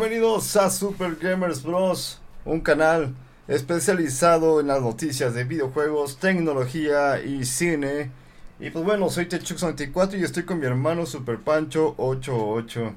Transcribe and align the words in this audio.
Bienvenidos 0.00 0.56
a 0.56 0.70
Super 0.70 1.14
Gamers 1.16 1.62
Bros, 1.62 2.22
un 2.46 2.62
canal 2.62 3.12
especializado 3.46 4.58
en 4.58 4.68
las 4.68 4.80
noticias 4.80 5.34
de 5.34 5.44
videojuegos, 5.44 6.16
tecnología 6.16 7.22
y 7.22 7.44
cine. 7.44 8.10
Y 8.58 8.70
pues 8.70 8.82
bueno, 8.82 9.10
soy 9.10 9.26
Techux94 9.26 10.18
y 10.18 10.24
estoy 10.24 10.44
con 10.44 10.58
mi 10.58 10.64
hermano 10.64 11.04
Super 11.04 11.38
Pancho 11.38 11.94
88. 11.98 12.94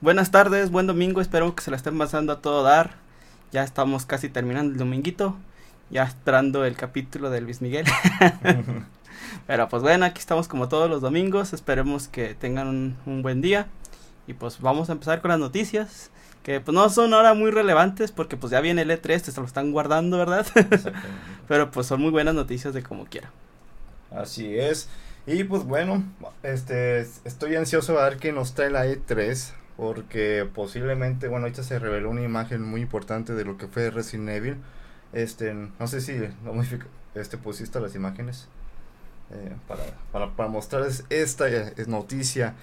Buenas 0.00 0.32
tardes, 0.32 0.72
buen 0.72 0.88
domingo, 0.88 1.20
espero 1.20 1.54
que 1.54 1.62
se 1.62 1.70
la 1.70 1.76
estén 1.76 1.96
pasando 1.96 2.32
a 2.32 2.40
todo 2.42 2.64
dar. 2.64 2.96
Ya 3.52 3.62
estamos 3.62 4.04
casi 4.04 4.28
terminando 4.28 4.72
el 4.72 4.78
dominguito, 4.80 5.36
ya 5.90 6.02
esperando 6.02 6.64
el 6.64 6.74
capítulo 6.74 7.30
de 7.30 7.40
Luis 7.40 7.62
Miguel. 7.62 7.86
Pero 9.46 9.68
pues 9.68 9.80
bueno, 9.80 10.04
aquí 10.04 10.18
estamos 10.18 10.48
como 10.48 10.68
todos 10.68 10.90
los 10.90 11.02
domingos, 11.02 11.52
esperemos 11.52 12.08
que 12.08 12.34
tengan 12.34 12.66
un, 12.66 12.96
un 13.06 13.22
buen 13.22 13.40
día. 13.40 13.68
Y 14.26 14.34
pues 14.34 14.60
vamos 14.60 14.90
a 14.90 14.92
empezar 14.92 15.20
con 15.20 15.30
las 15.30 15.38
noticias, 15.38 16.10
que 16.46 16.60
pues 16.60 16.76
no 16.76 16.88
son 16.90 17.12
ahora 17.12 17.34
muy 17.34 17.50
relevantes 17.50 18.12
porque 18.12 18.36
pues 18.36 18.52
ya 18.52 18.60
viene 18.60 18.82
el 18.82 18.90
E3, 18.90 19.18
se 19.18 19.40
lo 19.40 19.48
están 19.48 19.72
guardando, 19.72 20.16
¿verdad? 20.16 20.46
Pero 21.48 21.72
pues 21.72 21.88
son 21.88 22.00
muy 22.00 22.12
buenas 22.12 22.36
noticias 22.36 22.72
de 22.72 22.84
como 22.84 23.06
quiera. 23.06 23.32
Así 24.12 24.56
es. 24.56 24.88
Y 25.26 25.42
pues 25.42 25.64
bueno, 25.64 26.04
este 26.44 27.00
estoy 27.00 27.56
ansioso 27.56 27.98
a 27.98 28.08
ver 28.08 28.18
qué 28.18 28.30
nos 28.30 28.54
trae 28.54 28.70
la 28.70 28.86
E3 28.86 29.54
porque 29.76 30.48
posiblemente, 30.54 31.26
bueno, 31.26 31.46
ahorita 31.46 31.64
se 31.64 31.80
reveló 31.80 32.10
una 32.10 32.22
imagen 32.22 32.62
muy 32.62 32.82
importante 32.82 33.34
de 33.34 33.44
lo 33.44 33.58
que 33.58 33.66
fue 33.66 33.90
Resident 33.90 34.28
Evil. 34.28 34.56
Este, 35.12 35.52
no 35.52 35.88
sé 35.88 36.00
si 36.00 36.16
este 37.16 37.38
pusiste 37.38 37.80
las 37.80 37.96
imágenes 37.96 38.46
eh, 39.32 39.52
para, 39.66 39.82
para, 40.12 40.30
para 40.36 40.48
mostrarles 40.48 41.06
esta 41.10 41.48
eh, 41.48 41.72
noticia 41.88 42.54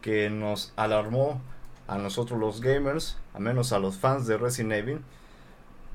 que 0.00 0.30
nos 0.30 0.72
alarmó 0.76 1.42
a 1.88 1.98
nosotros 1.98 2.38
los 2.38 2.60
gamers, 2.60 3.16
a 3.34 3.38
menos 3.38 3.72
a 3.72 3.78
los 3.78 3.96
fans 3.96 4.26
de 4.26 4.38
Resident 4.38 4.72
Evil. 4.72 5.00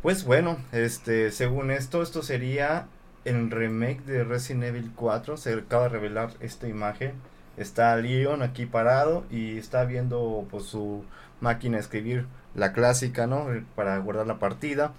Pues 0.01 0.23
bueno, 0.23 0.57
este, 0.71 1.31
según 1.31 1.71
esto, 1.71 2.01
esto 2.01 2.23
sería 2.23 2.87
el 3.25 3.51
remake 3.51 4.01
de 4.03 4.23
Resident 4.23 4.63
Evil 4.63 4.91
4. 4.95 5.37
Se 5.37 5.53
acaba 5.53 5.83
de 5.83 5.89
revelar 5.89 6.31
esta 6.39 6.67
imagen. 6.67 7.13
Está 7.57 7.95
Leon 7.97 8.41
aquí 8.41 8.65
parado 8.65 9.25
y 9.29 9.57
está 9.57 9.83
viendo 9.85 10.47
pues 10.49 10.65
su 10.65 11.03
máquina 11.39 11.77
escribir 11.77 12.25
la 12.55 12.73
clásica, 12.73 13.27
¿no? 13.27 13.47
Para 13.75 13.97
guardar 13.99 14.27
la 14.27 14.39
partida. 14.39 14.93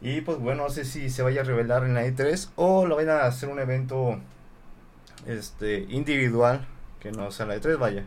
Y 0.00 0.22
pues 0.22 0.38
bueno, 0.38 0.64
no 0.64 0.70
sé 0.70 0.84
si 0.84 1.10
se 1.10 1.22
vaya 1.22 1.42
a 1.42 1.44
revelar 1.44 1.84
en 1.84 1.94
la 1.94 2.06
E3 2.06 2.50
o 2.56 2.86
lo 2.86 2.96
vayan 2.96 3.18
a 3.18 3.24
hacer 3.24 3.50
un 3.50 3.58
evento 3.58 4.18
este 5.26 5.86
individual 5.90 6.66
que 7.00 7.12
no 7.12 7.30
sea 7.30 7.46
la 7.46 7.54
de 7.54 7.60
3, 7.60 7.78
vaya. 7.78 8.06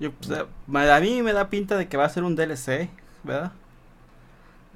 Yo, 0.00 0.12
pues, 0.12 0.90
a 0.90 1.00
mí 1.00 1.22
me 1.22 1.32
da 1.32 1.48
pinta 1.50 1.76
de 1.76 1.88
que 1.88 1.96
va 1.96 2.06
a 2.06 2.08
ser 2.08 2.24
un 2.24 2.34
DLC, 2.34 2.88
¿verdad? 3.22 3.52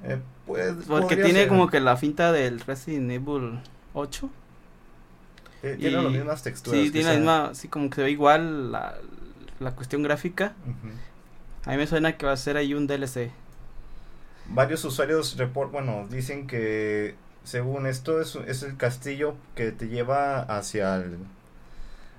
Eh, 0.03 0.19
pues, 0.45 0.73
Porque 0.87 1.15
tiene 1.15 1.39
ser. 1.41 1.47
como 1.47 1.67
que 1.67 1.79
la 1.79 1.97
finta 1.97 2.31
del 2.31 2.59
Resident 2.59 3.11
Evil 3.11 3.59
8. 3.93 4.29
Eh, 5.63 5.77
tiene 5.79 6.01
las 6.01 6.11
mismas 6.11 6.43
texturas. 6.43 6.79
Sí, 6.79 6.91
tiene 6.91 7.09
la 7.09 7.15
misma, 7.15 7.55
sí, 7.55 7.67
como 7.67 7.89
que 7.89 7.95
se 7.95 8.03
ve 8.03 8.11
igual 8.11 8.71
la, 8.71 8.95
la 9.59 9.71
cuestión 9.71 10.03
gráfica. 10.03 10.53
Uh 10.65 10.69
-huh. 10.69 11.67
A 11.67 11.71
mí 11.71 11.77
me 11.77 11.87
suena 11.87 12.15
que 12.17 12.25
va 12.27 12.33
a 12.33 12.37
ser 12.37 12.57
ahí 12.57 12.75
un 12.75 12.85
DLC. 12.85 13.31
Varios 14.47 14.85
usuarios 14.85 15.37
report, 15.37 15.71
bueno, 15.71 16.05
dicen 16.07 16.45
que 16.45 17.15
según 17.43 17.87
esto 17.87 18.21
es, 18.21 18.35
es 18.47 18.61
el 18.61 18.77
castillo 18.77 19.35
que 19.55 19.71
te 19.71 19.87
lleva 19.87 20.41
hacia 20.41 20.97
el, 20.97 21.17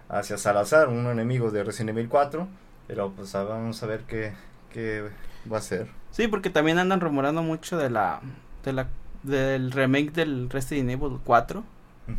hacia 0.08 0.36
Salazar, 0.38 0.88
un 0.88 1.06
enemigo 1.06 1.52
de 1.52 1.62
Resident 1.62 1.90
Evil 1.90 2.08
4. 2.08 2.48
Pero 2.86 3.10
pues 3.10 3.32
vamos 3.32 3.82
a 3.82 3.86
ver 3.86 4.02
qué, 4.02 4.32
qué 4.72 5.08
va 5.50 5.58
a 5.58 5.62
ser. 5.62 5.88
Sí, 6.10 6.28
porque 6.28 6.50
también 6.50 6.78
andan 6.78 7.00
rumorando 7.00 7.42
mucho 7.42 7.76
de 7.76 7.90
la, 7.90 8.20
de 8.64 8.72
la 8.72 8.88
del 9.22 9.72
remake 9.72 10.12
del 10.12 10.48
Resident 10.50 10.90
Evil 10.90 11.18
4. 11.24 11.60
Uh 11.60 12.10
-huh. 12.10 12.16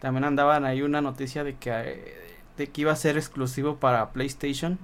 También 0.00 0.24
andaban 0.24 0.64
ahí 0.64 0.82
una 0.82 1.00
noticia 1.00 1.42
de 1.42 1.56
que 1.56 2.26
de 2.56 2.66
que 2.68 2.80
iba 2.82 2.92
a 2.92 2.96
ser 2.96 3.16
exclusivo 3.16 3.76
para 3.76 4.10
PlayStation. 4.10 4.78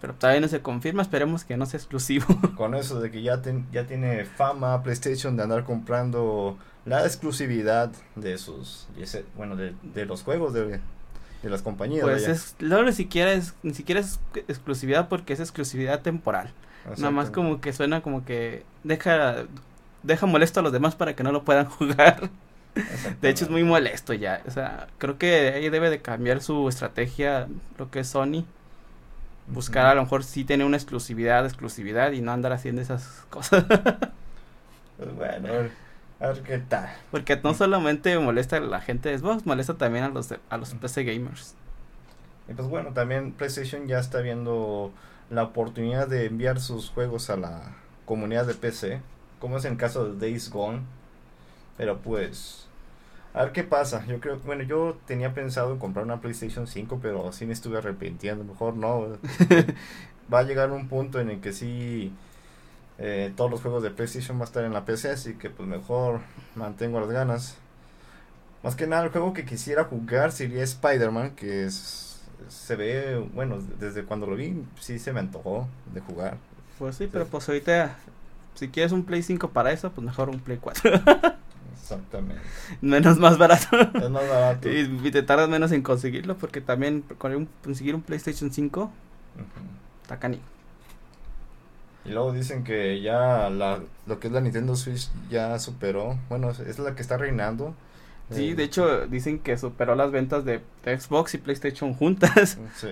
Pero 0.00 0.14
todavía 0.14 0.40
no 0.40 0.48
se 0.48 0.62
confirma, 0.62 1.02
esperemos 1.02 1.44
que 1.44 1.56
no 1.56 1.66
sea 1.66 1.78
exclusivo. 1.78 2.26
Con 2.56 2.74
eso 2.74 3.00
de 3.00 3.10
que 3.10 3.22
ya, 3.22 3.42
ten, 3.42 3.66
ya 3.72 3.86
tiene 3.86 4.24
fama 4.24 4.80
PlayStation 4.82 5.36
de 5.36 5.42
andar 5.42 5.64
comprando 5.64 6.56
la 6.84 7.04
exclusividad 7.04 7.90
de 8.14 8.38
sus, 8.38 8.86
bueno, 9.36 9.56
de, 9.56 9.74
de 9.82 10.06
los 10.06 10.22
juegos 10.22 10.54
de, 10.54 10.80
de 11.42 11.50
las 11.50 11.62
compañías. 11.62 12.02
Pues 12.02 12.28
es, 12.28 12.56
no, 12.60 12.82
ni 12.82 12.92
siquiera 12.92 13.32
es, 13.32 13.54
ni 13.62 13.74
siquiera 13.74 14.00
es 14.00 14.18
exclusividad 14.48 15.08
porque 15.08 15.32
es 15.32 15.40
exclusividad 15.40 16.02
temporal. 16.02 16.52
Nada 16.96 17.10
más 17.10 17.30
como 17.30 17.60
que 17.60 17.72
suena 17.72 18.00
como 18.00 18.24
que 18.24 18.64
deja, 18.82 19.44
deja 20.02 20.26
molesto 20.26 20.60
a 20.60 20.62
los 20.62 20.72
demás 20.72 20.94
para 20.94 21.14
que 21.14 21.22
no 21.22 21.32
lo 21.32 21.44
puedan 21.44 21.66
jugar. 21.68 22.30
De 23.20 23.28
hecho 23.28 23.44
es 23.44 23.50
muy 23.50 23.64
molesto 23.64 24.14
ya. 24.14 24.42
O 24.46 24.50
sea, 24.50 24.88
creo 24.98 25.18
que 25.18 25.52
ahí 25.54 25.68
debe 25.68 25.90
de 25.90 26.00
cambiar 26.00 26.40
su 26.40 26.68
estrategia 26.68 27.48
lo 27.76 27.90
que 27.90 28.00
es 28.00 28.08
Sony. 28.08 28.44
Buscar 29.48 29.84
uh 29.84 29.88
-huh. 29.88 29.92
a 29.92 29.94
lo 29.94 30.02
mejor 30.02 30.24
sí 30.24 30.44
tener 30.44 30.66
una 30.66 30.76
exclusividad, 30.76 31.44
exclusividad 31.44 32.12
y 32.12 32.20
no 32.20 32.32
andar 32.32 32.52
haciendo 32.52 32.82
esas 32.82 33.24
cosas. 33.30 33.64
pues 34.96 35.14
bueno, 35.14 35.48
a 36.20 36.28
ver 36.28 36.42
qué 36.42 36.58
tal. 36.58 36.88
Porque 37.10 37.38
no 37.42 37.54
solamente 37.54 38.18
molesta 38.18 38.56
a 38.56 38.60
la 38.60 38.80
gente 38.80 39.08
de 39.08 39.18
Xbox, 39.18 39.46
molesta 39.46 39.74
también 39.74 40.04
a 40.04 40.08
los, 40.08 40.28
de, 40.28 40.38
a 40.50 40.56
los 40.56 40.74
PC 40.74 41.04
gamers. 41.04 41.54
Y 42.48 42.54
pues 42.54 42.68
bueno, 42.68 42.92
también 42.92 43.32
PlayStation 43.32 43.86
ya 43.86 43.98
está 43.98 44.20
viendo 44.20 44.90
la 45.30 45.44
oportunidad 45.44 46.08
de 46.08 46.26
enviar 46.26 46.60
sus 46.60 46.90
juegos 46.90 47.30
a 47.30 47.36
la 47.36 47.76
comunidad 48.04 48.46
de 48.46 48.54
PC, 48.54 49.00
como 49.38 49.58
es 49.58 49.64
en 49.64 49.72
el 49.72 49.78
caso 49.78 50.12
de 50.12 50.18
Days 50.18 50.50
Gone. 50.50 50.80
Pero 51.76 51.98
pues, 51.98 52.66
a 53.34 53.44
ver 53.44 53.52
qué 53.52 53.62
pasa. 53.62 54.04
Yo 54.06 54.18
creo, 54.18 54.38
bueno, 54.40 54.64
yo 54.64 54.98
tenía 55.06 55.34
pensado 55.34 55.72
en 55.72 55.78
comprar 55.78 56.04
una 56.04 56.20
PlayStation 56.20 56.66
5, 56.66 56.98
pero 57.00 57.32
sí 57.32 57.46
me 57.46 57.52
estuve 57.52 57.78
arrepintiendo. 57.78 58.42
Mejor 58.42 58.74
no. 58.74 59.18
Va 60.32 60.40
a 60.40 60.42
llegar 60.42 60.72
un 60.72 60.88
punto 60.88 61.20
en 61.20 61.30
el 61.30 61.40
que 61.40 61.52
sí 61.52 62.12
eh, 62.98 63.32
todos 63.36 63.50
los 63.50 63.62
juegos 63.62 63.82
de 63.82 63.90
PlayStation 63.90 64.38
va 64.38 64.42
a 64.42 64.44
estar 64.44 64.64
en 64.64 64.72
la 64.72 64.84
PC, 64.84 65.10
así 65.10 65.34
que 65.34 65.50
pues 65.50 65.68
mejor 65.68 66.20
mantengo 66.56 67.00
las 67.00 67.10
ganas. 67.10 67.56
Más 68.64 68.74
que 68.74 68.88
nada, 68.88 69.04
el 69.04 69.10
juego 69.10 69.32
que 69.32 69.44
quisiera 69.44 69.84
jugar 69.84 70.32
sería 70.32 70.64
Spider-Man, 70.64 71.36
que 71.36 71.64
es, 71.64 72.20
se 72.48 72.74
ve, 72.74 73.24
bueno, 73.34 73.58
desde 73.78 74.04
cuando 74.04 74.26
lo 74.26 74.34
vi, 74.34 74.64
sí 74.80 74.98
se 74.98 75.12
me 75.12 75.20
antojó 75.20 75.68
de 75.94 76.00
jugar. 76.00 76.38
Pues 76.78 76.96
sí, 76.96 77.08
pero 77.10 77.26
pues 77.26 77.48
ahorita, 77.48 77.96
si 78.54 78.68
quieres 78.68 78.90
un 78.90 79.04
Play 79.04 79.22
5 79.22 79.50
para 79.50 79.70
eso, 79.70 79.92
pues 79.92 80.04
mejor 80.04 80.28
un 80.28 80.40
Play 80.40 80.58
4. 80.58 80.90
Exactamente. 81.80 82.42
Menos 82.80 83.18
más 83.18 83.38
barato. 83.38 83.76
Es 83.94 84.10
más 84.10 84.28
barato. 84.28 84.68
y, 84.72 85.00
y, 85.04 85.10
te 85.12 85.22
tardas 85.22 85.48
menos 85.48 85.70
en 85.70 85.82
conseguirlo, 85.82 86.36
porque 86.36 86.60
también 86.60 87.02
conseguir 87.62 87.94
un 87.94 88.02
PlayStation 88.02 88.50
5 88.52 88.80
uh 88.82 88.84
-huh. 88.84 88.90
está 90.02 90.18
canijo. 90.18 90.42
Y 92.08 92.12
luego 92.12 92.32
dicen 92.32 92.64
que 92.64 93.02
ya 93.02 93.50
la, 93.50 93.80
lo 94.06 94.18
que 94.18 94.28
es 94.28 94.32
la 94.32 94.40
Nintendo 94.40 94.74
Switch 94.76 95.10
ya 95.30 95.58
superó, 95.58 96.18
bueno, 96.30 96.50
es 96.50 96.78
la 96.78 96.94
que 96.94 97.02
está 97.02 97.18
reinando. 97.18 97.74
Sí, 98.30 98.50
eh, 98.50 98.54
de 98.54 98.64
hecho 98.64 99.06
dicen 99.06 99.38
que 99.38 99.58
superó 99.58 99.94
las 99.94 100.10
ventas 100.10 100.44
de, 100.44 100.60
Xbox 100.84 101.34
y 101.34 101.38
PlayStation 101.38 101.92
juntas. 101.92 102.58
Sí, 102.76 102.88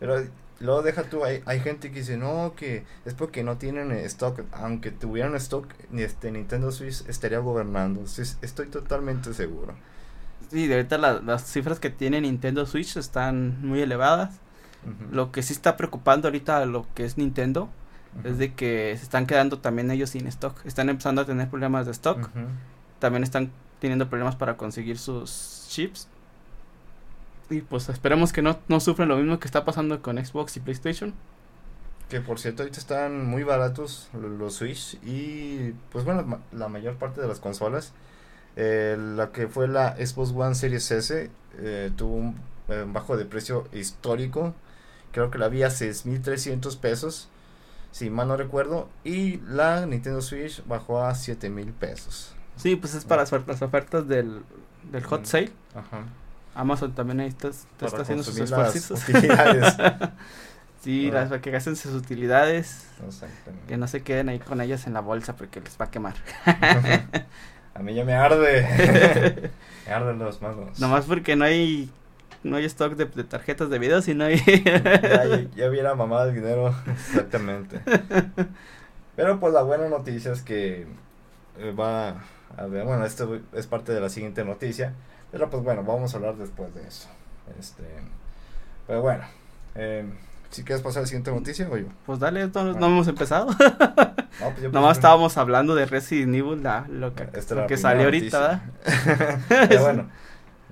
pero 0.00 0.16
luego 0.60 0.82
deja 0.82 1.02
tú, 1.02 1.24
hay, 1.24 1.42
hay 1.44 1.60
gente 1.60 1.90
que 1.90 1.98
dice, 1.98 2.16
no, 2.16 2.54
que 2.56 2.84
es 3.04 3.12
porque 3.12 3.42
no 3.42 3.58
tienen 3.58 3.92
stock, 3.92 4.40
aunque 4.52 4.90
tuvieran 4.90 5.34
stock, 5.34 5.66
este 5.94 6.30
Nintendo 6.30 6.72
Switch 6.72 7.06
estaría 7.06 7.40
gobernando, 7.40 8.02
estoy 8.04 8.66
totalmente 8.68 9.34
seguro. 9.34 9.74
Sí, 10.50 10.68
de 10.68 10.76
ahorita 10.76 10.96
la, 10.96 11.20
las 11.20 11.44
cifras 11.44 11.80
que 11.80 11.90
tiene 11.90 12.20
Nintendo 12.22 12.64
Switch 12.64 12.96
están 12.96 13.60
muy 13.60 13.82
elevadas. 13.82 14.36
Uh 14.86 14.88
-huh. 14.88 15.10
Lo 15.12 15.32
que 15.32 15.42
sí 15.42 15.52
está 15.52 15.76
preocupando 15.76 16.28
ahorita 16.28 16.64
lo 16.66 16.86
que 16.94 17.04
es 17.04 17.18
Nintendo 17.18 17.68
Uh 18.16 18.22
-huh. 18.22 18.30
es 18.30 18.38
de 18.38 18.54
que 18.54 18.94
se 18.96 19.02
están 19.02 19.26
quedando 19.26 19.58
también 19.58 19.90
ellos 19.90 20.10
sin 20.10 20.26
stock. 20.26 20.64
Están 20.64 20.88
empezando 20.88 21.22
a 21.22 21.24
tener 21.24 21.48
problemas 21.48 21.86
de 21.86 21.92
stock. 21.92 22.18
Uh 22.18 22.22
-huh. 22.22 22.48
También 22.98 23.22
están 23.22 23.50
teniendo 23.80 24.08
problemas 24.08 24.36
para 24.36 24.56
conseguir 24.56 24.98
sus 24.98 25.66
chips. 25.68 26.08
Y 27.50 27.60
pues 27.60 27.88
esperemos 27.88 28.32
que 28.32 28.42
no, 28.42 28.58
no 28.68 28.80
sufran 28.80 29.08
lo 29.08 29.16
mismo 29.16 29.38
que 29.38 29.46
está 29.46 29.64
pasando 29.64 30.00
con 30.00 30.24
Xbox 30.24 30.56
y 30.56 30.60
PlayStation. 30.60 31.12
Que 32.08 32.20
por 32.20 32.38
cierto 32.38 32.62
ahorita 32.62 32.78
están 32.78 33.26
muy 33.26 33.42
baratos 33.42 34.08
los 34.12 34.54
Switch 34.54 34.94
y 35.02 35.72
pues 35.90 36.04
bueno, 36.04 36.40
la 36.52 36.68
mayor 36.68 36.96
parte 36.96 37.20
de 37.20 37.28
las 37.28 37.40
consolas. 37.40 37.92
Eh, 38.56 38.96
la 38.98 39.32
que 39.32 39.48
fue 39.48 39.66
la 39.66 39.96
Xbox 39.96 40.30
One 40.30 40.54
Series 40.54 40.90
S 40.90 41.30
eh, 41.58 41.90
tuvo 41.96 42.14
un 42.14 42.36
eh, 42.68 42.84
bajo 42.86 43.16
de 43.16 43.24
precio 43.24 43.68
histórico. 43.72 44.54
Creo 45.12 45.30
que 45.30 45.38
la 45.38 45.46
había 45.46 45.68
a 45.68 45.70
6.300 45.70 46.78
pesos 46.78 47.28
si 47.94 48.10
mal 48.10 48.26
no 48.26 48.36
recuerdo, 48.36 48.88
y 49.04 49.36
la 49.46 49.86
Nintendo 49.86 50.20
Switch 50.20 50.64
bajó 50.66 51.04
a 51.04 51.14
7 51.14 51.48
mil 51.48 51.72
pesos. 51.72 52.34
Sí, 52.56 52.74
pues 52.74 52.94
es 52.94 53.04
para 53.04 53.22
las 53.22 53.62
ofertas 53.62 54.08
del, 54.08 54.42
del 54.90 55.04
hot 55.04 55.24
sale. 55.26 55.52
Ajá. 55.76 56.04
Amazon 56.56 56.92
también 56.92 57.20
ahí 57.20 57.28
está, 57.28 57.48
está 57.48 58.02
haciendo 58.02 58.24
sus 58.24 58.36
esfuerzos. 58.36 59.00
Sí, 60.82 61.08
Ah. 61.08 61.14
las 61.14 61.28
para 61.28 61.40
que 61.40 61.50
gasten 61.52 61.76
sus 61.76 61.94
utilidades, 61.94 62.88
Exactamente. 63.06 63.66
que 63.68 63.76
no 63.78 63.86
se 63.86 64.02
queden 64.02 64.28
ahí 64.28 64.38
con 64.40 64.60
ellas 64.60 64.86
en 64.88 64.92
la 64.92 65.00
bolsa 65.00 65.34
porque 65.36 65.60
les 65.60 65.80
va 65.80 65.84
a 65.86 65.90
quemar. 65.90 66.14
A 67.74 67.78
mí 67.78 67.94
ya 67.94 68.04
me 68.04 68.14
arde. 68.14 69.50
me 69.86 69.92
arden 69.92 70.18
las 70.18 70.42
manos. 70.42 70.78
Nomás 70.80 71.06
porque 71.06 71.36
no 71.36 71.44
hay 71.46 71.90
no 72.44 72.56
hay 72.56 72.64
stock 72.66 72.94
de, 72.94 73.06
de 73.06 73.24
tarjetas 73.24 73.70
de 73.70 73.78
video, 73.78 74.00
sino 74.00 74.24
hay... 74.24 74.38
ya, 74.64 74.82
ya, 74.82 75.46
ya 75.56 75.68
hubiera 75.68 75.94
mamado 75.94 76.28
el 76.28 76.34
dinero. 76.34 76.74
Exactamente. 76.86 77.80
Pero 79.16 79.40
pues 79.40 79.52
la 79.52 79.62
buena 79.62 79.88
noticia 79.88 80.32
es 80.32 80.42
que 80.42 80.86
eh, 81.58 81.72
va 81.72 82.22
a 82.56 82.66
ver, 82.66 82.84
bueno, 82.84 83.04
esto 83.04 83.40
es 83.52 83.66
parte 83.66 83.92
de 83.92 84.00
la 84.00 84.08
siguiente 84.08 84.44
noticia. 84.44 84.92
Pero 85.32 85.50
pues 85.50 85.64
bueno, 85.64 85.82
vamos 85.82 86.14
a 86.14 86.16
hablar 86.18 86.36
después 86.36 86.72
de 86.74 86.86
eso. 86.86 87.08
Este, 87.58 87.82
pero 88.86 89.02
bueno, 89.02 89.24
eh, 89.74 90.04
si 90.50 90.62
quieres 90.62 90.82
pasar 90.82 91.00
a 91.00 91.02
la 91.02 91.06
siguiente 91.06 91.32
noticia 91.32 91.68
o 91.68 91.76
yo. 91.76 91.86
Pues 92.06 92.20
dale, 92.20 92.46
no, 92.46 92.74
no 92.74 92.86
hemos 92.86 93.08
empezado. 93.08 93.46
No, 93.46 94.50
pues 94.50 94.62
yo 94.62 94.68
Nomás 94.72 94.98
estábamos 94.98 95.36
hablando 95.36 95.74
de 95.74 95.86
Resident 95.86 96.34
Evil, 96.34 96.62
la, 96.62 96.86
lo 96.88 97.14
que, 97.14 97.28
lo 97.54 97.76
salió 97.76 98.04
ahorita. 98.04 98.62
Pero 99.48 99.82
bueno, 99.82 100.08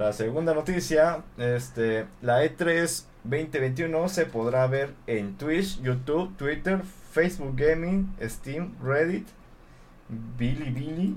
la 0.03 0.13
segunda 0.13 0.53
noticia, 0.53 1.23
este, 1.39 2.07
la 2.23 2.45
E3 2.45 3.05
2021 3.23 4.09
se 4.09 4.27
podrá 4.27 4.67
ver 4.67 4.95
en 5.07 5.37
Twitch, 5.37 5.81
YouTube, 5.81 6.37
Twitter, 6.37 6.81
Facebook 7.13 7.55
Gaming, 7.57 8.13
Steam, 8.21 8.75
Reddit, 8.83 9.29
Bilibili, 10.09 11.17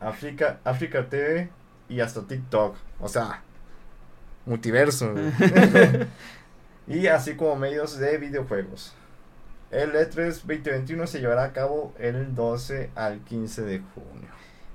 Africa, 0.00 0.60
Africa 0.64 1.08
TV 1.08 1.48
y 1.88 2.00
hasta 2.00 2.26
TikTok. 2.26 2.76
O 3.00 3.08
sea, 3.08 3.42
multiverso. 4.44 5.14
y 6.86 7.06
así 7.06 7.36
como 7.36 7.56
medios 7.56 7.98
de 7.98 8.18
videojuegos. 8.18 8.92
El 9.70 9.94
E 9.96 10.10
E3 10.10 10.42
2021 10.42 11.06
se 11.06 11.20
llevará 11.20 11.44
a 11.44 11.52
cabo 11.52 11.94
el 11.98 12.34
12 12.34 12.90
al 12.94 13.20
15 13.20 13.62
de 13.62 13.78
junio. 13.94 14.28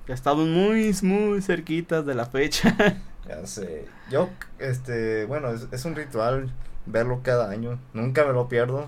Ya 0.07 0.15
estamos 0.15 0.47
muy, 0.47 0.95
muy 1.03 1.41
cerquitas 1.41 2.05
de 2.05 2.15
la 2.15 2.25
fecha. 2.25 2.75
Ya 3.27 3.45
sé. 3.47 3.85
Yo, 4.09 4.29
este, 4.59 5.25
bueno, 5.25 5.49
es, 5.49 5.67
es 5.71 5.85
un 5.85 5.95
ritual 5.95 6.51
verlo 6.85 7.21
cada 7.23 7.49
año. 7.49 7.79
Nunca 7.93 8.25
me 8.25 8.33
lo 8.33 8.47
pierdo. 8.47 8.87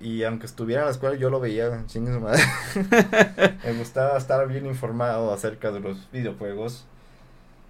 Y 0.00 0.22
aunque 0.24 0.46
estuviera 0.46 0.82
en 0.82 0.86
la 0.86 0.92
escuela, 0.92 1.16
yo 1.16 1.28
lo 1.28 1.38
veía, 1.38 1.84
chingue 1.86 2.12
su 2.12 2.20
madre. 2.20 2.42
me 3.64 3.72
gustaba 3.74 4.16
estar 4.16 4.46
bien 4.48 4.64
informado 4.66 5.32
acerca 5.32 5.70
de 5.70 5.80
los 5.80 6.10
videojuegos. 6.10 6.86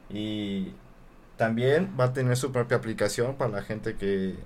Y 0.08 0.72
también 1.36 1.94
va 1.98 2.04
a 2.04 2.12
tener 2.12 2.36
su 2.36 2.52
propia 2.52 2.76
aplicación 2.76 3.34
para 3.34 3.50
la 3.50 3.62
gente 3.62 3.96
que, 3.96 4.36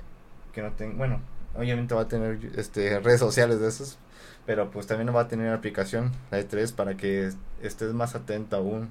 que 0.53 0.63
no 0.63 0.73
tenga, 0.73 0.97
bueno, 0.97 1.21
obviamente 1.57 1.95
va 1.95 2.03
a 2.03 2.09
tener 2.09 2.39
este 2.57 3.01
redes 3.01 3.21
sociales 3.21 3.61
de 3.61 3.69
esos, 3.69 3.99
pero 4.47 4.71
pues 4.71 4.87
también 4.87 5.15
va 5.15 5.23
a 5.23 5.29
tener 5.29 5.53
aplicación, 5.53 6.13
la 6.31 6.41
E3, 6.41 6.75
para 6.75 6.97
que 6.97 7.31
estés 7.63 7.93
más 7.95 8.15
atento 8.15 8.57
aún. 8.57 8.91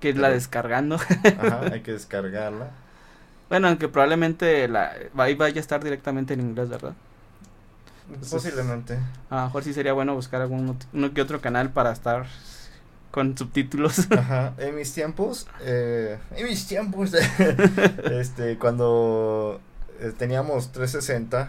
Que 0.00 0.12
la 0.14 0.22
Pero- 0.22 0.34
descargando. 0.34 0.96
Ajá, 0.96 1.60
hay 1.72 1.80
que 1.82 1.92
descargarla. 1.98 2.70
bueno, 3.48 3.68
aunque 3.68 3.88
probablemente 3.88 4.68
la, 4.68 4.92
ahí 5.16 5.34
vaya 5.34 5.56
a 5.56 5.60
estar 5.60 5.82
directamente 5.82 6.34
en 6.34 6.40
inglés, 6.40 6.68
¿verdad? 6.68 6.94
Entonces- 8.08 8.30
Posiblemente. 8.32 8.98
A 9.30 9.36
lo 9.36 9.44
mejor 9.46 9.64
sí 9.64 9.74
sería 9.74 9.92
bueno 9.92 10.14
buscar 10.14 10.40
algún 10.40 10.78
uno 10.92 11.12
que 11.14 11.20
otro 11.22 11.40
canal 11.40 11.70
para 11.70 11.92
estar 11.92 12.26
con 13.10 13.36
subtítulos. 13.36 14.10
Ajá. 14.10 14.54
En 14.58 14.74
mis 14.76 14.92
tiempos, 14.92 15.46
eh, 15.62 16.18
en 16.36 16.46
mis 16.46 16.66
tiempos, 16.66 17.12
este, 18.10 18.58
cuando 18.58 19.60
eh, 20.00 20.12
teníamos 20.16 20.72
360, 20.72 21.48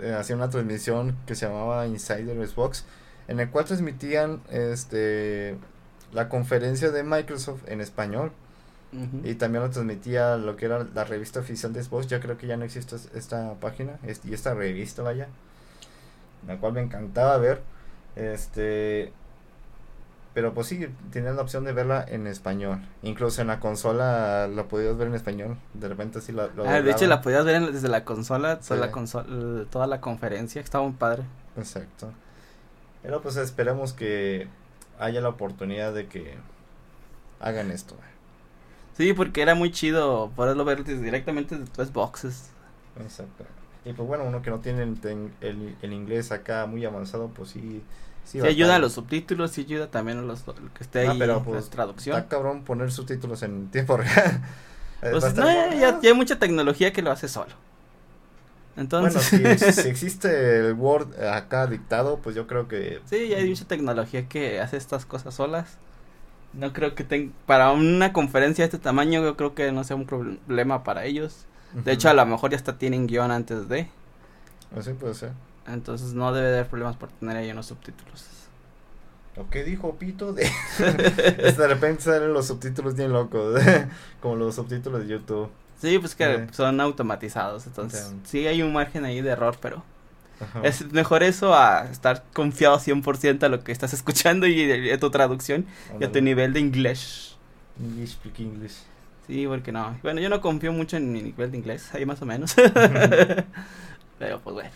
eh, 0.00 0.16
hacía 0.18 0.36
una 0.36 0.48
transmisión 0.50 1.16
que 1.26 1.34
se 1.34 1.46
llamaba 1.46 1.86
Insider 1.86 2.46
Xbox, 2.46 2.84
en 3.28 3.40
el 3.40 3.50
cual 3.50 3.64
transmitían, 3.66 4.40
este, 4.50 5.56
la 6.12 6.28
conferencia 6.28 6.90
de 6.90 7.02
Microsoft 7.02 7.62
en 7.66 7.80
español 7.80 8.32
y 9.24 9.34
también 9.36 9.64
lo 9.64 9.70
transmitía 9.70 10.36
lo 10.36 10.56
que 10.56 10.66
era 10.66 10.86
la 10.94 11.04
revista 11.04 11.40
oficial 11.40 11.72
de 11.72 11.82
Xbox. 11.82 12.08
Ya 12.08 12.20
creo 12.20 12.36
que 12.36 12.46
ya 12.46 12.58
no 12.58 12.64
existe 12.66 12.96
es- 12.96 13.08
esta 13.14 13.54
página 13.54 13.98
y 14.24 14.34
esta 14.34 14.52
revista, 14.52 15.02
vaya, 15.02 15.28
la 16.46 16.58
cual 16.58 16.74
me 16.74 16.82
encantaba 16.82 17.38
ver. 17.38 17.62
Este, 18.16 19.10
pero 20.34 20.52
pues 20.52 20.66
sí, 20.66 20.86
tenías 21.10 21.34
la 21.36 21.40
opción 21.42 21.64
de 21.64 21.72
verla 21.72 22.04
en 22.06 22.26
español. 22.26 22.80
Incluso 23.02 23.40
en 23.40 23.48
la 23.48 23.60
consola 23.60 24.46
la 24.48 24.64
podías 24.64 24.96
ver 24.98 25.08
en 25.08 25.14
español. 25.14 25.56
De 25.72 25.88
repente 25.88 26.20
sí 26.20 26.32
la. 26.32 26.48
lo 26.48 26.66
Ah, 26.68 26.82
de 26.82 26.90
hecho 26.90 27.06
la 27.06 27.22
podías 27.22 27.44
ver 27.46 27.56
en- 27.56 27.72
desde 27.72 27.88
la 27.88 28.04
consola, 28.04 28.58
toda 28.60 28.76
Sí. 28.76 28.80
la 28.86 28.90
consola, 28.92 29.64
toda 29.70 29.86
la 29.86 30.00
conferencia, 30.02 30.60
estaba 30.60 30.84
muy 30.84 30.94
padre. 30.94 31.22
Exacto. 31.56 32.12
Pero 33.02 33.20
pues 33.22 33.36
esperemos 33.36 33.92
que 33.94 34.48
haya 34.98 35.20
la 35.20 35.30
oportunidad 35.30 35.92
de 35.94 36.08
que 36.08 36.38
hagan 37.40 37.70
esto. 37.70 37.96
Sí, 38.96 39.12
porque 39.14 39.42
era 39.42 39.54
muy 39.54 39.70
chido 39.70 40.32
poderlo 40.36 40.64
ver 40.64 40.84
directamente 40.84 41.56
de 41.58 41.66
tres 41.66 41.92
boxes. 41.92 42.50
Exacto. 42.96 43.44
Y 43.84 43.92
pues 43.94 44.06
bueno, 44.06 44.24
uno 44.24 44.42
que 44.42 44.50
no 44.50 44.60
tiene 44.60 44.82
el, 44.84 44.98
el, 45.40 45.76
el 45.82 45.92
inglés 45.92 46.30
acá 46.32 46.66
muy 46.66 46.84
avanzado, 46.84 47.28
pues 47.34 47.50
sí. 47.50 47.82
Sí, 48.24 48.40
Sí, 48.40 48.46
ayuda 48.46 48.76
a 48.76 48.78
los 48.78 48.92
subtítulos, 48.92 49.50
sí 49.52 49.62
ayuda 49.62 49.90
también 49.90 50.18
a 50.18 50.22
los 50.22 50.46
lo 50.46 50.54
que 50.74 50.84
esté 50.84 51.00
Ah, 51.04 51.14
ahí 51.14 51.18
pero, 51.18 51.38
la 51.38 51.44
pues, 51.44 51.70
traducción. 51.70 52.16
Está 52.16 52.28
cabrón 52.28 52.64
poner 52.64 52.90
subtítulos 52.92 53.42
en 53.42 53.70
tiempo 53.70 53.96
real. 53.96 54.42
Eh, 55.02 55.10
Pues 55.10 55.34
no, 55.34 55.44
ya 55.74 55.98
hay 56.02 56.14
mucha 56.14 56.38
tecnología 56.38 56.92
que 56.92 57.02
lo 57.02 57.10
hace 57.10 57.28
solo. 57.28 57.52
Bueno, 58.74 59.08
Entonces, 59.08 59.22
si, 59.22 59.72
si 59.72 59.88
existe 59.88 60.58
el 60.58 60.74
Word 60.74 61.20
acá 61.22 61.66
dictado, 61.66 62.18
pues 62.18 62.34
yo 62.34 62.46
creo 62.46 62.68
que. 62.68 63.00
sí, 63.04 63.28
ya 63.28 63.38
hay 63.38 63.48
mucha 63.48 63.66
tecnología 63.66 64.28
que 64.28 64.60
hace 64.60 64.76
estas 64.76 65.04
cosas 65.04 65.34
solas. 65.34 65.78
No 66.54 66.72
creo 66.72 66.94
que 66.94 67.04
tenga, 67.04 67.32
para 67.46 67.70
una 67.70 68.12
conferencia 68.12 68.62
de 68.62 68.66
este 68.66 68.78
tamaño, 68.78 69.22
yo 69.22 69.36
creo 69.36 69.54
que 69.54 69.72
no 69.72 69.84
sea 69.84 69.96
un 69.96 70.06
problema 70.06 70.84
para 70.84 71.04
ellos. 71.04 71.46
De 71.74 71.92
hecho, 71.92 72.10
a 72.10 72.14
lo 72.14 72.26
mejor 72.26 72.50
ya 72.50 72.56
hasta 72.56 72.76
tienen 72.76 73.06
guion 73.06 73.30
antes 73.30 73.68
de. 73.68 73.88
Así 74.76 74.92
puede 74.92 75.14
ser. 75.14 75.32
Entonces 75.66 76.12
no 76.12 76.32
debe 76.32 76.48
de 76.48 76.54
haber 76.54 76.68
problemas 76.68 76.96
por 76.96 77.08
tener 77.10 77.36
ahí 77.36 77.50
unos 77.50 77.66
subtítulos. 77.66 78.26
¿O 79.36 79.48
qué 79.48 79.64
dijo 79.64 79.94
Pito? 79.94 80.32
De, 80.32 80.44
de 80.78 81.66
repente 81.66 82.02
salen 82.02 82.32
los 82.32 82.46
subtítulos 82.46 82.94
bien 82.94 83.12
locos. 83.12 83.60
Como 84.20 84.36
los 84.36 84.54
subtítulos 84.54 85.00
de 85.00 85.08
YouTube. 85.08 85.48
Sí, 85.82 85.98
pues 85.98 86.14
que 86.14 86.46
son 86.52 86.80
automatizados. 86.80 87.66
Entonces, 87.66 88.14
sí 88.22 88.46
hay 88.46 88.62
un 88.62 88.72
margen 88.72 89.04
ahí 89.04 89.20
de 89.20 89.30
error, 89.30 89.56
pero 89.60 89.82
Ajá. 90.38 90.60
es 90.62 90.92
mejor 90.92 91.24
eso 91.24 91.56
a 91.56 91.86
estar 91.90 92.22
confiado 92.32 92.78
100% 92.78 93.42
a 93.42 93.48
lo 93.48 93.64
que 93.64 93.72
estás 93.72 93.92
escuchando 93.98 94.46
y 94.46 94.90
a 94.92 95.00
tu 95.00 95.10
traducción 95.10 95.66
y 95.98 96.04
a 96.04 96.12
tu 96.12 96.22
nivel 96.22 96.52
de 96.52 96.60
inglés. 96.60 97.36
English, 97.80 98.10
speak 98.10 98.38
English. 98.38 98.76
Sí, 99.26 99.44
porque 99.48 99.72
no. 99.72 99.98
Bueno, 100.04 100.20
yo 100.20 100.28
no 100.28 100.40
confío 100.40 100.72
mucho 100.72 100.96
en 100.96 101.10
mi 101.10 101.20
nivel 101.20 101.50
de 101.50 101.58
inglés, 101.58 101.92
ahí 101.94 102.06
más 102.06 102.22
o 102.22 102.26
menos. 102.26 102.54
Pero 104.20 104.38
pues 104.38 104.54
bueno, 104.54 104.70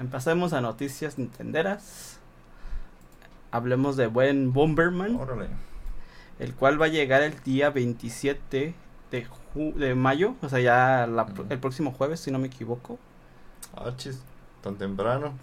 empecemos 0.00 0.54
a 0.54 0.60
noticias 0.60 1.18
nintenderas. 1.18 2.18
Hablemos 3.52 3.96
de 3.96 4.08
buen 4.08 4.52
Bomberman, 4.52 5.14
Órale. 5.14 5.46
el 6.40 6.52
cual 6.54 6.82
va 6.82 6.86
a 6.86 6.88
llegar 6.88 7.22
el 7.22 7.40
día 7.44 7.70
27 7.70 8.74
de, 9.10 9.26
ju- 9.26 9.74
de 9.74 9.94
mayo, 9.94 10.34
o 10.42 10.48
sea, 10.48 10.60
ya 10.60 11.06
la 11.06 11.26
el 11.50 11.58
próximo 11.58 11.92
jueves, 11.92 12.20
si 12.20 12.30
no 12.30 12.38
me 12.38 12.46
equivoco. 12.48 12.98
Ah, 13.76 13.92
chis, 13.96 14.20
tan 14.62 14.76
temprano. 14.76 15.34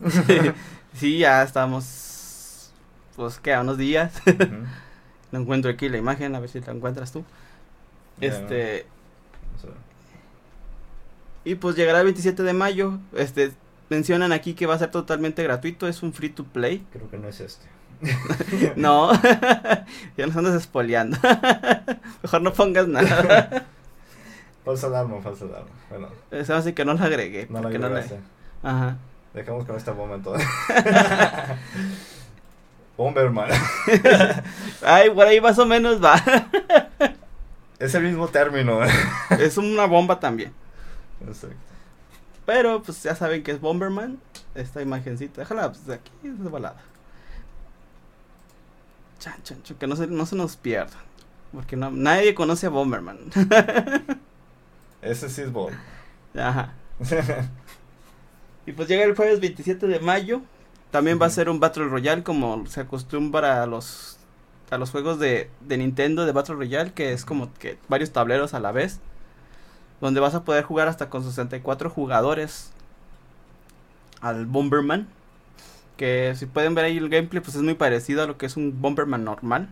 sí, 0.93 1.19
ya 1.19 1.43
estamos, 1.43 2.71
pues, 3.15 3.39
que 3.39 3.53
a 3.53 3.61
unos 3.61 3.77
días. 3.77 4.13
Ujú. 4.27 4.65
No 5.31 5.39
encuentro 5.39 5.71
aquí 5.71 5.89
la 5.89 5.97
imagen, 5.97 6.35
a 6.35 6.39
ver 6.39 6.47
si 6.47 6.59
la 6.61 6.73
encuentras 6.73 7.11
tú. 7.11 7.23
Este. 8.21 8.85
Y 11.43 11.55
pues 11.55 11.75
llegará 11.75 11.99
el 11.99 12.05
27 12.05 12.43
de 12.43 12.53
mayo. 12.53 12.99
Este, 13.15 13.51
mencionan 13.89 14.31
aquí 14.31 14.53
que 14.53 14.65
va 14.65 14.75
a 14.75 14.79
ser 14.79 14.91
totalmente 14.91 15.41
gratuito, 15.43 15.87
es 15.87 16.03
un 16.03 16.13
free 16.13 16.29
to 16.29 16.43
play. 16.43 16.85
Creo 16.93 17.09
que 17.09 17.17
no 17.17 17.27
es 17.27 17.39
este. 17.41 17.65
No, 18.75 19.11
ya 20.17 20.27
nos 20.27 20.35
andas 20.35 20.55
espoleando. 20.55 21.17
Mejor 22.23 22.41
no 22.41 22.53
pongas 22.53 22.87
nada. 22.87 23.65
Falsa 24.63 24.87
alarma, 24.87 25.21
falsa 25.21 25.45
alarma. 25.45 25.69
Bueno, 25.89 26.07
me 26.31 26.39
hace 26.39 26.73
que 26.73 26.85
no 26.85 26.93
lo 26.93 27.03
agregué. 27.03 27.47
no 27.49 27.61
la 27.61 27.69
no. 27.69 27.99
Ajá. 28.63 28.97
Dejamos 29.33 29.65
con 29.65 29.75
esta 29.75 29.91
bomba 29.91 30.15
entonces. 30.15 30.47
Bomberman. 32.95 33.49
Ay, 34.85 35.09
por 35.09 35.25
ahí 35.25 35.41
más 35.41 35.57
o 35.57 35.65
menos 35.65 36.03
va. 36.03 36.15
Es 37.79 37.95
el 37.95 38.03
mismo 38.03 38.27
término. 38.27 38.79
es 39.39 39.57
una 39.57 39.85
bomba 39.85 40.19
también. 40.19 40.53
Exacto. 41.27 41.57
Pero 42.45 42.83
pues 42.83 43.01
ya 43.03 43.15
saben 43.15 43.43
que 43.43 43.51
es 43.51 43.61
Bomberman. 43.61 44.19
Esta 44.55 44.81
imagencita. 44.81 45.41
Déjala 45.41 45.71
pues, 45.71 45.85
de 45.85 45.95
aquí, 45.95 46.11
es 46.23 46.43
de 46.43 46.49
volada. 46.49 46.75
Chan, 49.23 49.41
chan, 49.41 49.63
chan, 49.63 49.77
que 49.77 49.87
no 49.87 49.95
se, 49.95 50.07
no 50.07 50.25
se 50.25 50.35
nos 50.35 50.57
pierda. 50.57 50.97
Porque 51.53 51.77
no, 51.77 51.89
nadie 51.91 52.35
conoce 52.35 52.65
a 52.65 52.69
Bomberman. 52.69 53.19
Ese 55.01 55.29
sí 55.29 55.43
es 55.43 55.53
Ball. 55.53 55.71
Ajá. 56.35 56.73
y 58.65 58.73
pues 58.73 58.89
llega 58.89 59.05
el 59.05 59.15
jueves 59.15 59.39
27 59.39 59.87
de 59.87 60.01
mayo. 60.01 60.41
También 60.91 61.21
va 61.21 61.27
a 61.27 61.29
ser 61.29 61.49
un 61.49 61.61
Battle 61.61 61.85
Royale 61.85 62.23
como 62.23 62.65
se 62.67 62.81
acostumbra 62.81 63.63
a 63.63 63.65
los 63.65 64.17
a 64.71 64.77
los 64.77 64.91
juegos 64.91 65.19
de, 65.19 65.49
de 65.61 65.77
Nintendo 65.77 66.25
de 66.25 66.33
Battle 66.33 66.55
Royale, 66.55 66.91
que 66.91 67.13
es 67.13 67.23
como 67.23 67.53
que 67.53 67.77
varios 67.87 68.11
tableros 68.11 68.53
a 68.53 68.59
la 68.59 68.73
vez. 68.73 68.99
Donde 70.01 70.19
vas 70.19 70.35
a 70.35 70.43
poder 70.43 70.65
jugar 70.65 70.89
hasta 70.89 71.09
con 71.09 71.23
64 71.23 71.89
jugadores 71.89 72.73
al 74.19 74.47
Bomberman. 74.47 75.07
Que 75.97 76.33
si 76.35 76.45
pueden 76.45 76.75
ver 76.75 76.85
ahí 76.85 76.97
el 76.97 77.09
gameplay, 77.09 77.41
pues 77.41 77.55
es 77.55 77.61
muy 77.61 77.75
parecido 77.75 78.23
a 78.23 78.27
lo 78.27 78.37
que 78.37 78.45
es 78.45 78.57
un 78.57 78.81
Bomberman 78.81 79.23
normal. 79.23 79.69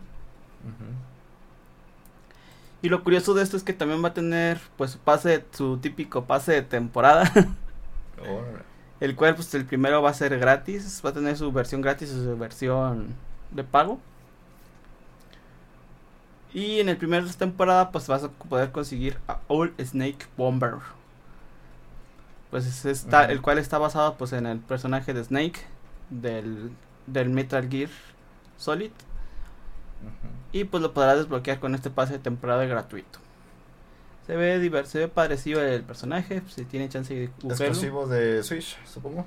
Y 2.82 2.88
lo 2.88 3.04
curioso 3.04 3.34
de 3.34 3.42
esto 3.42 3.56
es 3.56 3.62
que 3.62 3.72
también 3.72 4.02
va 4.02 4.08
a 4.08 4.14
tener 4.14 4.60
pues 4.76 4.92
su 4.92 4.98
pase, 4.98 5.44
su 5.52 5.78
típico 5.78 6.24
pase 6.24 6.52
de 6.52 6.62
temporada. 6.62 7.30
el 9.00 9.16
cual 9.16 9.34
pues 9.34 9.52
el 9.54 9.64
primero 9.64 10.00
va 10.00 10.10
a 10.10 10.14
ser 10.14 10.38
gratis, 10.38 11.02
va 11.04 11.10
a 11.10 11.12
tener 11.12 11.36
su 11.36 11.50
versión 11.50 11.80
gratis 11.80 12.10
y 12.10 12.24
su 12.24 12.38
versión 12.38 13.14
de 13.50 13.64
pago. 13.64 14.00
Y 16.54 16.80
en 16.80 16.88
el 16.88 16.96
primer 16.96 17.28
temporada 17.34 17.90
pues 17.90 18.06
vas 18.08 18.24
a 18.24 18.28
poder 18.28 18.70
conseguir 18.72 19.18
a 19.26 19.40
Old 19.48 19.72
Snake 19.84 20.26
Bomber. 20.36 20.74
Pues 22.50 22.84
está, 22.84 23.24
el 23.24 23.40
cual 23.40 23.58
está 23.58 23.78
basado 23.78 24.16
pues 24.16 24.32
en 24.32 24.46
el 24.46 24.58
personaje 24.58 25.14
de 25.14 25.24
Snake 25.24 25.60
del, 26.20 26.70
del 27.06 27.30
Metal 27.30 27.68
Gear 27.68 27.90
Solid. 28.56 28.90
Y 30.52 30.64
pues 30.64 30.82
lo 30.82 30.92
podrás 30.92 31.18
desbloquear 31.18 31.60
con 31.60 31.74
este 31.74 31.90
pase 31.90 32.14
de 32.14 32.18
temporada 32.18 32.64
gratuito. 32.64 33.18
Se 34.26 34.36
ve 34.36 34.58
diverso, 34.58 34.92
se 34.92 34.98
ve 35.00 35.08
parecido 35.08 35.62
el 35.62 35.82
personaje, 35.82 36.42
si 36.48 36.64
tiene 36.64 36.88
chance 36.88 37.14
de 37.14 37.24
Exclusivo 37.24 38.06
de 38.06 38.42
Switch, 38.42 38.76
supongo. 38.86 39.26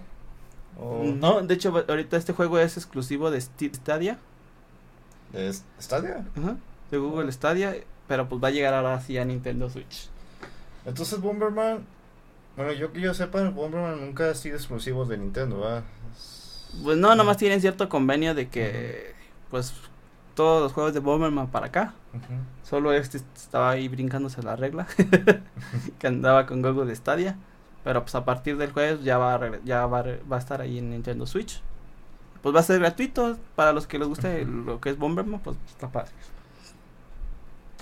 No, 0.78 1.42
de 1.42 1.54
hecho 1.54 1.74
ahorita 1.88 2.18
este 2.18 2.34
juego 2.34 2.60
es 2.60 2.78
exclusivo 2.78 3.32
de 3.32 3.42
Stadia. 3.42 4.20
¿De 5.32 5.54
Stadia? 5.82 6.26
De 6.92 6.98
Google 6.98 7.32
Stadia, 7.32 7.76
pero 8.08 8.30
pues 8.30 8.44
va 8.44 8.50
a 8.50 8.52
llegar 8.52 8.74
ahora 8.74 9.00
sí 9.02 9.18
a 9.18 9.26
Nintendo 9.26 9.70
Switch. 9.70 10.10
Entonces 10.86 11.20
Bomberman 11.20 11.86
bueno, 12.56 12.72
yo 12.72 12.94
que 12.94 13.02
yo 13.02 13.14
sepa, 13.14 13.50
Bomberman 13.50 14.00
nunca 14.00 14.30
ha 14.30 14.36
sido 14.36 14.56
exclusivo 14.56 15.06
de 15.06 15.18
Nintendo, 15.18 15.60
¿verdad? 15.60 15.84
Pues 16.84 16.98
no, 16.98 17.16
nomás 17.16 17.38
tienen 17.38 17.62
cierto 17.62 17.90
convenio 17.90 18.36
de 18.36 18.50
que, 18.50 19.14
pues, 19.50 19.74
todos 20.36 20.62
los 20.62 20.74
juegos 20.74 20.94
de 20.94 21.00
Bomberman 21.00 21.48
para 21.48 21.68
acá. 21.68 21.94
Solo 22.64 22.94
este 22.94 23.18
estaba 23.18 23.72
ahí 23.72 23.88
brincándose 23.88 24.42
la 24.44 24.56
regla, 24.56 24.88
que 26.00 26.08
andaba 26.08 26.46
con 26.46 26.62
Google 26.62 26.96
Stadia. 26.96 27.38
Pero 27.84 28.02
pues 28.02 28.16
a 28.16 28.26
partir 28.26 28.58
del 28.58 28.72
jueves 28.72 29.04
ya 29.04 29.18
va 29.18 29.36
a, 29.36 29.60
ya 29.64 29.86
va, 29.86 30.02
va 30.02 30.36
a 30.38 30.40
estar 30.40 30.62
ahí 30.62 30.80
en 30.80 30.90
Nintendo 30.90 31.26
Switch. 31.28 31.62
Pues 32.42 32.56
va 32.56 32.60
a 32.60 32.64
ser 32.64 32.80
gratuito. 32.80 33.38
Para 33.56 33.74
los 33.74 33.88
que 33.88 34.00
les 34.00 34.08
guste 34.08 34.46
lo 34.46 34.82
que 34.82 34.90
es 34.90 34.98
Bomberman, 34.98 35.40
pues 35.40 35.58
está 35.68 35.90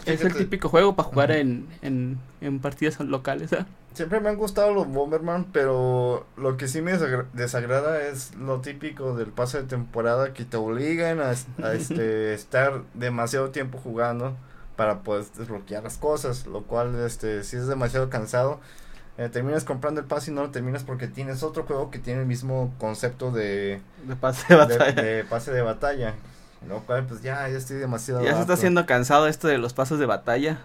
Es 0.06 0.22
el 0.22 0.36
típico 0.36 0.70
juego 0.70 0.96
para 0.96 1.10
jugar 1.10 1.32
en, 1.32 1.68
en, 1.82 2.20
en 2.42 2.60
partidas 2.60 3.00
locales, 3.00 3.54
¿eh? 3.54 3.66
Siempre 3.94 4.20
me 4.20 4.30
han 4.30 4.38
gustado 4.38 4.74
los 4.74 4.88
Bomberman, 4.88 5.46
pero 5.54 6.26
lo 6.36 6.58
que 6.58 6.68
sí 6.68 6.82
me 6.82 6.98
desagrada 7.34 8.02
es 8.08 8.34
lo 8.36 8.60
típico 8.60 9.16
del 9.16 9.28
pase 9.28 9.62
de 9.62 9.68
temporada 9.68 10.34
que 10.34 10.46
te 10.46 10.58
obligan 10.58 11.20
a, 11.22 11.32
este, 11.74 12.34
estar 12.34 12.82
demasiado 12.96 13.52
tiempo 13.52 13.78
jugando 13.78 14.36
para 14.76 15.02
poder 15.02 15.26
desbloquear 15.38 15.84
las 15.84 15.98
cosas, 15.98 16.48
lo 16.48 16.64
cual 16.64 16.96
este 17.06 17.44
si 17.44 17.58
es 17.58 17.68
demasiado 17.68 18.10
cansado. 18.10 18.60
Eh, 19.20 19.30
terminas 19.30 19.64
comprando 19.64 20.02
el 20.02 20.08
pase 20.08 20.32
y 20.32 20.34
no 20.34 20.42
lo 20.42 20.50
terminas 20.50 20.84
porque 20.84 21.08
tienes 21.08 21.44
otro 21.44 21.66
juego 21.66 21.92
que 21.92 22.00
tiene 22.00 22.22
el 22.22 22.26
mismo 22.26 22.74
concepto 22.80 23.30
de, 23.30 23.80
de 24.08 24.16
pase 24.16 24.48
de 24.50 24.56
batalla. 24.56 25.02
De, 25.04 25.24
pase 25.24 25.52
de 25.52 25.62
batalla. 25.62 26.16
Lo 26.68 26.80
cual, 26.82 27.06
pues 27.06 27.22
ya, 27.22 27.48
ya 27.50 27.58
estoy 27.58 27.78
demasiado. 27.78 28.24
Ya 28.24 28.36
se 28.36 28.42
está 28.42 28.54
haciendo 28.54 28.86
cansado 28.86 29.28
esto 29.28 29.48
de 29.48 29.58
los 29.58 29.74
pases 29.74 30.00
de 30.00 30.06
batalla. 30.06 30.60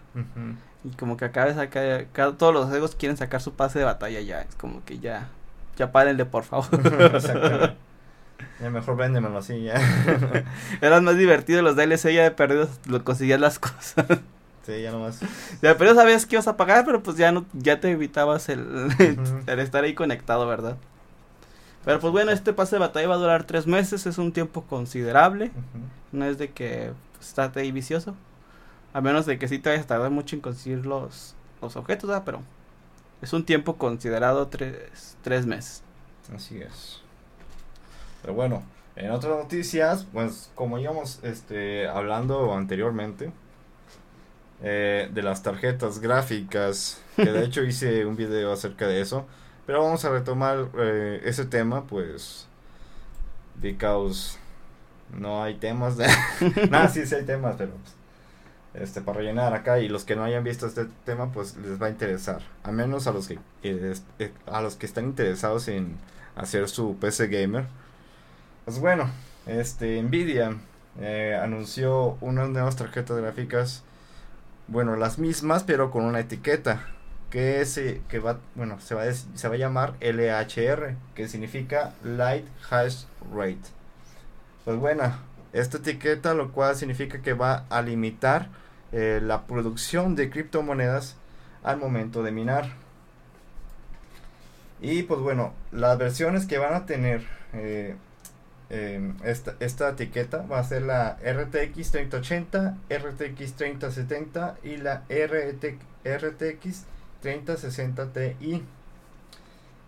Y 0.85 0.91
como 0.91 1.17
que 1.17 1.25
acá, 1.25 1.45
acá, 1.45 1.97
acá 1.97 2.33
todos 2.33 2.55
los 2.55 2.69
juegos 2.69 2.95
quieren 2.95 3.17
sacar 3.17 3.41
su 3.41 3.55
pase 3.55 3.79
de 3.79 3.85
batalla 3.85 4.21
ya. 4.21 4.43
Es 4.43 4.55
como 4.55 4.85
que 4.85 4.99
ya, 4.99 5.29
ya 5.77 5.91
párenle 5.91 6.25
por 6.25 6.45
favor. 6.45 6.69
ya 8.61 8.71
mejor 8.71 8.97
véndemelo 8.97 9.39
así 9.39 9.63
ya. 9.65 9.75
Eran 10.81 11.05
más 11.05 11.17
divertidos 11.17 11.65
los 11.65 11.77
DLC 11.77 12.13
ya 12.13 12.23
de 12.23 12.31
perdidos, 12.31 12.71
lo 12.87 13.03
conseguías 13.05 13.41
las 13.41 13.59
cosas. 13.59 14.07
Sí, 14.65 14.83
ya 14.83 14.93
nomás. 14.93 15.21
Ya 15.63 15.77
pero 15.77 15.95
sabías 15.95 16.27
que 16.27 16.37
ibas 16.37 16.47
a 16.47 16.57
pagar, 16.57 16.85
pero 16.85 17.03
pues 17.03 17.17
ya 17.17 17.33
no, 17.33 17.47
ya 17.55 17.81
te 17.81 17.91
evitabas 17.91 18.49
el, 18.49 18.91
el 19.47 19.59
estar 19.59 19.83
ahí 19.83 19.95
conectado, 19.95 20.47
¿verdad? 20.47 20.77
Pero 21.85 22.01
pues 22.01 22.13
bueno, 22.13 22.31
este 22.31 22.53
pase 22.53 22.77
de 22.77 22.81
batalla 22.81 23.09
va 23.09 23.15
a 23.15 23.19
durar 23.19 23.45
tres 23.45 23.67
meses, 23.67 24.07
es 24.07 24.19
un 24.19 24.33
tiempo 24.33 24.63
considerable. 24.63 25.51
No 26.13 26.25
es 26.25 26.39
de 26.39 26.51
que 26.51 26.93
pues, 27.17 27.39
esté 27.39 27.61
ahí 27.61 27.73
vicioso. 27.73 28.15
A 28.93 29.01
menos 29.01 29.27
de 29.27 29.39
que 29.39 29.49
sí 29.49 29.59
te 29.59 29.71
vayas 29.71 29.85
a 29.85 29.89
tardar 29.89 30.11
mucho 30.11 30.37
en 30.37 30.43
conseguir 30.43 30.87
los, 30.87 31.35
los 31.63 31.77
objetos, 31.77 32.09
¿verdad? 32.09 32.25
Pero 32.25 32.43
es 33.23 33.33
un 33.33 33.45
tiempo 33.45 33.77
considerado 33.77 34.49
tres, 34.49 35.17
tres 35.23 35.47
meses. 35.47 35.83
Así 36.35 36.61
es. 36.61 37.01
Pero 38.23 38.35
bueno, 38.35 38.63
en 38.97 39.11
otras 39.11 39.37
noticias, 39.37 40.07
pues 40.13 40.51
como 40.55 40.79
íbamos 40.79 41.21
este, 41.23 41.89
hablando 41.89 42.55
anteriormente, 42.55 43.33
eh, 44.61 45.09
de 45.13 45.23
las 45.23 45.43
tarjetas 45.43 46.01
gráficas, 46.01 47.01
que 47.15 47.31
de 47.31 47.45
hecho 47.45 47.63
hice 47.63 48.05
un 48.07 48.17
video 48.17 48.53
acerca 48.53 48.89
de 48.89 49.01
eso, 49.01 49.27
pero 49.69 49.83
vamos 49.83 50.03
a 50.07 50.09
retomar 50.09 50.71
eh, 50.79 51.21
ese 51.25 51.45
tema, 51.45 51.87
pues, 51.87 52.47
because 53.61 54.39
no 55.15 55.43
hay 55.43 55.57
temas 55.57 55.99
de... 55.99 56.07
Nada, 56.71 56.89
sí, 56.89 57.05
sí 57.05 57.15
hay 57.15 57.27
temas, 57.27 57.57
pero 57.59 57.73
pues, 57.73 58.83
este, 58.83 59.03
para 59.03 59.19
rellenar 59.19 59.53
acá 59.53 59.79
y 59.79 59.91
los 59.91 60.07
que 60.07 60.17
no 60.17 60.25
hayan 60.25 60.43
visto 60.43 60.67
este 60.67 60.87
tema 61.05 61.33
pues 61.33 61.55
les 61.59 61.83
va 61.83 61.89
a 61.89 61.91
interesar. 61.91 62.41
A 62.63 62.73
menos 62.73 63.07
a 63.09 63.13
los 63.13 63.29
que 63.29 63.39
eh, 63.63 63.95
a 64.47 64.63
los 64.63 64.77
que 64.77 64.87
están 64.87 65.05
interesados 65.05 65.69
en 65.69 65.99
hacer 66.35 66.67
su 66.71 66.97
PC 66.99 67.27
gamer. 67.27 67.67
Pues 68.65 68.79
bueno 68.79 69.11
este 69.45 70.03
Nvidia 70.03 70.57
eh, 70.99 71.39
anunció 71.43 72.17
unas 72.23 72.49
nuevas 72.49 72.77
tarjetas 72.77 73.19
gráficas. 73.19 73.85
Bueno 74.67 74.97
las 74.97 75.19
mismas 75.19 75.63
pero 75.63 75.91
con 75.91 76.07
una 76.07 76.21
etiqueta 76.21 76.87
que 77.31 77.65
se 77.67 78.01
que 78.09 78.19
va 78.19 78.39
bueno 78.55 78.81
se 78.81 78.95
va 78.95 79.03
a, 79.03 79.13
se 79.13 79.49
va 79.49 79.55
a 79.55 79.59
llamar 79.59 79.95
LHR 80.01 80.95
que 81.15 81.29
significa 81.29 81.93
Light 82.03 82.47
Hash 82.71 83.05
Rate 83.35 83.71
pues 84.65 84.79
bueno 84.79 85.13
esta 85.53 85.79
etiqueta 85.79 86.35
lo 86.35 86.53
cual 86.53 86.77
significa 86.77 87.21
que 87.21 87.35
va 87.35 87.65
a 87.69 87.83
limitar 87.83 88.49
eh, 88.91 89.21
la 89.23 89.47
producción 89.47 90.17
de 90.17 90.31
criptomonedas 90.31 91.17
al 91.63 91.77
momento 91.77 92.23
de 92.23 92.33
minar. 92.33 92.71
Y 94.81 95.03
pues 95.03 95.21
bueno, 95.21 95.53
las 95.73 95.99
versiones 95.99 96.47
que 96.47 96.57
van 96.59 96.73
a 96.75 96.87
tener 96.87 97.27
eh, 97.53 97.97
em, 98.71 99.17
esta, 99.25 99.57
esta, 99.61 99.91
etiqueta 99.91 100.47
va 100.47 100.61
a 100.61 100.65
ser 100.65 100.83
la 100.83 101.19
RTX 101.23 101.91
3080, 101.91 102.79
RTX 102.89 103.55
3070 103.55 104.57
y 104.63 104.77
la 104.79 105.03
RTX 105.11 106.85
3060 107.21 108.13
Ti. 108.13 108.63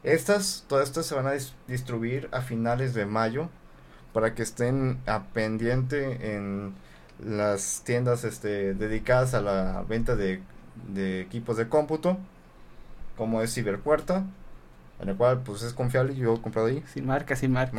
Estas, 0.02 0.64
todas 0.66 0.88
estas 0.88 1.06
se 1.06 1.14
van 1.14 1.26
a 1.26 1.32
distribuir 1.66 2.28
a 2.32 2.40
finales 2.40 2.94
de 2.94 3.04
mayo 3.06 3.48
para 4.12 4.34
que 4.34 4.42
estén 4.42 4.98
a 5.06 5.24
pendiente 5.24 6.34
en 6.34 6.74
las 7.22 7.82
tiendas 7.84 8.24
este, 8.24 8.74
dedicadas 8.74 9.34
a 9.34 9.40
la 9.40 9.84
venta 9.86 10.16
de, 10.16 10.40
equipos 11.20 11.56
de 11.58 11.68
cómputo, 11.68 12.16
como 13.16 13.42
es 13.42 13.54
Ciberpuerta, 13.54 14.24
en 15.00 15.08
el 15.10 15.16
cual 15.16 15.40
pues 15.44 15.62
es 15.62 15.74
confiable, 15.74 16.14
yo 16.14 16.34
he 16.34 16.40
comprado 16.40 16.68
ahí. 16.68 16.82
Sin 16.92 17.06
marca, 17.06 17.36
sin 17.36 17.52
marca. 17.52 17.74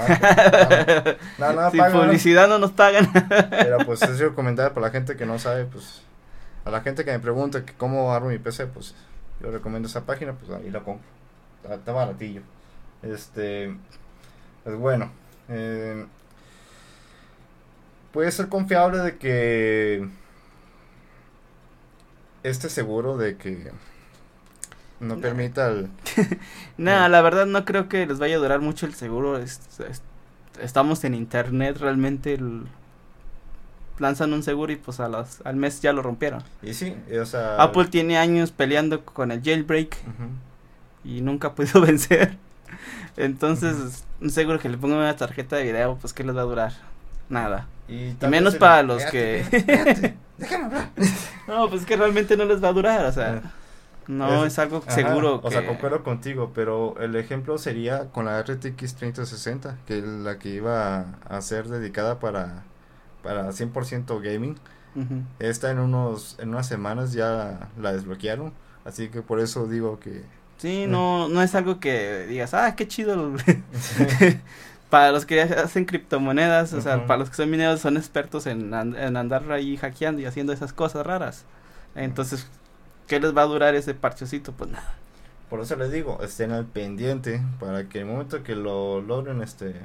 Nada, 1.40 1.72
sin 1.72 1.84
publicidad 1.92 2.48
no 2.48 2.60
nos 2.60 2.72
pagan. 2.72 3.12
Pero 3.50 3.80
pues 3.80 4.02
es 4.04 4.20
recomendable 4.20 4.74
para 4.74 4.88
la 4.88 4.92
gente 4.92 5.16
que 5.16 5.26
no 5.26 5.40
sabe, 5.40 5.66
pues 5.66 6.04
a 6.66 6.70
la 6.70 6.82
gente 6.82 7.04
que 7.04 7.12
me 7.12 7.20
pregunta 7.20 7.66
que 7.66 7.74
cómo 7.74 8.14
armo 8.14 8.30
mi 8.30 8.38
PC, 8.38 8.68
pues 8.68 8.94
yo 9.42 9.52
recomiendo 9.52 9.88
esa 9.88 10.06
página, 10.06 10.34
pues 10.34 10.52
ahí 10.52 10.70
la 10.70 10.82
compro. 10.82 11.08
Está, 11.70 11.92
baratillo. 11.92 12.42
Este, 13.02 13.76
pues 14.64 14.76
bueno, 14.76 15.12
eh, 15.50 16.06
puede 18.12 18.32
ser 18.32 18.50
confiable 18.50 19.00
de 19.00 19.18
que 19.18 20.08
esté 22.44 22.70
seguro 22.70 23.18
de 23.18 23.38
que 23.38 23.72
no, 25.00 25.20
permita 25.20 25.68
el... 25.68 25.90
no, 26.78 27.08
la 27.08 27.22
verdad 27.22 27.46
no 27.46 27.66
creo 27.66 27.90
que 27.90 28.06
les 28.06 28.20
vaya 28.20 28.36
a 28.36 28.40
durar 28.40 28.62
mucho 28.62 28.86
el 28.86 28.94
seguro. 28.94 29.40
estamos 30.60 31.04
en 31.04 31.16
internet, 31.16 31.78
realmente 31.78 32.40
lanzan 34.02 34.34
un 34.34 34.44
seguro 34.44 34.74
y 34.74 34.76
pues 34.76 35.00
a 35.00 35.08
las, 35.08 35.42
al 35.46 35.56
mes 35.56 35.80
ya 35.82 35.94
lo 35.94 36.02
rompieron. 36.02 36.44
Y 36.62 36.74
sí, 36.74 36.96
o 37.20 37.26
sea... 37.26 37.56
Apple 37.62 37.86
tiene 37.86 38.18
años 38.18 38.52
peleando 38.52 39.06
con 39.06 39.32
el 39.32 39.42
jailbreak. 39.42 39.96
y 41.04 41.22
nunca 41.22 41.54
podido 41.54 41.82
vencer. 41.86 42.38
Entonces, 43.16 44.06
seguro 44.28 44.60
que 44.60 44.70
le 44.70 44.78
pongo 44.78 44.96
una 44.96 45.16
tarjeta 45.16 45.56
de 45.56 45.64
video, 45.64 45.98
pues 46.02 46.14
que 46.14 46.24
les 46.24 46.36
va 46.36 46.42
a 46.42 46.46
durar 46.46 46.74
nada. 47.30 47.68
Y, 47.88 48.16
menos 48.28 48.56
para 48.56 48.84
los 48.84 49.04
que... 49.06 49.46
déjame 50.38 50.66
hablar. 50.66 50.90
no, 51.48 51.70
pues 51.70 51.86
que 51.86 51.96
realmente 51.96 52.36
no 52.36 52.46
les 52.46 52.64
va 52.64 52.70
a 52.70 52.74
durar, 52.74 53.06
o 53.06 53.12
sea... 53.12 53.42
No 54.08 54.46
es, 54.46 54.58
algo 54.58 54.84
seguro. 54.88 55.40
O 55.44 55.52
sea, 55.52 55.66
concuerdo 55.66 56.04
contigo, 56.04 56.52
pero 56.56 56.96
el 57.00 57.16
ejemplo 57.16 57.58
sería 57.58 58.10
con 58.12 58.26
la 58.26 58.42
RTX 58.42 58.96
3060, 58.96 59.78
que 59.86 60.00
es 60.00 60.04
la 60.04 60.40
que 60.40 60.50
iba 60.50 61.06
a 61.30 61.42
ser 61.42 61.68
dedicada 61.70 62.20
para, 62.20 62.64
para 63.24 63.52
100% 63.52 64.22
gaming. 64.22 64.56
Esta 65.40 65.72
en 65.72 65.80
unos 65.80 66.36
en 66.40 66.50
unas 66.50 66.68
semanas 66.68 67.14
ya 67.14 67.70
la 67.80 67.94
desbloquearon, 67.94 68.52
así 68.84 69.08
que 69.08 69.22
por 69.22 69.40
eso 69.40 69.68
digo 69.68 70.00
que 70.00 70.24
Sí, 70.58 70.86
no 70.86 71.30
no 71.30 71.42
es 71.42 71.56
algo 71.56 71.80
que 71.80 72.28
digas, 72.28 72.54
"Ah, 72.54 72.76
qué 72.76 72.88
chido." 72.88 73.34
para 74.92 75.14
los 75.14 75.26
que 75.26 75.42
hacen 75.42 75.86
criptomonedas, 75.86 76.74
o 76.74 76.82
sea, 76.82 77.08
para 77.08 77.20
los 77.20 77.30
que 77.30 77.38
son 77.38 77.50
mineros 77.50 77.80
son 77.80 77.96
expertos 77.96 78.46
en, 78.46 78.74
en 78.74 79.16
andar 79.18 79.50
ahí 79.52 79.78
hackeando 79.78 80.22
y 80.22 80.26
haciendo 80.26 80.52
esas 80.52 80.74
cosas 80.74 81.06
raras. 81.06 81.46
Entonces, 81.96 82.46
¿qué 83.08 83.20
les 83.22 83.36
va 83.36 83.44
a 83.44 83.46
durar 83.46 83.74
ese 83.74 83.94
parchecito? 83.94 84.52
Pues 84.52 84.70
nada. 84.72 84.94
Por 85.50 85.62
eso 85.62 85.78
les 85.78 85.92
digo, 85.92 86.20
estén 86.22 86.52
al 86.52 86.66
pendiente 86.66 87.42
para 87.60 87.88
que 87.88 88.00
el 88.00 88.06
momento 88.06 88.44
que 88.44 88.56
lo 88.56 89.02
logren, 89.02 89.42
este, 89.42 89.76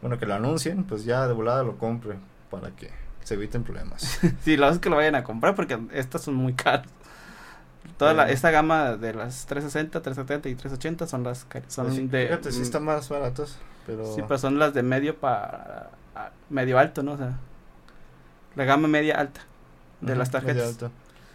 bueno, 0.00 0.18
que 0.18 0.26
lo 0.26 0.34
anuncien, 0.34 0.84
pues 0.84 1.04
ya 1.04 1.26
de 1.26 1.32
volada 1.32 1.62
lo 1.62 1.76
compre 1.76 2.16
para 2.50 2.70
que 2.70 2.90
se 3.24 3.34
eviten 3.34 3.64
problemas. 3.64 4.18
sí, 4.44 4.56
lo 4.56 4.68
es 4.68 4.78
que 4.78 4.90
lo 4.90 4.96
vayan 4.96 5.14
a 5.14 5.24
comprar 5.24 5.54
porque 5.54 5.78
estas 5.92 6.22
son 6.22 6.34
muy 6.34 6.54
caras. 6.54 6.86
Toda 7.96 8.14
la, 8.14 8.30
esta 8.30 8.50
gama 8.50 8.96
de 8.96 9.12
las 9.12 9.46
360, 9.46 10.00
370 10.00 10.48
y 10.48 10.54
380 10.54 11.06
son 11.06 11.24
las 11.24 11.46
son 11.66 11.86
pues 11.86 12.10
de... 12.10 12.26
Fíjate, 12.26 12.52
sí 12.52 12.62
están 12.62 12.84
más 12.84 13.08
baratos, 13.08 13.56
pero... 13.86 14.14
Sí, 14.14 14.22
pero 14.22 14.38
son 14.38 14.58
las 14.58 14.72
de 14.72 14.82
medio 14.84 15.16
para... 15.18 15.90
medio 16.48 16.78
alto, 16.78 17.02
¿no? 17.02 17.12
O 17.12 17.16
sea, 17.16 17.38
la 18.54 18.64
gama 18.64 18.86
media 18.86 19.18
alta 19.18 19.40
de 20.00 20.14
las 20.14 20.30
tarjetas. 20.30 20.76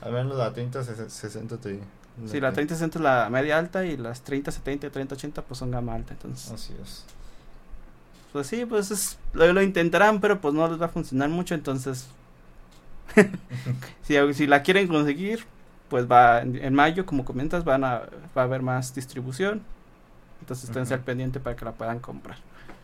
Al 0.02 0.14
menos 0.14 0.38
la 0.38 0.54
3060 0.54 1.58
te... 1.58 1.80
Sí, 2.28 2.40
la 2.40 2.54
3060 2.54 3.00
es 3.00 3.04
la 3.04 3.30
media 3.30 3.58
alta 3.58 3.84
y 3.86 3.98
las 3.98 4.22
3070 4.22 4.88
y 4.88 4.90
3080 4.90 5.42
pues 5.42 5.58
son 5.58 5.72
gama 5.72 5.96
alta, 5.96 6.14
entonces. 6.14 6.52
Así 6.52 6.74
es. 6.82 7.04
Pues 8.34 8.48
sí, 8.48 8.66
pues 8.66 8.92
es, 8.92 9.20
lo, 9.34 9.62
intentarán, 9.62 10.20
pero 10.20 10.42
pues 10.42 10.54
no 10.54 10.68
les 10.68 10.82
va 10.82 10.88
a 10.88 10.90
funcionar 10.90 11.30
mucho, 11.30 11.56
entonces... 11.56 12.10
si, 14.02 14.16
si 14.34 14.48
la 14.48 14.64
quieren 14.64 14.88
conseguir, 14.88 15.46
pues 15.90 16.12
va 16.12 16.42
en, 16.42 16.74
mayo, 16.74 17.06
como 17.06 17.24
comentas, 17.24 17.64
van 17.64 17.84
a, 17.84 18.02
va 18.36 18.42
a 18.42 18.46
haber 18.46 18.64
más 18.64 18.96
distribución. 18.96 19.62
Entonces 20.42 20.68
estén 20.68 20.92
al 20.92 21.06
pendiente 21.06 21.40
para 21.40 21.56
que 21.56 21.64
la 21.64 21.74
puedan 21.74 22.00
comprar. 22.00 22.38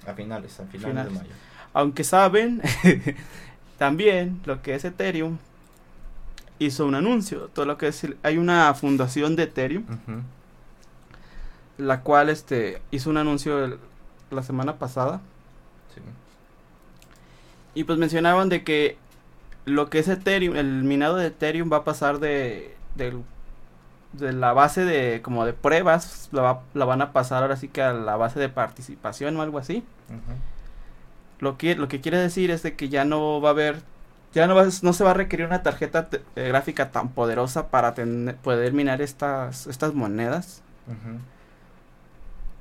A 0.05 0.13
finales, 0.13 0.59
a 0.59 0.65
finales, 0.65 1.05
de 1.05 1.09
mayo. 1.09 1.31
Aunque 1.73 2.03
saben, 2.03 2.61
también 3.79 4.39
lo 4.45 4.61
que 4.61 4.75
es 4.75 4.85
Ethereum 4.85 5.39
hizo 6.59 6.85
un 6.85 6.93
anuncio. 6.93 7.49
Todo 7.51 7.65
lo 7.65 7.77
que 7.77 7.87
es, 7.87 8.07
hay 8.21 8.37
una 8.37 8.71
fundación 8.75 9.35
de 9.35 9.43
Ethereum, 9.43 9.85
la 11.77 12.01
cual 12.01 12.29
este 12.29 12.81
hizo 12.91 13.09
un 13.09 13.17
anuncio 13.17 13.79
la 14.29 14.43
semana 14.43 14.77
pasada. 14.77 15.21
Y 17.73 17.83
pues 17.83 17.97
mencionaban 17.97 18.49
de 18.49 18.63
que 18.63 18.97
lo 19.65 19.89
que 19.89 19.99
es 19.99 20.07
Ethereum, 20.07 20.55
el 20.55 20.83
minado 20.83 21.15
de 21.15 21.27
Ethereum 21.27 21.71
va 21.71 21.77
a 21.77 21.83
pasar 21.83 22.19
de, 22.19 22.75
de, 22.95 23.13
la 24.33 24.53
base 24.53 24.83
de 24.85 25.21
como 25.21 25.45
de 25.45 25.53
pruebas, 25.53 26.29
la, 26.31 26.61
la, 26.73 26.85
van 26.85 27.01
a 27.01 27.13
pasar 27.13 27.43
ahora 27.43 27.55
sí 27.55 27.67
que 27.67 27.81
a 27.81 27.93
la 27.93 28.15
base 28.15 28.39
de 28.39 28.49
participación 28.49 29.37
o 29.37 29.41
algo 29.41 29.59
así. 29.59 29.83
Lo 31.39 31.57
que, 31.57 31.75
lo 31.75 31.87
que 31.87 32.01
quiere 32.01 32.17
decir 32.17 32.51
es 32.51 32.63
de 32.63 32.75
que 32.75 32.89
ya 32.89 33.05
no 33.05 33.39
va 33.39 33.49
a 33.49 33.51
haber 33.51 33.81
ya 34.33 34.45
no, 34.45 34.55
no 34.55 34.93
se 34.93 35.03
va 35.03 35.11
a 35.11 35.13
requerir 35.13 35.45
una 35.45 35.63
tarjeta 35.63 36.09
eh, 36.35 36.47
gráfica 36.49 36.91
tan 36.91 37.09
poderosa 37.09 37.69
para 37.69 37.95
poder 38.43 38.73
minar 38.73 39.01
estas, 39.01 39.67
estas 39.67 39.93
monedas. 39.93 40.61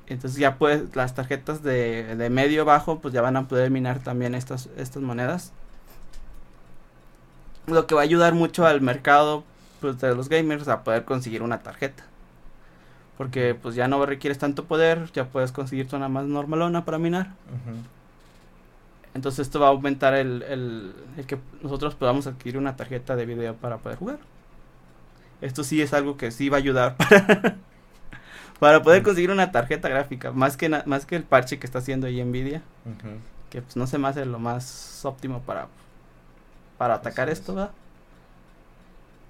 Entonces 0.09 0.39
ya 0.39 0.57
pues 0.57 0.95
las 0.95 1.13
tarjetas 1.13 1.61
de, 1.61 2.15
de, 2.15 2.29
medio 2.31 2.65
bajo 2.65 2.99
pues 2.99 3.13
ya 3.13 3.21
van 3.21 3.37
a 3.37 3.47
poder 3.47 3.69
minar 3.69 3.99
también 3.99 4.33
estas, 4.33 4.67
estas 4.75 5.03
monedas. 5.03 5.53
Lo 7.67 7.85
que 7.85 7.93
va 7.93 8.01
a 8.01 8.03
ayudar 8.03 8.33
mucho 8.33 8.65
al 8.65 8.81
mercado 8.81 9.43
pues, 9.79 9.99
de 10.01 10.15
los 10.15 10.27
gamers 10.27 10.67
a 10.67 10.83
poder 10.83 11.05
conseguir 11.05 11.43
una 11.43 11.59
tarjeta. 11.59 12.03
Porque 13.17 13.53
pues 13.53 13.75
ya 13.75 13.87
no 13.87 14.03
requieres 14.05 14.39
tanto 14.39 14.65
poder, 14.65 15.11
ya 15.13 15.25
puedes 15.25 15.51
conseguir 15.51 15.87
una 15.93 16.09
más 16.09 16.25
normalona 16.25 16.85
para 16.85 16.97
minar. 16.97 17.31
Entonces 19.13 19.47
esto 19.47 19.59
va 19.59 19.67
a 19.67 19.71
aumentar 19.71 20.15
el, 20.15 20.41
el, 20.43 20.93
el, 21.17 21.25
que 21.25 21.37
nosotros 21.61 21.95
podamos 21.95 22.25
adquirir 22.25 22.57
una 22.57 22.75
tarjeta 22.75 23.15
de 23.15 23.25
video 23.25 23.55
para 23.55 23.77
poder 23.77 23.97
jugar. 23.97 24.19
Esto 25.41 25.63
sí 25.63 25.81
es 25.81 25.93
algo 25.93 26.17
que 26.17 26.31
sí 26.31 26.49
va 26.49 26.57
a 26.57 26.59
ayudar 26.59 26.97
para, 26.97 27.57
para 28.59 28.81
poder 28.81 29.03
conseguir 29.03 29.31
una 29.31 29.51
tarjeta 29.51 29.89
gráfica. 29.89 30.31
Más 30.31 30.57
que, 30.57 30.69
más 30.69 31.05
que 31.05 31.15
el 31.15 31.23
parche 31.23 31.59
que 31.59 31.65
está 31.65 31.79
haciendo 31.79 32.07
ahí 32.07 32.23
Nvidia. 32.23 32.61
Que 33.49 33.61
pues 33.61 33.75
no 33.75 33.87
se 33.87 33.97
me 33.97 34.07
hace 34.07 34.25
lo 34.25 34.39
más 34.39 35.03
óptimo 35.05 35.41
para, 35.41 35.67
para 36.77 36.93
atacar 36.95 37.29
esto, 37.29 37.55
¿verdad? 37.55 37.71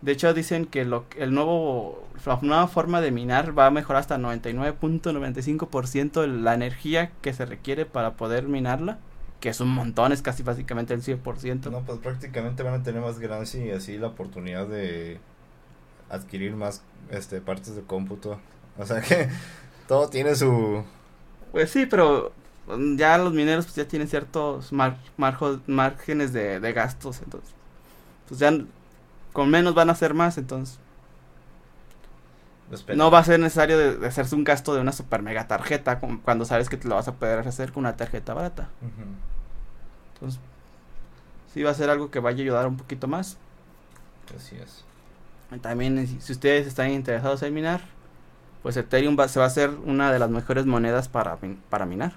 De 0.02 0.14
hecho 0.14 0.34
dicen 0.34 0.66
que 0.66 0.86
lo, 0.86 1.06
el 1.18 1.34
nuevo, 1.34 2.08
la 2.26 2.40
nueva 2.42 2.68
forma 2.68 3.02
de 3.02 3.12
minar 3.12 3.58
va 3.58 3.66
a 3.66 3.72
mejorar 3.72 4.00
hasta 4.00 4.18
99.95% 4.18 6.26
la 6.26 6.54
energía 6.54 7.12
que 7.22 7.34
se 7.34 7.46
requiere 7.46 7.86
para 7.86 8.14
poder 8.14 8.48
minarla 8.48 9.00
que 9.40 9.50
es 9.50 9.62
un 9.62 9.70
montón, 9.70 10.12
es 10.12 10.22
casi 10.22 10.44
básicamente 10.44 10.94
el 10.94 11.02
100%. 11.02 11.72
No, 11.72 11.82
pues 11.82 12.00
prácticamente 12.00 12.64
van 12.64 12.82
a 12.82 12.84
tener 12.84 13.02
más 13.02 13.20
ganancia 13.20 13.66
y 13.66 13.72
así 13.72 13.98
la 13.98 14.08
oportunidad 14.08 14.68
de 14.68 15.20
adquirir 16.10 16.56
más 16.56 16.84
este 17.10 17.40
partes 17.42 17.76
de 17.76 17.82
cómputo. 17.82 18.40
O 18.80 18.86
sea 18.86 19.02
que 19.02 19.30
todo 19.88 20.10
tiene 20.10 20.36
su... 20.36 20.84
Pues 21.52 21.70
sí, 21.70 21.86
pero 21.86 22.32
ya 22.96 23.18
los 23.18 23.34
mineros 23.34 23.66
pues 23.66 23.76
ya 23.76 23.88
tienen 23.88 24.08
ciertos 24.08 24.72
mar 24.72 24.98
márgenes 25.68 26.34
de, 26.34 26.60
de 26.60 26.74
gastos, 26.74 27.22
entonces 27.24 27.50
pues 28.28 28.40
ya 28.40 28.54
con 29.34 29.50
menos 29.50 29.74
van 29.74 29.90
a 29.90 29.94
hacer 29.94 30.14
más, 30.14 30.38
entonces 30.38 30.80
no 32.96 33.10
va 33.10 33.20
a 33.20 33.24
ser 33.24 33.40
necesario 33.40 33.78
de, 33.78 34.08
hacerse 34.08 34.36
un 34.36 34.44
gasto 34.44 34.76
de 34.76 34.82
una 34.82 34.92
super 34.92 35.22
mega 35.24 35.48
tarjeta 35.48 36.00
cuando 36.00 36.46
sabes 36.46 36.70
que 36.70 36.78
te 36.78 36.88
lo 36.88 36.96
vas 36.96 37.08
a 37.08 37.16
poder 37.16 37.48
hacer 37.48 37.72
con 37.72 37.82
una 37.82 37.98
tarjeta 37.98 38.34
barata. 38.34 38.70
Entonces, 40.14 40.40
sí 41.52 41.64
va 41.64 41.72
a 41.72 41.74
ser 41.74 41.90
algo 41.90 42.12
que 42.12 42.20
vaya 42.20 42.38
a 42.38 42.42
ayudar 42.42 42.68
un 42.68 42.78
poquito 42.78 43.08
más. 43.08 43.38
Así 44.36 44.56
es. 44.56 44.86
También, 45.62 46.06
si, 46.06 46.32
ustedes 46.32 46.68
están 46.68 46.92
interesados 46.92 47.42
en 47.42 47.54
minar, 47.56 47.82
pues 48.64 48.78
Ethereum 48.78 49.18
se 49.28 49.40
va 49.40 49.46
a 49.46 49.48
hacer 49.48 49.70
una 49.86 50.12
de 50.12 50.20
las 50.20 50.30
mejores 50.30 50.66
monedas 50.66 51.08
para, 51.08 51.38
para 51.70 51.86
minar. 51.86 52.14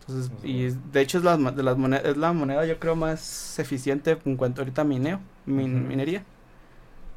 Entonces, 0.00 0.32
y 0.42 0.68
de 0.92 1.00
hecho 1.00 1.18
es 1.18 1.24
la, 1.24 1.36
de 1.36 1.62
las 1.62 1.76
monedas, 1.76 2.04
es 2.04 2.16
la 2.16 2.32
moneda 2.32 2.66
yo 2.66 2.78
creo 2.80 2.96
más 2.96 3.58
eficiente 3.58 4.18
en 4.24 4.36
cuanto 4.36 4.60
ahorita 4.60 4.84
mineo, 4.84 5.20
minería. 5.46 6.24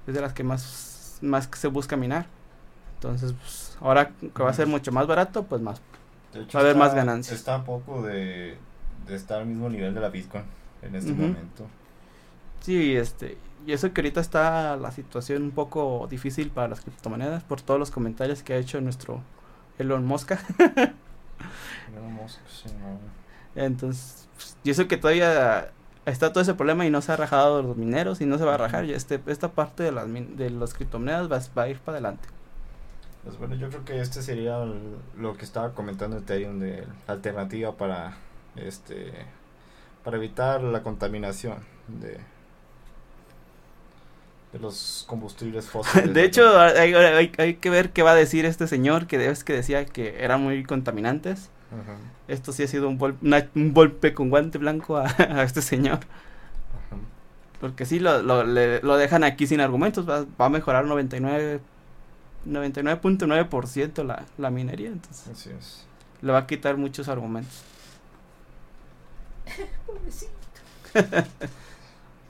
Es 0.08 0.14
de 0.14 0.22
las 0.22 0.34
que 0.34 0.44
más 0.44 1.18
más 1.22 1.48
que 1.48 1.58
se 1.58 1.68
busca 1.68 1.96
minar. 1.96 2.28
Entonces, 2.96 3.34
pues, 3.34 3.78
ahora 3.82 4.10
que 4.10 4.44
va 4.44 4.50
a 4.50 4.54
ser 4.54 4.68
mucho 4.68 4.92
más 4.92 5.08
barato, 5.08 5.44
pues 5.44 5.62
más 5.62 5.82
va 6.36 6.60
a 6.60 6.64
haber 6.64 6.76
más 6.76 6.94
ganancias. 6.94 7.38
Está 7.38 7.56
a 7.56 7.64
poco 7.64 8.02
de, 8.04 8.58
de, 9.08 9.16
estar 9.16 9.40
al 9.42 9.48
mismo 9.48 9.70
nivel 9.70 9.94
de 9.94 10.02
la 10.02 10.10
Bitcoin 10.10 10.44
en 10.82 10.96
este 10.96 11.14
momento. 11.14 11.66
Sí, 12.62 12.96
este, 12.96 13.38
y 13.66 13.74
eso 13.74 13.92
que 13.94 14.02
ahorita 14.02 14.22
está 14.22 14.76
la 14.78 14.92
situación 14.92 15.44
un 15.44 15.52
poco 15.52 16.08
difícil 16.10 16.50
para 16.50 16.68
las 16.68 16.82
criptomonedas 16.82 17.44
por 17.44 17.62
todos 17.62 17.80
los 17.80 17.92
comentarios 17.92 18.44
que 18.44 18.54
ha 18.54 18.58
hecho 18.58 18.80
nuestro 18.82 19.22
Elon 19.80 20.06
Musk. 20.06 20.32
Elon 21.92 22.14
Musk, 22.14 22.40
sí, 22.48 22.70
Entonces, 23.56 24.28
pues, 24.36 24.58
y 24.64 24.70
eso 24.70 24.88
que 24.88 24.98
todavía 24.98 25.72
está 26.06 26.32
todo 26.32 26.42
ese 26.42 26.54
problema 26.54 26.86
y 26.86 26.90
no 26.90 27.02
se 27.02 27.12
ha 27.12 27.16
rajado 27.16 27.62
los 27.62 27.78
mineros 27.78 28.22
y 28.22 28.26
no 28.26 28.38
se 28.38 28.46
va 28.46 28.56
a 28.56 28.58
rajar. 28.58 28.86
Y 28.86 28.94
este, 28.94 29.22
esta 29.28 29.52
parte 29.52 29.84
de 29.84 29.92
las, 29.92 30.08
de 30.12 30.50
las 30.50 30.74
criptomonedas 30.74 31.52
va, 31.58 31.64
a 31.64 31.70
ir 31.70 31.80
para 31.80 31.98
adelante. 31.98 32.28
Pues 33.24 33.38
bueno, 33.40 33.56
yo 33.56 33.70
creo 33.70 33.84
que 33.84 34.00
este 34.00 34.22
sería 34.22 34.64
lo 35.18 35.36
que 35.36 35.46
estaba 35.46 35.74
comentando 35.74 36.18
Ethereum 36.18 36.60
de 36.60 36.86
la 37.08 37.14
alternativa 37.14 37.76
para 37.76 38.18
este 38.56 39.14
para 40.04 40.18
evitar 40.18 40.62
la 40.62 40.84
contaminación 40.84 41.58
de 41.88 42.20
de 44.56 44.62
los 44.62 45.04
combustibles 45.08 45.66
fósiles. 45.70 46.14
de 46.14 46.24
hecho, 46.24 46.58
hay, 46.58 46.94
hay, 46.94 47.32
hay, 47.38 47.56
que 47.56 47.70
ver 47.70 47.92
qué 47.92 48.04
va 48.04 48.12
a 48.12 48.16
decir 48.16 48.46
este 48.46 48.68
señor 48.68 49.06
que 49.06 49.30
es 49.30 49.44
que 49.44 49.52
decía 49.52 49.86
que 49.86 50.24
eran 50.24 50.42
muy 50.42 50.64
contaminantes. 50.64 51.50
Esto 52.30 52.54
sí 52.54 52.64
ha 52.64 52.68
sido 52.68 52.88
un, 52.88 52.98
un 53.54 53.74
golpe 53.74 54.14
con 54.14 54.30
guante 54.30 54.58
blanco 54.58 54.96
a, 54.96 55.08
este 55.44 55.62
señor. 55.62 56.00
Porque 57.60 57.86
sí, 57.86 58.00
lo, 58.00 58.22
lo, 58.22 58.46
lo, 58.46 58.98
dejan 58.98 59.26
aquí 59.26 59.46
sin 59.46 59.60
argumentos. 59.60 60.08
Va, 60.08 60.26
a 60.38 60.50
mejorar 60.50 60.86
99% 60.86 61.60
99.9% 62.48 64.04
la, 64.04 64.24
la 64.38 64.52
minería, 64.52 64.90
entonces 64.90 65.28
Así 65.28 65.50
es. 65.50 65.88
le 66.22 66.32
va 66.32 66.38
a 66.38 66.48
quitar 66.48 66.78
muchos 66.78 67.10
argumentos. 67.10 67.64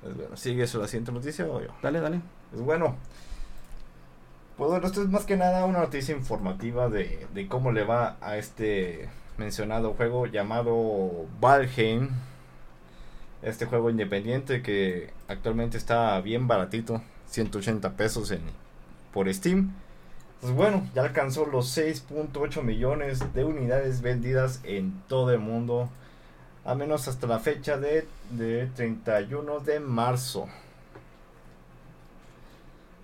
Pues 0.06 0.18
bueno, 0.18 0.38
¿sigue 0.38 0.64
eso 0.64 0.80
la 0.80 0.88
siguiente 0.88 1.12
noticia 1.12 1.48
o 1.48 1.60
yo? 1.60 1.70
Dale, 1.82 2.00
dale. 2.00 2.22
Pues 2.52 2.62
bueno. 2.62 2.96
Pues 4.56 4.70
bueno, 4.70 4.86
esto 4.86 5.02
es 5.02 5.10
más 5.10 5.26
que 5.26 5.36
nada 5.36 5.66
una 5.66 5.80
noticia 5.80 6.16
informativa 6.16 6.90
de, 6.90 7.26
de 7.34 7.48
cómo 7.48 7.72
le 7.72 7.86
va 7.86 8.16
a 8.22 8.38
este 8.38 9.10
mencionado 9.40 9.96
juego 9.96 10.28
llamado 10.28 11.26
Valheim. 11.42 12.10
Este 13.42 13.66
juego 13.66 13.90
independiente 13.90 14.62
que 14.62 15.10
actualmente 15.28 15.78
está 15.78 16.22
bien 16.22 16.48
baratito, 16.48 17.02
180 17.26 17.98
pesos 17.98 18.30
en, 18.30 18.42
por 19.12 19.32
Steam. 19.34 19.74
Pues 20.40 20.54
bueno, 20.54 20.88
ya 20.94 21.02
alcanzó 21.02 21.48
los 21.48 21.76
6.8 21.76 22.62
millones 22.62 23.34
de 23.34 23.44
unidades 23.44 24.04
vendidas 24.04 24.62
en 24.66 25.02
todo 25.08 25.32
el 25.32 25.40
mundo. 25.40 25.90
A 26.66 26.74
menos 26.76 27.08
hasta 27.08 27.28
la 27.28 27.40
fecha 27.40 27.78
de, 27.78 28.08
de 28.32 28.68
31 28.76 29.60
de 29.60 29.80
marzo. 29.80 30.48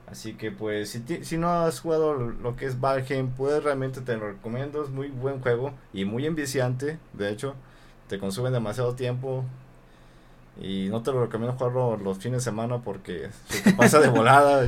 Así 0.09 0.33
que 0.33 0.51
pues 0.51 0.89
si, 0.89 0.99
ti- 0.99 1.23
si 1.23 1.37
no 1.37 1.49
has 1.49 1.79
jugado 1.79 2.15
lo 2.15 2.55
que 2.57 2.65
es 2.65 2.79
Valheim, 2.81 3.29
pues 3.29 3.63
realmente 3.63 4.01
te 4.01 4.17
lo 4.17 4.27
recomiendo. 4.31 4.83
Es 4.83 4.89
muy 4.89 5.07
buen 5.07 5.39
juego 5.41 5.71
y 5.93 6.03
muy 6.05 6.25
enviciante. 6.25 6.97
De 7.13 7.29
hecho, 7.29 7.55
te 8.09 8.19
consume 8.19 8.51
demasiado 8.51 8.93
tiempo. 8.95 9.45
Y 10.59 10.89
no 10.89 11.01
te 11.01 11.11
lo 11.13 11.23
recomiendo 11.25 11.55
jugarlo 11.57 11.95
los 11.97 12.17
fines 12.17 12.39
de 12.43 12.51
semana 12.51 12.79
porque 12.79 13.29
se 13.47 13.61
te 13.61 13.73
pasa 13.73 13.99
de 13.99 14.09
volada. 14.09 14.67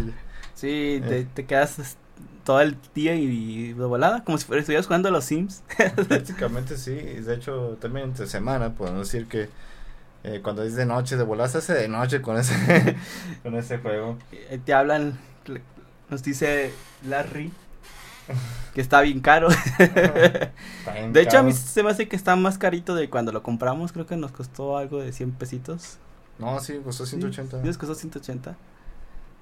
Sí, 0.55 1.01
Eh. 1.03 1.05
te, 1.05 1.23
te 1.25 1.45
quedas 1.45 1.97
todo 2.43 2.61
el 2.61 2.77
día 2.93 3.15
y, 3.15 3.73
de 3.73 3.85
volada, 3.85 4.23
como 4.23 4.37
si 4.37 4.43
estuvieras 4.53 4.85
jugando 4.85 5.09
a 5.09 5.11
los 5.11 5.25
Sims. 5.25 5.63
Prácticamente 6.07 6.77
sí. 6.77 6.91
y 6.91 7.21
De 7.21 7.35
hecho, 7.35 7.77
también 7.79 8.07
entre 8.09 8.27
semana 8.27 8.73
podemos 8.73 9.11
decir 9.11 9.27
que 9.27 9.49
eh, 10.23 10.41
cuando 10.43 10.63
es 10.63 10.75
de 10.75 10.85
noche, 10.85 11.17
de 11.17 11.23
volada 11.23 11.49
se 11.49 11.57
hace 11.59 11.73
de 11.73 11.87
noche 11.87 12.21
con 12.21 12.37
ese, 12.37 12.97
con 13.43 13.55
ese 13.55 13.77
juego. 13.77 14.17
Eh, 14.31 14.59
te 14.63 14.73
hablan, 14.73 15.19
nos 16.09 16.23
dice 16.23 16.71
Larry 17.07 17.51
que 18.73 18.81
está 18.81 19.01
bien 19.01 19.19
caro. 19.19 19.49
Está 19.79 20.93
bien 20.93 21.13
De 21.13 21.21
hecho, 21.21 21.37
a 21.37 21.43
mí 21.43 21.51
se 21.53 21.83
me 21.83 21.89
hace 21.89 22.07
que 22.07 22.15
está 22.15 22.35
más 22.35 22.57
carito 22.57 22.95
de 22.95 23.09
cuando 23.09 23.31
lo 23.31 23.43
compramos. 23.43 23.91
Creo 23.91 24.05
que 24.05 24.15
nos 24.15 24.31
costó 24.31 24.77
algo 24.77 25.01
de 25.01 25.11
100 25.11 25.33
pesitos. 25.33 25.97
No, 26.39 26.59
sí, 26.59 26.79
costó 26.83 27.05
180. 27.05 27.61
Sí, 27.61 27.67
nos 27.67 27.77
costó 27.77 27.95
180. 27.95 28.55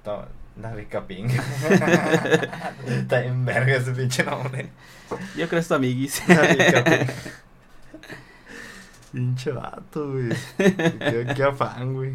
Estaba 0.02 0.28
la 0.60 0.74
rica 0.74 1.06
ping. 1.06 1.28
Está 2.86 3.24
en 3.24 3.44
verga 3.44 3.76
ese 3.76 3.92
pinche 3.92 4.24
nombre. 4.24 4.68
Yo 5.10 5.16
creo 5.36 5.48
que 5.48 5.58
es 5.58 5.68
tu 5.68 5.74
amiguis. 5.74 6.22
La 6.28 6.42
rica 6.42 6.84
ping. 6.84 7.06
Pinche 9.12 9.52
vato, 9.52 10.10
güey. 10.10 10.30
Qué, 10.56 11.32
qué 11.36 11.42
afán, 11.44 11.94
güey. 11.94 12.14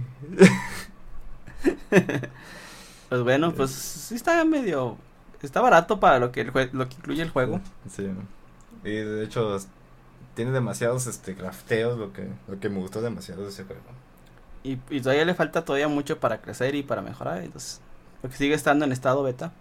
Pues 3.10 3.22
bueno, 3.24 3.54
pues 3.54 3.72
sí 3.72 4.16
está 4.16 4.44
medio... 4.46 4.98
Está 5.44 5.62
barato 5.62 6.00
para 6.00 6.18
lo 6.20 6.32
que, 6.32 6.42
el 6.42 6.52
jue- 6.52 6.72
lo 6.74 6.90
que 6.90 6.96
incluye 6.96 7.22
el 7.22 7.30
juego. 7.30 7.62
Sí. 7.96 8.10
Y 8.84 8.90
de 8.90 9.24
hecho, 9.24 9.58
tiene 10.34 10.52
demasiados 10.52 11.06
este 11.06 11.36
crafteos, 11.36 11.98
lo 12.00 12.12
que, 12.12 12.28
lo 12.48 12.60
que 12.60 12.70
me 12.70 12.80
gustó 12.80 13.02
demasiado 13.02 13.44
de 13.44 13.50
ese 13.50 13.64
juego. 13.64 13.82
Y, 14.64 14.80
y 14.90 15.02
todavía 15.02 15.26
le 15.26 15.36
falta 15.36 15.66
todavía 15.66 15.88
mucho 15.88 16.20
para 16.20 16.42
crecer 16.42 16.76
y 16.76 16.84
para 16.84 17.02
mejorar. 17.02 17.44
Entonces, 17.44 17.82
porque 18.22 18.38
sigue 18.38 18.56
estando 18.56 18.86
en 18.86 18.92
estado 18.92 19.24
beta. 19.24 19.54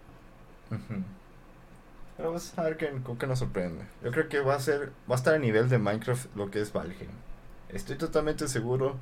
Pero 2.15 2.31
pues 2.31 2.57
a 2.57 2.63
ver 2.63 2.77
qué, 2.77 2.91
qué 3.19 3.27
nos 3.27 3.39
sorprende. 3.39 3.85
Yo 4.03 4.11
creo 4.11 4.27
que 4.29 4.39
va 4.41 4.55
a 4.55 4.59
ser, 4.59 4.91
va 5.09 5.15
a 5.15 5.17
estar 5.17 5.35
a 5.35 5.39
nivel 5.39 5.69
de 5.69 5.77
Minecraft 5.77 6.35
lo 6.35 6.49
que 6.49 6.61
es 6.61 6.73
Valheim. 6.73 7.11
Estoy 7.69 7.97
totalmente 7.97 8.47
seguro. 8.47 8.97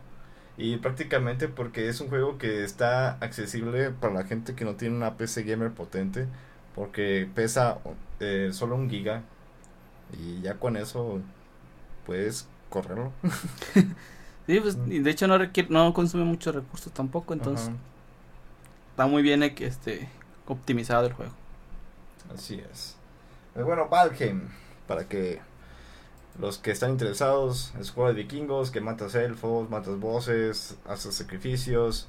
Y 0.58 0.78
prácticamente 0.78 1.50
porque 1.50 1.90
es 1.90 2.00
un 2.02 2.10
juego 2.10 2.38
que 2.38 2.64
está 2.64 3.14
accesible 3.20 3.92
para 3.92 4.14
la 4.14 4.26
gente 4.26 4.56
que 4.56 4.66
no 4.66 4.76
tiene 4.76 4.96
una 4.96 5.18
PC 5.18 5.44
gamer 5.44 5.74
potente. 5.74 6.28
Porque 6.76 7.30
pesa 7.34 7.80
eh, 8.20 8.50
solo 8.54 8.76
un 8.76 8.90
giga. 8.90 9.24
Y 10.12 10.42
ya 10.42 10.56
con 10.60 10.78
eso 10.78 11.22
puedes 12.06 12.50
correrlo. 12.70 13.14
Sí, 14.48 14.60
pues, 14.60 14.78
y 14.88 15.00
de 15.00 15.10
hecho 15.12 15.28
no 15.28 15.38
requiere, 15.38 15.70
no 15.72 15.94
consume 15.94 16.24
muchos 16.24 16.54
recursos 16.54 16.94
tampoco. 16.94 17.34
Entonces, 17.34 17.70
Ajá, 17.70 17.78
está 18.92 19.08
muy 19.08 19.24
bien 19.24 19.44
eh, 19.44 19.54
este, 19.60 20.08
optimizado 20.48 21.08
el 21.08 21.14
juego. 21.14 21.32
así 22.34 22.62
es. 22.72 22.96
Pues 23.54 23.66
bueno, 23.66 23.88
Valheim. 23.90 24.50
Para 24.88 25.08
que 25.08 25.42
los 26.40 26.58
que 26.60 26.70
están 26.72 26.92
interesados, 26.92 27.74
es 27.80 27.90
juego 27.92 28.10
de 28.10 28.16
vikingos 28.16 28.70
que 28.70 28.82
matas 28.82 29.16
elfos, 29.16 29.70
matas 29.70 30.00
voces, 30.00 30.78
haces 30.88 31.16
sacrificios 31.16 32.08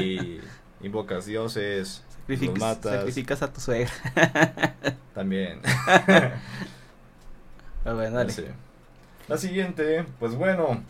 y 0.00 0.40
invocas 0.80 1.26
dioses. 1.26 2.02
Sacrificas, 2.20 2.54
Los 2.54 2.58
matas. 2.58 2.92
sacrificas 2.94 3.42
a 3.42 3.52
tu 3.52 3.60
suegra. 3.60 3.92
También. 5.14 5.60
Pero 6.06 6.32
bueno, 7.96 8.16
dale. 8.16 8.32
Así. 8.32 8.44
La 9.28 9.36
siguiente, 9.38 10.04
pues 10.18 10.34
bueno, 10.34 10.82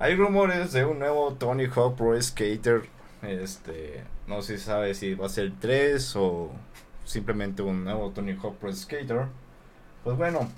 hay 0.00 0.16
rumores 0.16 0.72
de 0.72 0.84
un 0.84 0.98
nuevo 0.98 1.34
Tony 1.34 1.66
Hawk 1.66 1.96
Pro 1.96 2.20
Skater. 2.20 2.82
Este, 3.22 4.02
no 4.26 4.40
se 4.42 4.58
sabe 4.58 4.94
si 4.94 5.14
va 5.14 5.26
a 5.26 5.28
ser 5.28 5.52
3 5.60 6.16
o 6.16 6.50
simplemente 7.04 7.62
un 7.62 7.84
nuevo 7.84 8.10
Tony 8.10 8.32
Hawk 8.42 8.56
Pro 8.56 8.72
Skater. 8.72 9.26
Pues 10.02 10.16
bueno, 10.16 10.50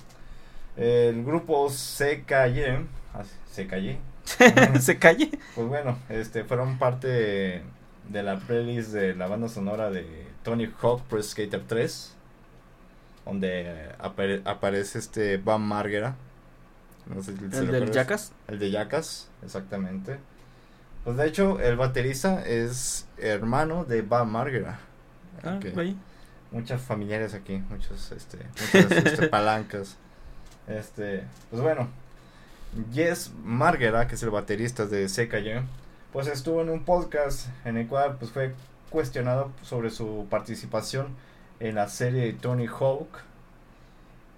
el 0.77 1.25
grupo 1.25 1.69
CKY, 1.69 2.87
ah, 3.15 3.25
CKY, 3.55 3.99
Se 4.81 4.99
calle. 4.99 5.31
pues 5.57 5.67
bueno, 5.67 5.99
este 6.09 6.45
fueron 6.45 6.79
parte 6.79 7.63
de 8.09 8.23
la 8.23 8.39
playlist 8.39 8.91
de 8.93 9.15
la 9.17 9.27
banda 9.27 9.49
sonora 9.49 9.91
de 9.91 10.07
Tony 10.45 10.71
Hawk 10.81 11.03
Pro 11.09 11.21
Skater 11.23 11.63
3, 11.67 12.15
donde 13.25 13.91
apare- 13.99 14.43
aparece 14.45 15.01
este 15.01 15.37
Van 15.39 15.61
Margera. 15.63 16.15
No 17.07 17.23
sé 17.23 17.37
si 17.37 17.51
se 17.51 17.59
El 17.59 17.73
del. 17.73 17.91
Jackass. 17.91 18.33
El 18.49 18.59
de 18.59 18.71
Jackass, 18.71 19.29
exactamente. 19.45 20.19
Pues 21.05 21.17
de 21.17 21.27
hecho, 21.27 21.61
el 21.61 21.77
baterista 21.77 22.47
es 22.47 23.07
hermano 23.19 23.85
de 23.85 24.03
Van 24.03 24.31
Margera. 24.31 24.79
Ah. 25.43 25.59
Muchas 26.53 26.83
familiares 26.83 27.35
aquí, 27.35 27.59
muchos, 27.71 28.13
este, 28.13 28.39
muchas 28.75 28.93
este, 29.05 29.29
palancas. 29.29 29.97
Este, 30.69 31.25
pues 31.51 31.61
bueno, 31.61 31.89
Jess 32.93 33.33
Margera, 33.43 34.07
que 34.07 34.15
es 34.15 34.23
el 34.23 34.31
baterista 34.31 34.87
de 34.87 35.07
CKY, 35.07 35.67
pues 36.13 36.29
estuvo 36.29 36.63
en 36.63 36.69
un 36.69 36.85
podcast 36.85 37.49
en 37.65 37.79
el 37.79 37.89
cual 37.89 38.17
pues 38.19 38.31
fue 38.31 38.55
cuestionado 38.91 39.51
sobre 39.63 39.91
su 39.91 40.27
participación 40.31 41.09
en 41.59 41.75
la 41.75 41.89
serie 41.89 42.27
de 42.27 42.33
Tony 42.35 42.67
Hawk. 42.67 43.09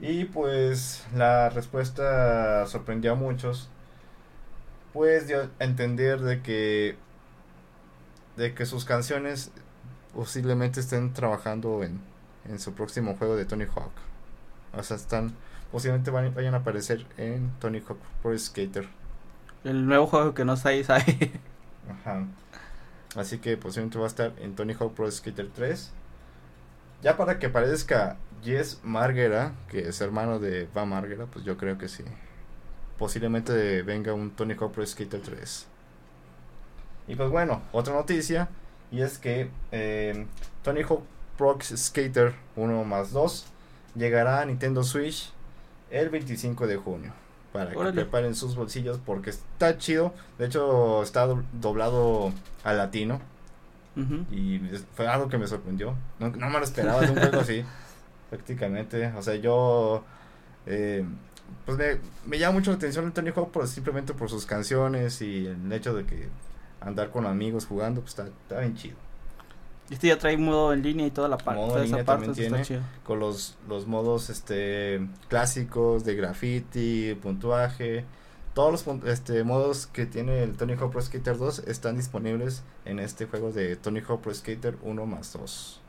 Y 0.00 0.24
pues 0.26 1.04
la 1.14 1.48
respuesta 1.50 2.66
sorprendió 2.66 3.12
a 3.12 3.14
muchos. 3.14 3.68
Pues 4.92 5.26
dio 5.26 5.50
a 5.58 5.64
entender 5.64 6.20
de 6.20 6.42
que 6.42 6.96
de 8.36 8.54
que 8.54 8.66
sus 8.66 8.84
canciones 8.84 9.52
posiblemente 10.14 10.80
estén 10.80 11.12
trabajando 11.12 11.82
en, 11.84 12.00
en 12.48 12.58
su 12.58 12.74
próximo 12.74 13.16
juego 13.16 13.36
de 13.36 13.44
Tony 13.44 13.64
Hawk. 13.64 13.92
O 14.76 14.82
sea, 14.82 14.96
están 14.96 15.32
posiblemente 15.72 16.10
van- 16.10 16.34
vayan 16.34 16.54
a 16.54 16.58
aparecer 16.58 17.06
en 17.16 17.50
Tony 17.60 17.80
Hawk 17.80 17.98
Pro 18.22 18.36
Skater. 18.38 18.88
El 19.64 19.86
nuevo 19.86 20.06
juego 20.06 20.34
que 20.34 20.44
no 20.44 20.56
sabe, 20.56 20.84
sabe. 20.84 21.40
Ajá. 21.88 22.26
Así 23.16 23.38
que 23.38 23.56
posiblemente 23.56 23.98
va 23.98 24.04
a 24.04 24.08
estar 24.08 24.32
en 24.38 24.54
Tony 24.56 24.74
Hawk 24.74 24.94
Pro 24.94 25.10
Skater 25.10 25.48
3. 25.54 25.92
Ya 27.04 27.16
para 27.16 27.38
que 27.38 27.46
aparezca 27.46 28.16
Jess 28.42 28.80
Margera, 28.82 29.52
que 29.68 29.88
es 29.88 30.00
hermano 30.00 30.38
de 30.40 30.66
Va 30.76 30.84
Margera, 30.86 31.26
pues 31.26 31.44
yo 31.44 31.56
creo 31.56 31.78
que 31.78 31.86
sí. 31.88 32.02
Posiblemente 32.98 33.82
venga 33.82 34.14
un 34.14 34.30
Tony 34.30 34.54
Hawk 34.54 34.72
Pro 34.72 34.86
Skater 34.86 35.20
3. 35.20 35.66
Y 37.08 37.14
pues 37.16 37.30
bueno, 37.30 37.62
otra 37.72 37.94
noticia. 37.94 38.48
Y 38.90 39.02
es 39.02 39.18
que 39.18 39.50
eh, 39.72 40.26
Tony 40.62 40.82
Hawk 40.82 41.02
Pro 41.36 41.58
Skater 41.60 42.34
1 42.56 42.84
más 42.84 43.12
2 43.12 43.46
llegará 43.96 44.40
a 44.40 44.44
Nintendo 44.46 44.82
Switch 44.82 45.30
el 45.90 46.08
25 46.08 46.66
de 46.66 46.76
junio. 46.76 47.12
Para 47.52 47.70
que 47.70 47.76
Órale. 47.76 47.94
preparen 48.02 48.34
sus 48.34 48.56
bolsillos 48.56 48.98
porque 49.04 49.30
está 49.30 49.76
chido. 49.78 50.12
De 50.38 50.46
hecho, 50.46 51.02
está 51.02 51.26
do- 51.26 51.44
doblado 51.52 52.32
al 52.64 52.78
latino. 52.78 53.20
Y 54.30 54.60
fue 54.94 55.06
algo 55.06 55.28
que 55.28 55.38
me 55.38 55.46
sorprendió. 55.46 55.94
No, 56.18 56.28
no 56.30 56.50
me 56.50 56.58
lo 56.58 56.64
esperaba 56.64 57.00
de 57.00 57.10
un 57.10 57.16
juego 57.18 57.40
así. 57.40 57.64
Prácticamente. 58.30 59.06
O 59.16 59.22
sea, 59.22 59.34
yo. 59.36 60.04
eh, 60.66 61.04
pues 61.66 61.78
me, 61.78 61.98
me 62.26 62.38
llama 62.38 62.54
mucho 62.58 62.70
la 62.70 62.76
atención 62.78 63.04
el 63.06 63.12
Tony 63.12 63.30
Hawk 63.30 63.50
por, 63.50 63.68
simplemente 63.68 64.14
por 64.14 64.30
sus 64.30 64.46
canciones 64.46 65.20
y 65.22 65.46
el 65.46 65.72
hecho 65.72 65.94
de 65.94 66.04
que 66.06 66.28
andar 66.80 67.10
con 67.10 67.26
amigos 67.26 67.66
jugando, 67.66 68.00
pues 68.00 68.12
está, 68.12 68.26
está 68.26 68.60
bien 68.60 68.74
chido. 68.76 68.96
Este 69.90 70.08
ya 70.08 70.18
trae 70.18 70.36
modo 70.38 70.72
en 70.72 70.82
línea 70.82 71.06
y 71.06 71.10
toda 71.10 71.28
la 71.28 71.36
parte. 71.36 71.60
Modo 71.60 71.78
en 71.78 71.84
línea 71.84 72.04
parte, 72.04 72.26
también 72.26 72.30
está 72.32 72.56
tiene. 72.56 72.64
chido. 72.64 72.80
con 73.04 73.20
los, 73.20 73.56
los 73.68 73.86
modos 73.86 74.30
este 74.30 75.06
clásicos 75.28 76.04
de 76.04 76.14
graffiti, 76.14 77.14
puntuaje. 77.22 78.04
Todos 78.54 78.86
los 78.86 79.04
este, 79.06 79.42
modos 79.42 79.88
que 79.88 80.06
tiene 80.06 80.42
el 80.44 80.56
Tony 80.56 80.74
Hawk 80.74 80.92
Pro 80.92 81.02
Skater 81.02 81.36
2 81.36 81.60
están 81.66 81.96
disponibles 81.96 82.62
en 82.84 83.00
este 83.00 83.26
juego 83.26 83.50
de 83.50 83.74
Tony 83.76 84.00
Hawk 84.00 84.20
Pro 84.20 84.32
Skater 84.32 84.76
1 84.82 85.06
más 85.06 85.32
2. 85.32 85.80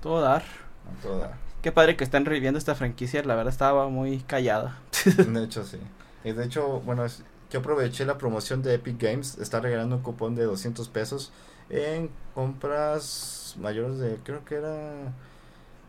Todo 0.00 0.20
dar. 0.20 0.42
A 0.42 1.02
toda. 1.02 1.36
Qué 1.60 1.72
padre 1.72 1.96
que 1.96 2.04
están 2.04 2.24
reviviendo 2.24 2.58
esta 2.58 2.74
franquicia, 2.76 3.22
la 3.24 3.34
verdad 3.34 3.52
estaba 3.52 3.88
muy 3.88 4.20
callada. 4.20 4.78
De 5.16 5.44
hecho, 5.44 5.64
sí. 5.64 5.78
Y 6.24 6.32
de 6.32 6.44
hecho, 6.44 6.80
bueno, 6.80 7.04
yo 7.50 7.60
aproveché 7.60 8.04
la 8.04 8.16
promoción 8.18 8.62
de 8.62 8.74
Epic 8.74 9.00
Games. 9.00 9.38
Está 9.38 9.58
regalando 9.60 9.96
un 9.96 10.02
cupón 10.02 10.36
de 10.36 10.44
200 10.44 10.88
pesos 10.88 11.32
en 11.68 12.10
compras 12.34 13.56
mayores 13.58 13.98
de, 13.98 14.18
creo 14.24 14.44
que 14.44 14.54
era 14.56 15.12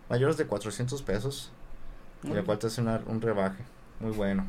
mayores 0.10 0.38
de 0.38 0.46
400 0.48 1.02
pesos. 1.04 1.52
Y 2.24 2.30
le 2.30 2.44
cual 2.44 2.58
te 2.58 2.68
hace 2.68 2.82
una- 2.82 3.02
un 3.06 3.22
rebaje. 3.22 3.64
Muy 4.00 4.12
bueno. 4.12 4.46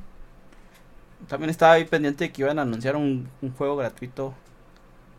También 1.29 1.51
estaba 1.51 1.73
ahí 1.73 1.85
pendiente 1.85 2.25
de 2.25 2.33
que 2.33 2.43
iban 2.43 2.59
a 2.59 2.63
anunciar 2.63 2.97
un, 2.97 3.29
un 3.43 3.53
juego 3.53 3.77
gratuito 3.77 4.35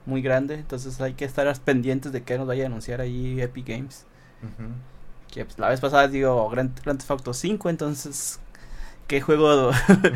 muy 0.06 0.22
grande, 0.22 0.56
entonces 0.56 1.02
hay 1.02 1.14
que 1.14 1.26
estar 1.26 1.52
pendientes 1.62 2.12
de 2.12 2.22
que 2.24 2.38
nos 2.38 2.46
vaya 2.48 2.64
a 2.64 2.68
anunciar 2.68 3.02
ahí 3.02 3.42
Epic 3.42 3.68
Games. 3.68 4.06
Que 5.32 5.46
pues, 5.46 5.58
la 5.58 5.70
vez 5.70 5.80
pasada 5.82 6.08
digo 6.08 6.48
Grand, 6.50 6.80
Grand 6.84 7.00
Theft 7.00 7.10
Auto 7.12 7.34
5, 7.34 7.70
entonces 7.70 8.40
¿qué 9.08 9.20
juego 9.22 9.72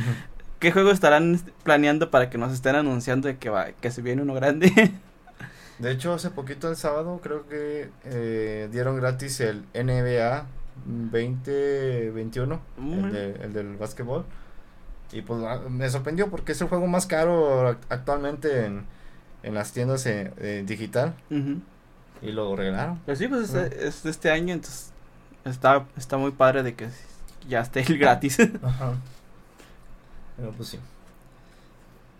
qué 0.59 0.71
juego 0.71 0.91
estarán 0.91 1.41
planeando 1.63 2.11
para 2.11 2.29
que 2.29 2.37
nos 2.37 2.53
estén 2.53 2.75
anunciando 2.75 3.27
de 3.27 3.37
que 3.37 3.49
va 3.49 3.71
que 3.71 3.89
se 3.91 4.01
viene 4.03 4.21
uno 4.21 4.33
grande? 4.35 4.71
De 5.79 5.91
hecho, 5.91 6.13
hace 6.13 6.29
poquito 6.29 6.69
el 6.69 6.75
sábado 6.75 7.19
creo 7.23 7.47
que 7.47 7.89
eh, 8.03 8.67
dieron 8.71 8.97
gratis 8.97 9.39
el 9.39 9.63
NBA 9.73 10.45
2021, 10.85 12.59
Mm. 12.77 12.93
el, 13.05 13.11
de- 13.11 13.31
el 13.45 13.53
del 13.53 13.77
básquetbol. 13.77 14.25
Y 15.11 15.21
pues 15.21 15.43
ah, 15.43 15.59
me 15.69 15.89
sorprendió 15.89 16.29
porque 16.29 16.51
es 16.51 16.61
el 16.61 16.67
juego 16.67 16.85
más 16.87 17.05
caro 17.07 17.69
act- 17.71 17.85
actualmente 17.89 18.65
en, 18.65 18.85
en 19.43 19.53
las 19.55 19.71
tiendas 19.71 20.05
eh, 20.05 20.31
eh, 20.37 20.63
digital. 20.65 21.13
Y 22.21 22.31
lo 22.31 22.55
regalaron. 22.55 22.99
Pues 23.05 23.17
sí, 23.19 23.27
pues 23.27 23.53
es, 23.53 23.71
es 23.73 24.03
de 24.03 24.09
este 24.11 24.29
año, 24.29 24.53
entonces 24.53 24.91
está, 25.45 25.85
está 25.97 26.17
muy 26.17 26.31
padre 26.31 26.63
de 26.63 26.75
que 26.75 26.89
ya 27.47 27.61
esté 27.61 27.81
el 27.81 27.97
gratis. 27.97 28.37
Ajá. 28.61 28.93
Pero 30.37 30.51
pues 30.51 30.69
sí. 30.69 30.79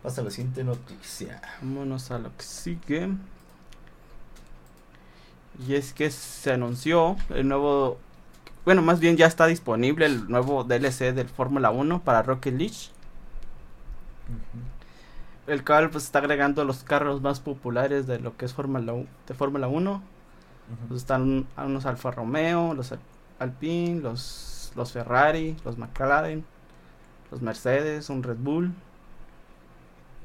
Pasa 0.01 0.21
la 0.21 0.31
siguiente 0.31 0.63
noticia. 0.63 1.41
Vámonos 1.61 2.09
a 2.11 2.19
lo 2.19 2.35
que 2.35 2.43
sigue. 2.43 3.09
Y 5.67 5.75
es 5.75 5.93
que 5.93 6.09
se 6.09 6.53
anunció 6.53 7.17
el 7.29 7.47
nuevo. 7.47 7.99
Bueno, 8.69 8.83
más 8.83 8.99
bien 8.99 9.17
ya 9.17 9.25
está 9.25 9.47
disponible 9.47 10.05
el 10.05 10.29
nuevo 10.29 10.63
DLC 10.63 11.11
del 11.11 11.27
Fórmula 11.27 11.71
1 11.71 12.03
para 12.03 12.21
Rocket 12.21 12.53
League. 12.53 12.75
El 15.47 15.65
cual 15.65 15.89
pues 15.89 16.03
está 16.03 16.19
agregando 16.19 16.63
los 16.63 16.83
carros 16.83 17.19
más 17.19 17.39
populares 17.39 18.05
de 18.05 18.19
lo 18.19 18.37
que 18.37 18.45
es 18.45 18.53
Fórmula 18.53 18.93
de 19.27 19.33
Fórmula 19.33 19.67
1. 19.67 20.03
Pues 20.87 21.01
están 21.01 21.47
unos 21.57 21.87
Alfa 21.87 22.11
Romeo, 22.11 22.75
los 22.75 22.91
Al- 22.91 22.99
Alpine, 23.39 24.01
los, 24.01 24.71
los 24.75 24.91
Ferrari, 24.91 25.57
los 25.65 25.79
McLaren, 25.79 26.45
los 27.31 27.41
Mercedes, 27.41 28.11
un 28.11 28.21
Red 28.21 28.37
Bull. 28.37 28.71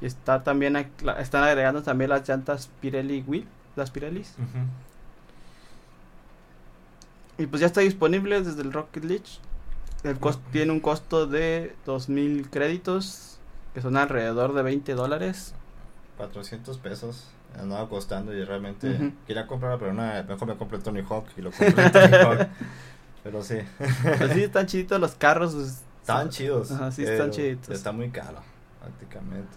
Y 0.01 0.05
está 0.05 0.43
también 0.43 0.75
están 1.17 1.43
agregando 1.45 1.81
también 1.81 2.11
las 2.11 2.29
llantas 2.29 2.69
Pirelli 2.79 3.23
Wheel, 3.25 3.47
las 3.75 3.89
Pirellis. 3.89 4.35
Y 7.37 7.47
pues 7.47 7.59
ya 7.61 7.67
está 7.67 7.81
disponible 7.81 8.41
desde 8.41 8.61
el 8.61 8.71
Rocket 8.71 9.03
League. 9.03 9.23
El 10.03 10.19
costo 10.19 10.41
tiene 10.51 10.71
un 10.71 10.79
costo 10.79 11.25
de 11.27 11.75
2000 11.85 12.49
créditos, 12.49 13.37
que 13.73 13.81
son 13.81 13.97
alrededor 13.97 14.53
de 14.53 14.61
20 14.61 14.93
dólares. 14.93 15.53
400 16.17 16.77
pesos 16.77 17.27
andaba 17.59 17.87
costando 17.89 18.33
y 18.33 18.43
realmente 18.43 19.13
quería 19.27 19.47
comprarla, 19.47 19.77
pero 19.79 19.93
nada, 19.93 20.23
mejor 20.23 20.47
me 20.47 20.55
compré 20.55 20.77
Tony 20.79 21.01
Hawk 21.01 21.25
y 21.37 21.41
lo 21.41 21.51
compré 21.51 21.89
Tony 21.89 22.13
Hawk. 22.23 22.47
Pero 23.23 23.43
sí, 23.43 23.55
Pues 24.17 24.31
sí, 24.33 24.43
están 24.43 24.67
chiditos 24.67 24.99
los 24.99 25.15
carros. 25.15 25.53
pues, 25.55 25.81
están 26.01 26.29
chidos. 26.29 26.71
Ajá, 26.71 26.91
sí, 26.91 27.01
están 27.03 27.17
pero 27.17 27.31
chiditos. 27.31 27.69
Está 27.75 27.91
muy 27.91 28.09
caro, 28.11 28.39
prácticamente. 28.79 29.49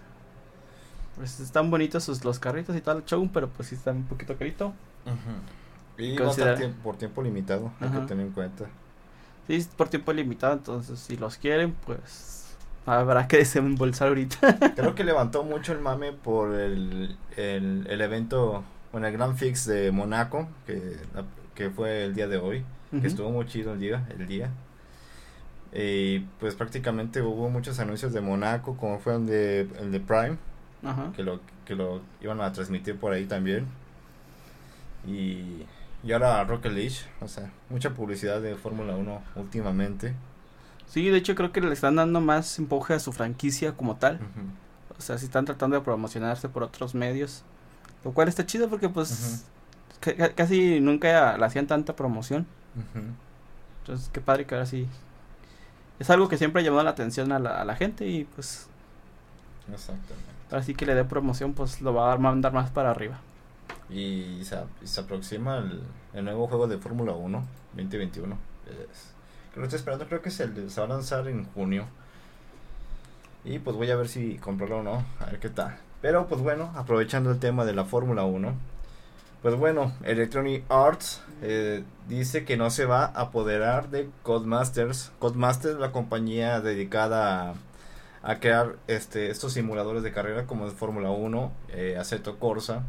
Pues 1.16 1.40
están 1.40 1.70
bonitos 1.70 2.04
sus, 2.04 2.24
los 2.24 2.38
carritos 2.38 2.74
y 2.76 2.80
tal, 2.80 2.98
el 2.98 3.04
show, 3.04 3.28
pero 3.32 3.48
pues 3.48 3.68
sí 3.68 3.74
están 3.74 3.96
un 3.98 4.04
poquito 4.04 4.36
carito. 4.36 4.72
Y 5.98 6.16
va 6.16 6.28
a 6.28 6.30
estar 6.30 6.70
por 6.82 6.96
tiempo 6.96 7.22
limitado, 7.22 7.72
hay 7.80 7.88
Ajá. 7.88 8.00
que 8.00 8.06
tener 8.06 8.26
en 8.26 8.32
cuenta. 8.32 8.64
Sí, 9.46 9.66
por 9.76 9.88
tiempo 9.88 10.12
limitado, 10.12 10.52
entonces 10.54 10.98
si 10.98 11.16
los 11.16 11.36
quieren, 11.36 11.74
pues 11.84 12.56
habrá 12.86 13.26
que 13.28 13.36
desembolsar 13.38 14.08
ahorita. 14.08 14.74
Creo 14.76 14.94
que 14.94 15.04
levantó 15.12 15.42
mucho 15.42 15.72
el 15.72 15.80
mame 15.80 16.12
por 16.12 16.54
el, 16.54 17.16
el, 17.36 17.86
el 17.88 18.00
evento, 18.00 18.62
bueno, 18.92 19.06
el 19.06 19.12
Grand 19.12 19.36
Fix 19.36 19.66
de 19.66 19.90
Monaco, 19.90 20.48
que, 20.66 20.96
que 21.54 21.70
fue 21.70 22.04
el 22.04 22.14
día 22.14 22.28
de 22.28 22.38
hoy. 22.38 22.64
Que 22.90 23.06
estuvo 23.06 23.30
muy 23.30 23.44
chido 23.44 23.74
el 23.74 23.80
día, 23.80 24.06
el 24.18 24.26
día. 24.26 24.50
Y 25.74 26.20
pues 26.40 26.54
prácticamente 26.54 27.20
hubo 27.20 27.50
muchos 27.50 27.78
anuncios 27.80 28.14
de 28.14 28.22
Monaco, 28.22 28.78
como 28.78 28.98
fue 28.98 29.14
el 29.16 29.26
de, 29.26 29.60
el 29.78 29.92
de 29.92 30.00
Prime, 30.00 30.38
Ajá. 30.82 31.12
que 31.14 31.22
lo, 31.22 31.40
que 31.66 31.74
lo 31.74 32.00
iban 32.22 32.40
a 32.40 32.50
transmitir 32.50 32.96
por 32.96 33.12
ahí 33.12 33.26
también. 33.26 33.66
Y, 35.06 35.66
y 36.04 36.12
ahora 36.12 36.42
Rocket 36.44 36.72
League, 36.72 36.96
o 37.20 37.28
sea, 37.28 37.50
mucha 37.70 37.90
publicidad 37.90 38.40
de 38.40 38.54
Fórmula 38.54 38.94
1 38.96 39.22
últimamente. 39.36 40.14
Sí, 40.86 41.08
de 41.10 41.18
hecho 41.18 41.34
creo 41.34 41.52
que 41.52 41.60
le 41.60 41.72
están 41.72 41.96
dando 41.96 42.20
más 42.20 42.58
empuje 42.58 42.94
a 42.94 42.98
su 43.00 43.12
franquicia 43.12 43.72
como 43.72 43.96
tal. 43.96 44.20
O 44.98 45.02
sea, 45.02 45.18
si 45.18 45.26
están 45.26 45.44
tratando 45.44 45.76
de 45.76 45.82
promocionarse 45.82 46.48
por 46.48 46.62
otros 46.62 46.94
medios. 46.94 47.42
Lo 48.04 48.12
cual 48.12 48.28
está 48.28 48.46
chido 48.46 48.68
porque 48.68 48.88
pues 48.88 49.44
ca- 50.00 50.14
ca- 50.14 50.32
casi 50.34 50.80
nunca 50.80 51.36
le 51.36 51.44
hacían 51.44 51.66
tanta 51.66 51.94
promoción. 51.94 52.46
Entonces, 53.80 54.08
qué 54.12 54.20
padre 54.20 54.46
que 54.46 54.54
ahora 54.54 54.66
sí. 54.66 54.86
Es 55.98 56.10
algo 56.10 56.28
que 56.28 56.38
siempre 56.38 56.62
ha 56.62 56.64
llamado 56.64 56.84
la 56.84 56.90
atención 56.90 57.32
a 57.32 57.38
la, 57.38 57.60
a 57.60 57.64
la 57.64 57.74
gente 57.74 58.06
y 58.06 58.24
pues 58.24 58.68
Exactamente. 59.72 60.14
ahora 60.50 60.62
sí 60.62 60.74
que 60.74 60.86
le 60.86 60.94
dé 60.94 61.04
promoción 61.04 61.52
pues 61.54 61.80
lo 61.80 61.92
va 61.92 62.12
a 62.12 62.16
mandar 62.18 62.52
más 62.52 62.70
para 62.70 62.90
arriba. 62.90 63.18
Y 63.90 64.42
se, 64.44 65.00
aproxima 65.00 65.58
el, 66.14 66.24
nuevo 66.24 66.46
juego 66.46 66.68
de 66.68 66.78
Fórmula 66.78 67.12
1 67.12 67.44
2021. 67.74 68.36
Es- 68.66 69.18
que 69.52 69.60
lo 69.60 69.66
estoy 69.66 69.78
esperando, 69.78 70.06
creo 70.06 70.20
que 70.20 70.30
se, 70.30 70.46
va 70.46 70.84
a 70.84 70.88
lanzar 70.88 71.26
en 71.28 71.44
junio. 71.46 71.86
Y 73.44 73.58
pues 73.60 73.76
voy 73.76 73.90
a 73.90 73.96
ver 73.96 74.08
si 74.08 74.36
comprarlo 74.36 74.78
o 74.78 74.82
no, 74.82 75.04
a 75.20 75.26
ver 75.26 75.40
qué 75.40 75.48
tal. 75.48 75.78
Pero 76.02 76.26
pues 76.26 76.40
bueno, 76.40 76.70
aprovechando 76.76 77.30
el 77.30 77.38
tema 77.38 77.64
de 77.64 77.72
la 77.72 77.84
Fórmula 77.84 78.24
1. 78.24 78.54
Pues 79.42 79.54
bueno, 79.54 79.92
Electronic 80.02 80.64
Arts 80.68 81.22
eh, 81.42 81.84
dice 82.08 82.44
que 82.44 82.56
no 82.56 82.70
se 82.70 82.86
va 82.86 83.04
a 83.04 83.22
apoderar 83.22 83.88
de 83.90 84.10
Codemasters. 84.22 85.12
Codemasters 85.20 85.74
es 85.74 85.80
la 85.80 85.92
compañía 85.92 86.60
dedicada 86.60 87.54
a, 88.22 88.38
crear 88.40 88.76
este, 88.88 89.30
estos 89.30 89.52
simuladores 89.52 90.02
de 90.02 90.12
carrera 90.12 90.46
como 90.46 90.66
es 90.66 90.72
Fórmula 90.74 91.10
1, 91.10 91.52
eh, 91.70 91.96
Assetto 91.98 92.38
Corsa. 92.38 92.82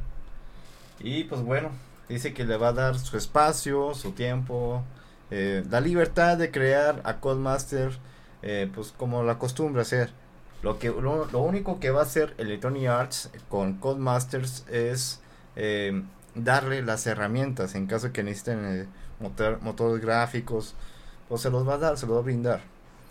Y 0.99 1.23
pues 1.25 1.41
bueno, 1.41 1.69
dice 2.07 2.33
que 2.33 2.45
le 2.45 2.57
va 2.57 2.69
a 2.69 2.73
dar 2.73 2.99
su 2.99 3.17
espacio, 3.17 3.93
su 3.95 4.11
tiempo, 4.11 4.83
eh, 5.31 5.63
la 5.69 5.81
libertad 5.81 6.37
de 6.37 6.51
crear 6.51 7.01
a 7.05 7.19
Codemaster, 7.19 7.97
eh, 8.41 8.69
pues 8.73 8.93
como 8.97 9.23
la 9.23 9.37
costumbre 9.39 9.81
hacer. 9.81 10.11
Lo, 10.61 10.77
que, 10.77 10.89
lo, 10.89 11.25
lo 11.25 11.39
único 11.39 11.79
que 11.79 11.89
va 11.89 12.01
a 12.01 12.03
hacer 12.03 12.35
Electronic 12.37 12.87
Arts 12.87 13.29
con 13.47 13.75
Codemasters 13.75 14.65
es 14.69 15.21
eh, 15.55 16.03
darle 16.35 16.81
las 16.81 17.07
herramientas 17.07 17.75
en 17.75 17.87
caso 17.87 18.11
que 18.11 18.23
necesiten 18.23 18.65
eh, 18.65 18.87
motor- 19.21 19.61
motores 19.61 20.01
gráficos, 20.03 20.75
pues 21.29 21.41
se 21.41 21.49
los 21.49 21.65
va 21.67 21.75
a 21.75 21.77
dar, 21.77 21.97
se 21.97 22.07
los 22.07 22.15
va 22.17 22.19
a 22.19 22.23
brindar. 22.23 22.61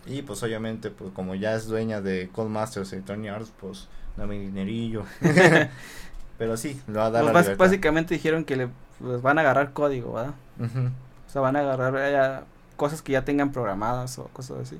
Y 0.07 0.22
pues 0.22 0.42
obviamente, 0.42 0.90
pues 0.90 1.11
como 1.12 1.35
ya 1.35 1.55
es 1.55 1.66
dueña 1.66 2.01
de 2.03 2.29
Codemasters 2.33 2.92
Electronic 2.92 3.31
Arts, 3.31 3.53
pues 3.59 3.88
dame 4.16 4.38
dinerillo. 4.38 5.05
Pero 6.38 6.57
sí, 6.57 6.81
le 6.87 6.94
va 6.94 7.07
a 7.07 7.11
dar 7.11 7.33
Pues 7.33 7.48
la 7.48 7.55
básicamente 7.57 8.14
dijeron 8.14 8.44
que 8.44 8.57
le 8.57 8.68
pues, 9.01 9.20
van 9.22 9.38
a 9.38 9.40
agarrar 9.42 9.72
código, 9.72 10.12
¿verdad? 10.14 10.35
O 11.27 11.31
sea, 11.31 11.40
van 11.42 11.57
a 11.57 11.61
agarrar 11.61 11.94
eh, 11.98 12.44
cosas 12.77 13.03
que 13.03 13.12
ya 13.12 13.24
tengan 13.24 13.51
programadas 13.53 14.18
o 14.18 14.29
cosas 14.29 14.59
así. 14.61 14.79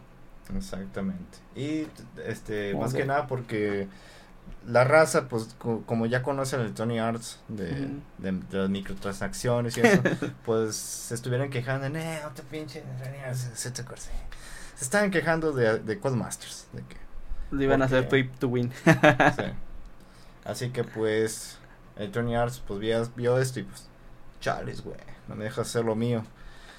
Exactamente. 0.57 1.39
Y 1.57 1.87
este, 2.27 2.75
más 2.75 2.93
de- 2.93 3.01
que 3.01 3.05
nada 3.07 3.27
porque 3.27 3.89
la 4.67 4.85
raza, 4.85 5.29
pues 5.29 5.55
co- 5.59 5.83
como 5.85 6.07
ya 6.07 6.23
conocen 6.23 6.61
el 6.61 6.73
Tony 6.75 6.99
Arts 6.99 7.41
de, 7.49 7.71
Ujú. 7.73 8.01
de, 8.19 8.33
de 8.33 8.59
las 8.59 8.71
microtransacciones 8.71 9.77
y 9.77 9.81
eso, 9.81 10.01
pues 10.47 10.77
se 10.77 11.15
estuvieron 11.15 11.51
quejando 11.51 11.91
de, 11.91 12.01
"Eh, 12.01 12.21
no 12.23 12.31
te 12.31 12.43
pinche 12.45 12.81
Electronic 12.81 13.21
Arts, 13.27 13.51
se 13.55 13.71
te 13.73 13.85
corse". 13.85 14.11
Se 14.77 14.85
estaban 14.85 15.11
quejando 15.11 15.53
de, 15.53 15.81
de 15.81 15.99
Codemasters. 15.99 16.69
De 16.73 16.83
que, 16.83 16.97
Lo 17.51 17.63
iban 17.63 17.83
a 17.83 17.87
hacer 17.87 18.09
pay 18.09 18.29
to 18.39 18.49
win. 18.49 18.71
sí. 18.85 19.43
Así 20.49 20.71
que 20.71 20.83
pues 20.83 21.59
Electronic 21.97 22.37
Arts 22.37 22.63
pues 22.67 22.81
vio, 22.81 23.07
vio 23.17 23.39
esto 23.39 23.61
y 23.61 23.65
pues 23.65 23.87
chales, 24.41 24.83
güey, 24.83 24.97
no 25.29 25.37
me 25.37 25.45
dejas 25.45 25.69
hacer 25.69 25.85
lo 25.85 25.95
mío. 25.95 26.25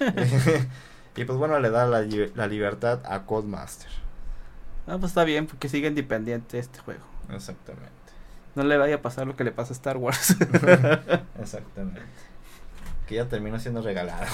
y 1.16 1.24
pues 1.24 1.38
bueno, 1.38 1.60
le 1.60 1.70
da 1.70 1.86
la, 1.86 2.00
la 2.34 2.46
libertad 2.48 3.00
a 3.04 3.26
Codemaster. 3.26 3.88
Ah, 4.88 4.96
pues 4.98 5.12
está 5.12 5.22
bien, 5.22 5.46
porque 5.46 5.68
sigue 5.68 5.86
independiente 5.86 6.58
este 6.58 6.80
juego. 6.80 7.04
Exactamente. 7.32 7.92
No 8.56 8.64
le 8.64 8.76
vaya 8.76 8.96
a 8.96 9.02
pasar 9.02 9.28
lo 9.28 9.36
que 9.36 9.44
le 9.44 9.52
pasa 9.52 9.72
a 9.72 9.76
Star 9.76 9.98
Wars. 9.98 10.36
Exactamente. 11.40 12.02
Que 13.06 13.14
ya 13.14 13.28
terminó 13.28 13.60
siendo 13.60 13.82
regalado. 13.82 14.26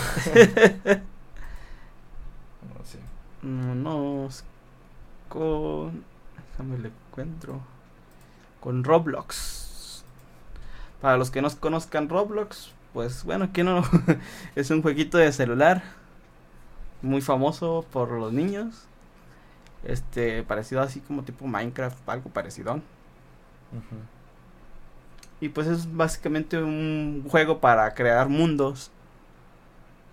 no, 2.63 2.85
sí. 2.85 2.99
no, 3.43 3.75
no, 3.75 4.29
con... 5.29 6.05
Déjame 6.53 6.79
le 6.79 6.89
encuentro. 6.89 7.76
Con 8.67 8.83
Roblox. 8.83 10.03
Para 11.01 11.17
los 11.17 11.31
que 11.31 11.41
no 11.41 11.49
conozcan 11.61 12.09
Roblox, 12.09 12.73
pues 12.93 13.23
bueno, 13.23 13.53
que 13.53 13.63
no? 13.63 13.85
es 14.57 14.71
un 14.73 14.83
jueguito 14.83 15.19
de 15.19 15.31
celular. 15.31 15.85
Muy 17.01 17.21
famoso 17.21 17.87
por 17.93 18.11
los 18.11 18.33
niños. 18.33 18.89
Este, 19.85 20.43
parecido 20.43 20.81
así 20.81 20.99
como 20.99 21.23
tipo 21.23 21.47
Minecraft, 21.47 21.97
algo 22.09 22.29
parecido. 22.31 22.81
Y 25.41 25.51
pues 25.51 25.69
es 25.69 25.95
básicamente 25.95 26.61
un 26.61 27.25
juego 27.31 27.61
para 27.61 27.95
crear 27.95 28.29
mundos. 28.29 28.91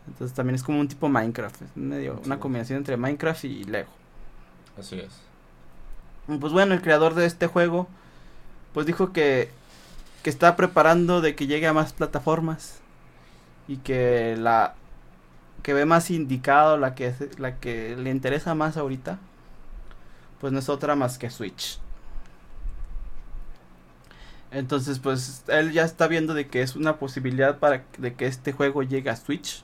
Entonces 0.05 0.35
también 0.35 0.53
es 0.53 0.61
como 0.61 0.79
un 0.79 0.87
tipo 0.87 1.09
Minecraft, 1.09 1.59
es 1.63 1.75
medio 1.75 2.21
una 2.23 2.39
combinación 2.39 2.77
entre 2.77 2.97
Minecraft 2.97 3.45
y 3.45 3.63
Lego. 3.63 3.89
Así 4.77 4.99
es. 4.99 5.23
Pues 6.39 6.53
bueno, 6.53 6.75
el 6.75 6.83
creador 6.83 7.15
de 7.15 7.25
este 7.25 7.47
juego 7.47 7.87
pues 8.73 8.85
dijo 8.85 9.13
que 9.13 9.51
que 10.23 10.29
está 10.29 10.55
preparando 10.55 11.21
de 11.21 11.35
que 11.35 11.47
llegue 11.47 11.67
a 11.67 11.73
más 11.73 11.91
plataformas 11.93 12.79
y 13.67 13.77
que 13.77 14.35
la 14.37 14.75
que 15.63 15.73
ve 15.73 15.85
más 15.85 16.11
indicado, 16.11 16.77
la 16.77 16.95
que 16.95 17.13
la 17.37 17.59
que 17.59 17.95
le 17.97 18.09
interesa 18.09 18.55
más 18.55 18.77
ahorita, 18.77 19.19
pues 20.39 20.53
no 20.53 20.59
es 20.59 20.69
otra 20.69 20.95
más 20.95 21.17
que 21.17 21.29
Switch. 21.29 21.79
Entonces, 24.51 24.99
pues 24.99 25.43
él 25.47 25.71
ya 25.71 25.83
está 25.83 26.07
viendo 26.07 26.33
de 26.33 26.47
que 26.47 26.61
es 26.61 26.75
una 26.75 26.97
posibilidad 26.97 27.57
para 27.59 27.83
de 27.97 28.13
que 28.13 28.27
este 28.27 28.53
juego 28.53 28.83
llegue 28.83 29.09
a 29.09 29.15
Switch. 29.15 29.63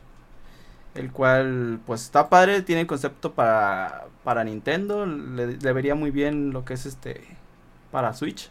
El 0.95 1.11
cual, 1.11 1.79
pues 1.85 2.01
está 2.03 2.29
padre, 2.29 2.63
tiene 2.63 2.87
concepto 2.87 3.33
para, 3.33 4.07
para 4.23 4.43
Nintendo. 4.43 5.05
Le, 5.05 5.73
vería 5.73 5.95
muy 5.95 6.11
bien 6.11 6.51
lo 6.51 6.65
que 6.65 6.73
es 6.73 6.85
este 6.87 7.21
para 7.91 8.13
Switch. 8.13 8.49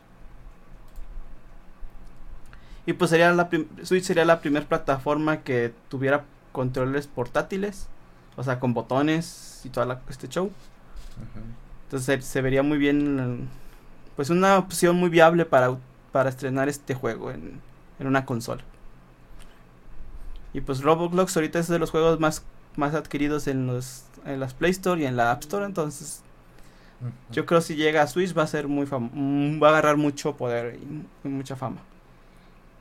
Y 2.88 2.94
pues 2.94 3.10
sería 3.10 3.30
la 3.32 3.50
Switch 3.82 4.04
sería 4.04 4.24
la 4.24 4.40
primera 4.40 4.66
plataforma 4.66 5.42
que 5.42 5.74
tuviera 5.90 6.24
controles 6.52 7.06
portátiles. 7.06 7.86
O 8.36 8.42
sea, 8.42 8.60
con 8.60 8.72
botones 8.72 9.60
y 9.64 9.68
todo 9.68 10.00
este 10.08 10.28
show. 10.28 10.50
Entonces 11.84 12.24
se, 12.24 12.40
vería 12.40 12.62
muy 12.62 12.78
bien. 12.78 13.50
Pues 14.16 14.30
una 14.30 14.56
opción 14.56 14.96
muy 14.96 15.10
viable 15.10 15.44
para 15.44 15.76
para 16.12 16.30
estrenar 16.30 16.70
este 16.70 16.94
juego 16.94 17.30
en, 17.30 17.60
una 18.00 18.24
consola. 18.24 18.62
Y 20.54 20.62
pues 20.62 20.80
Roblox 20.80 21.36
ahorita 21.36 21.58
es 21.58 21.68
de 21.68 21.78
los 21.78 21.90
juegos 21.90 22.18
más, 22.18 22.42
más 22.76 22.94
adquiridos 22.94 23.48
en, 23.48 23.66
los, 23.66 24.04
en 24.24 24.40
las 24.40 24.54
Play 24.54 24.70
Store 24.70 25.00
y 25.00 25.04
en 25.04 25.16
la 25.16 25.30
App 25.30 25.42
Store, 25.42 25.66
entonces 25.66 26.22
yo 27.30 27.46
creo 27.46 27.60
si 27.60 27.76
llega 27.76 28.02
a 28.02 28.08
Switch 28.08 28.36
va 28.36 28.42
a 28.42 28.46
ser 28.46 28.66
muy 28.66 28.86
mm, 28.86 29.62
va 29.62 29.68
a 29.68 29.70
agarrar 29.70 29.96
mucho 29.96 30.36
poder 30.36 30.78
y, 31.22 31.28
mucha 31.28 31.54
fama. 31.54 31.78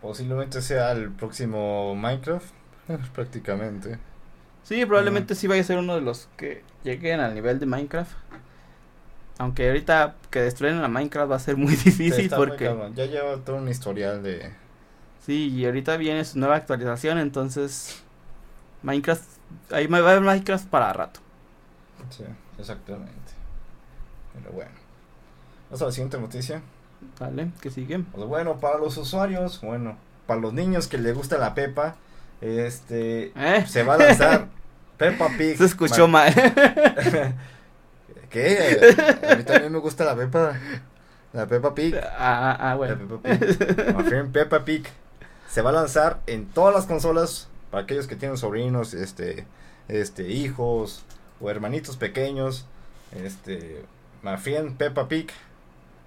Posiblemente 0.01 0.61
sea 0.61 0.91
el 0.91 1.11
próximo 1.11 1.95
Minecraft, 1.95 2.53
prácticamente. 3.13 3.99
Sí, 4.63 4.85
probablemente 4.85 5.33
sí 5.33 5.47
vaya 5.47 5.61
a 5.61 5.65
ser 5.65 5.77
uno 5.77 5.95
de 5.95 6.01
los 6.01 6.27
que 6.35 6.63
lleguen 6.83 7.19
al 7.19 7.33
nivel 7.33 7.59
de 7.59 7.65
Minecraft. 7.65 8.11
Aunque 9.39 9.67
ahorita 9.67 10.15
que 10.29 10.41
destruyen 10.41 10.81
la 10.81 10.87
Minecraft 10.87 11.31
va 11.31 11.35
a 11.35 11.39
ser 11.39 11.57
muy 11.57 11.75
difícil 11.85 12.29
porque... 12.35 12.65
ya 12.95 13.05
lleva 13.05 13.37
todo 13.37 13.57
un 13.57 13.69
historial 13.69 14.23
de... 14.23 14.51
Sí, 15.25 15.49
y 15.49 15.65
ahorita 15.65 15.97
viene 15.97 16.23
su 16.25 16.39
nueva 16.39 16.55
actualización, 16.55 17.17
entonces... 17.17 18.03
Minecraft... 18.83 19.23
Ahí 19.71 19.87
va 19.87 19.99
a 19.99 20.01
haber 20.01 20.21
Minecraft 20.21 20.67
para 20.67 20.91
rato. 20.93 21.21
Sí, 22.09 22.23
exactamente. 22.59 23.33
Pero 24.33 24.51
bueno. 24.51 24.71
Vamos 25.69 25.81
a 25.81 25.85
la 25.85 25.91
siguiente 25.91 26.19
noticia. 26.19 26.61
Vale, 27.19 27.51
¿qué 27.61 27.69
sigue? 27.69 27.99
Pues 27.99 28.27
bueno, 28.27 28.59
para 28.59 28.77
los 28.77 28.97
usuarios, 28.97 29.61
bueno, 29.61 29.97
para 30.25 30.39
los 30.39 30.53
niños 30.53 30.87
que 30.87 30.97
les 30.97 31.15
gusta 31.15 31.37
la 31.37 31.53
Pepa, 31.53 31.95
este... 32.41 33.31
¿Eh? 33.35 33.65
Se 33.67 33.83
va 33.83 33.95
a 33.95 33.97
lanzar 33.97 34.47
Peppa 34.97 35.29
Pig. 35.37 35.57
Se 35.57 35.65
escuchó 35.65 36.07
mal. 36.07 36.33
¿Qué? 38.29 38.95
A 39.29 39.35
mí 39.35 39.43
también 39.43 39.71
me 39.71 39.79
gusta 39.79 40.05
la 40.05 40.15
Pepa. 40.15 40.59
La 41.33 41.45
Peppa 41.45 41.73
Pig. 41.73 41.95
Ah, 41.95 42.09
ah, 42.17 42.71
ah 42.71 42.75
bueno. 42.75 42.95
La 42.95 43.17
Peppa 43.17 44.03
Pig. 44.03 44.31
Peppa 44.31 44.65
Pig. 44.65 44.87
Se 45.49 45.61
va 45.61 45.69
a 45.69 45.73
lanzar 45.73 46.19
en 46.27 46.45
todas 46.47 46.73
las 46.73 46.85
consolas 46.85 47.47
para 47.71 47.83
aquellos 47.83 48.07
que 48.07 48.15
tienen 48.15 48.37
sobrinos, 48.37 48.93
este, 48.93 49.45
este, 49.87 50.29
hijos 50.29 51.03
o 51.39 51.49
hermanitos 51.49 51.95
pequeños. 51.95 52.65
Este, 53.11 53.83
Mafien 54.23 54.75
Peppa 54.75 55.07
Pig 55.07 55.31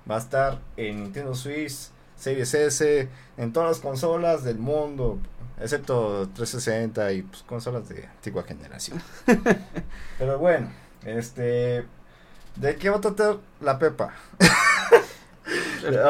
va 0.08 0.16
a 0.16 0.18
estar 0.18 0.58
en 0.76 1.02
Nintendo 1.02 1.34
Switch, 1.34 1.88
Series 2.16 2.54
S, 2.54 3.08
en 3.36 3.52
todas 3.52 3.70
las 3.70 3.80
consolas 3.80 4.44
del 4.44 4.58
mundo, 4.58 5.18
excepto 5.60 6.28
360 6.34 7.12
y 7.12 7.22
pues, 7.22 7.42
consolas 7.42 7.88
de 7.88 8.06
antigua 8.06 8.42
generación. 8.42 9.00
Pero 10.18 10.38
bueno, 10.38 10.70
este 11.04 11.86
¿De 12.56 12.76
qué 12.76 12.90
va 12.90 12.98
a 12.98 13.00
tratar 13.00 13.36
la 13.60 13.78
Pepa? 13.78 14.12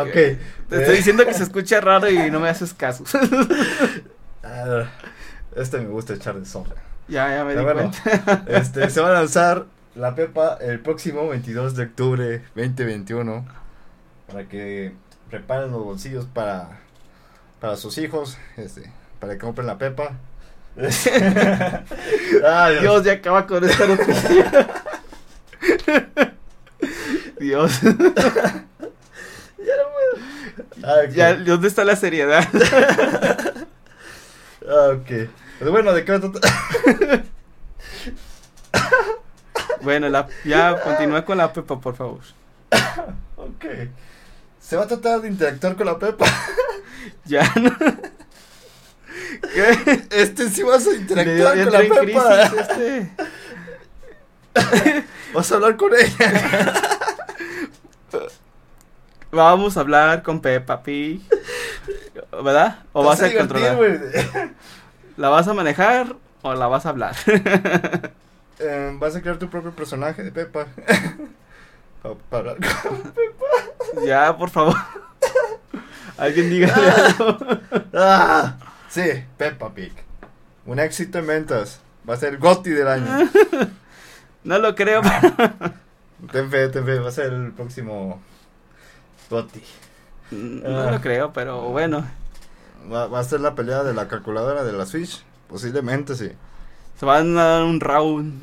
ok. 0.02 0.12
Te 0.12 0.38
estoy 0.70 0.96
diciendo 0.96 1.24
que 1.24 1.34
se 1.34 1.44
escucha 1.44 1.80
raro 1.80 2.08
y 2.08 2.30
no 2.30 2.40
me 2.40 2.48
haces 2.48 2.74
caso. 2.74 3.04
Ah, 4.42 4.84
este 5.54 5.78
me 5.78 5.88
gusta 5.88 6.14
echar 6.14 6.34
de 6.40 6.46
sombra. 6.46 6.76
Ya, 7.08 7.28
ya 7.28 7.44
me 7.44 7.54
di 7.54 7.62
cuenta. 7.62 8.42
Este, 8.48 8.88
se 8.88 9.02
va 9.02 9.10
a 9.10 9.12
lanzar 9.12 9.66
la 9.94 10.14
Pepa 10.14 10.56
el 10.62 10.80
próximo 10.80 11.28
22 11.28 11.76
de 11.76 11.84
octubre 11.84 12.42
2021 12.54 13.44
para 14.30 14.48
que 14.48 14.92
preparen 15.28 15.72
los 15.72 15.84
bolsillos 15.84 16.26
para 16.26 16.80
para 17.60 17.76
sus 17.76 17.98
hijos, 17.98 18.38
este, 18.56 18.90
para 19.18 19.34
que 19.34 19.38
compren 19.38 19.66
la 19.66 19.76
Pepa. 19.76 20.16
Ay, 22.46 22.78
Dios, 22.80 23.04
ya 23.04 23.12
acaba 23.12 23.46
con 23.46 23.62
esta 23.64 23.86
noticia. 23.86 24.68
Dios. 27.40 27.80
ya 27.82 27.92
no 27.92 28.64
puedo. 29.58 30.16
Ah, 30.82 31.04
ya, 31.10 31.34
¿dónde 31.34 31.68
está 31.68 31.84
la 31.84 31.96
seriedad? 31.96 32.48
ah, 34.66 34.92
ok. 34.94 35.28
Pues 35.58 35.70
bueno, 35.70 35.92
¿de 35.92 36.04
qué 36.04 36.12
va 36.12 36.18
a 36.18 36.20
tratar? 36.20 37.24
bueno, 39.82 40.08
la, 40.08 40.28
ya 40.44 40.80
continúa 40.80 41.26
con 41.26 41.36
la 41.36 41.52
Pepa, 41.52 41.78
por 41.78 41.94
favor. 41.94 42.20
ok. 43.36 43.66
Se 44.70 44.76
va 44.76 44.84
a 44.84 44.86
tratar 44.86 45.20
de 45.20 45.26
interactuar 45.26 45.74
con 45.74 45.84
la 45.84 45.98
Pepa. 45.98 46.26
ya 47.24 47.42
no. 47.56 47.76
¿Qué? 49.52 50.06
Este 50.12 50.48
sí 50.48 50.62
vas 50.62 50.86
a 50.86 50.92
interactuar 50.94 51.64
con 51.64 51.72
la 51.72 51.80
Pepa. 51.80 52.42
este. 52.44 53.10
Vas 55.34 55.50
a 55.50 55.54
hablar 55.56 55.76
con 55.76 55.90
ella. 55.92 56.68
Vamos 59.32 59.76
a 59.76 59.80
hablar 59.80 60.22
con 60.22 60.40
Peppa 60.40 60.84
Pig. 60.84 61.20
¿Verdad? 62.30 62.84
¿O 62.92 63.02
vas, 63.02 63.20
a, 63.22 63.34
controlar? 63.34 63.76
¿La 65.16 65.30
vas 65.30 65.48
a 65.48 65.54
manejar 65.54 66.14
o 66.42 66.54
la 66.54 66.68
vas 66.68 66.86
a 66.86 66.90
hablar? 66.90 67.16
Eh, 68.60 68.96
vas 69.00 69.16
a 69.16 69.20
crear 69.20 69.36
tu 69.36 69.50
propio 69.50 69.72
personaje 69.72 70.22
de 70.22 70.30
Peppa. 70.30 70.68
Para 72.02 72.50
hablar 72.50 72.56
con 72.82 72.98
Peppa. 73.12 74.04
Ya, 74.04 74.36
por 74.36 74.50
favor. 74.50 74.74
Alguien 76.18 76.50
diga 76.50 76.74
algo. 76.74 77.38
Ah, 77.94 78.56
sí, 78.88 79.24
Peppa 79.36 79.72
Pig. 79.72 79.92
Un 80.66 80.78
éxito 80.78 81.18
en 81.18 81.26
ventas. 81.26 81.80
Va 82.08 82.14
a 82.14 82.16
ser 82.16 82.34
el 82.34 82.38
GOTI 82.38 82.70
del 82.70 82.88
año. 82.88 83.30
No 84.42 84.58
lo 84.58 84.74
creo. 84.74 85.02
ten 86.32 86.50
fe, 86.50 86.68
ten 86.68 86.86
fe. 86.86 86.98
Va 86.98 87.10
a 87.10 87.12
ser 87.12 87.30
el 87.30 87.52
próximo 87.52 88.22
GOTI. 89.28 89.62
No 90.30 90.90
lo 90.90 90.96
ah. 90.96 91.00
creo, 91.02 91.30
pero 91.34 91.60
bueno. 91.68 92.06
Va, 92.90 93.18
a 93.18 93.24
ser 93.24 93.40
la 93.40 93.54
pelea 93.54 93.82
de 93.82 93.92
la 93.92 94.08
calculadora 94.08 94.64
de 94.64 94.72
la 94.72 94.86
Switch. 94.86 95.22
Posiblemente 95.46 96.14
sí. 96.14 96.32
Se 96.98 97.04
van 97.04 97.36
a 97.36 97.44
dar 97.44 97.64
un 97.64 97.80
round 97.80 98.40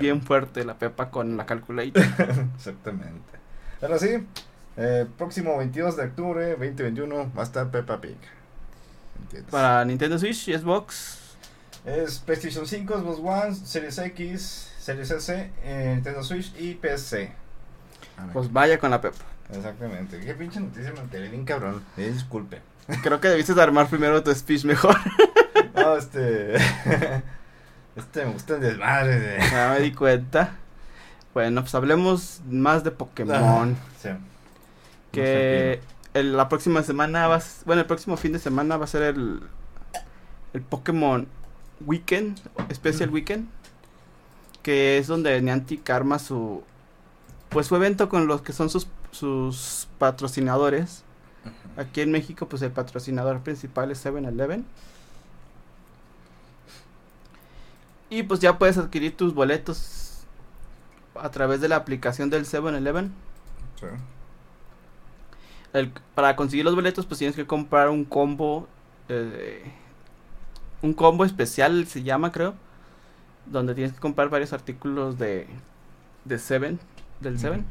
bien 0.00 0.22
fuerte 0.22 0.64
la 0.64 0.78
Pepa 0.78 1.10
con 1.10 1.36
la 1.36 1.46
calculator. 1.46 2.02
Exactamente. 2.56 3.38
Ahora 3.80 3.98
sí, 3.98 4.26
eh, 4.76 5.06
próximo 5.16 5.56
22 5.58 5.96
de 5.96 6.04
octubre 6.04 6.50
2021 6.50 7.32
va 7.36 7.42
a 7.42 7.44
estar 7.44 7.70
Peppa 7.70 8.00
Pig. 8.00 8.16
¿entiendes? 9.22 9.50
Para 9.50 9.84
Nintendo 9.84 10.18
Switch 10.18 10.48
y 10.48 10.54
Xbox. 10.54 11.18
Es 11.84 12.18
PlayStation 12.18 12.66
5, 12.66 12.98
Xbox 12.98 13.18
One, 13.20 13.54
Series 13.54 13.98
X, 13.98 14.72
Series 14.78 15.10
S, 15.10 15.50
eh, 15.64 15.92
Nintendo 15.94 16.22
Switch 16.22 16.52
y 16.58 16.74
PC. 16.74 17.32
Pues 18.32 18.52
vaya 18.52 18.78
con 18.78 18.90
la 18.90 19.00
Pepa. 19.00 19.24
Exactamente. 19.52 20.20
Qué 20.20 20.34
pinche 20.34 20.60
noticia 20.60 20.92
me 20.92 21.00
enteré 21.00 21.28
bien 21.28 21.44
cabrón. 21.44 21.82
Eh, 21.96 22.10
disculpe. 22.12 22.60
Creo 23.02 23.20
que 23.20 23.28
debiste 23.28 23.54
de 23.54 23.62
armar 23.62 23.88
primero 23.88 24.22
tu 24.22 24.34
speech 24.34 24.64
mejor. 24.64 24.96
No, 25.74 25.96
este. 25.96 26.54
este 27.98 28.24
me 28.26 28.32
gusta 28.32 28.54
el 28.54 28.60
desmadre 28.60 29.18
de. 29.20 29.38
ya 29.50 29.74
me 29.76 29.80
di 29.80 29.92
cuenta. 29.92 30.54
Bueno, 31.34 31.60
pues 31.62 31.74
hablemos 31.74 32.40
más 32.48 32.82
de 32.84 32.90
Pokémon. 32.90 33.76
Sí. 34.02 34.08
que 35.12 35.80
el- 36.14 36.36
la 36.36 36.48
próxima 36.48 36.82
semana 36.82 37.26
va 37.28 37.36
a 37.36 37.42
bueno 37.64 37.80
el 37.82 37.86
próximo 37.86 38.16
fin 38.16 38.32
de 38.32 38.38
semana 38.38 38.76
va 38.76 38.84
a 38.84 38.88
ser 38.88 39.02
el 39.02 39.40
el 40.52 40.62
Pokémon 40.62 41.26
Weekend 41.86 42.38
Special 42.72 43.10
Weekend 43.10 43.48
que 44.62 44.98
es 44.98 45.06
donde 45.06 45.40
Niantic 45.40 45.88
arma 45.90 46.18
su 46.18 46.62
pues 47.50 47.66
su 47.68 47.76
evento 47.76 48.08
con 48.08 48.26
los 48.26 48.42
que 48.42 48.52
son 48.52 48.68
sus 48.70 48.88
sus 49.12 49.88
patrocinadores 49.98 51.04
aquí 51.76 52.00
en 52.00 52.10
México 52.10 52.48
pues 52.48 52.62
el 52.62 52.70
patrocinador 52.72 53.40
principal 53.40 53.90
es 53.90 54.04
7-Eleven 54.04 54.64
y 58.10 58.22
pues 58.22 58.40
ya 58.40 58.58
puedes 58.58 58.78
adquirir 58.78 59.16
tus 59.16 59.34
boletos 59.34 60.26
a 61.14 61.30
través 61.30 61.60
de 61.60 61.68
la 61.68 61.76
aplicación 61.76 62.30
del 62.30 62.46
7-Eleven 62.46 63.12
Sí. 63.80 63.86
el- 65.72 65.92
para 66.14 66.36
conseguir 66.36 66.64
los 66.64 66.74
boletos 66.74 67.06
pues 67.06 67.18
tienes 67.18 67.36
que 67.36 67.46
comprar 67.46 67.88
un 67.90 68.04
combo 68.04 68.66
eh, 69.08 69.62
un 70.82 70.94
combo 70.94 71.24
especial 71.24 71.86
se 71.86 72.02
llama 72.02 72.32
creo 72.32 72.54
donde 73.46 73.74
tienes 73.74 73.92
que 73.94 74.00
comprar 74.00 74.28
varios 74.28 74.52
artículos 74.52 75.18
de 75.18 75.46
de 76.24 76.38
Seven 76.38 76.78
del 77.20 77.34
Ujú. 77.34 77.42
Seven 77.42 77.66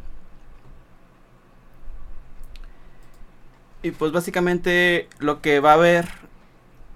y 3.84 3.92
pues 3.92 4.12
básicamente 4.12 5.08
lo 5.20 5.42
que 5.42 5.60
va 5.60 5.72
a 5.72 5.76
haber 5.76 6.08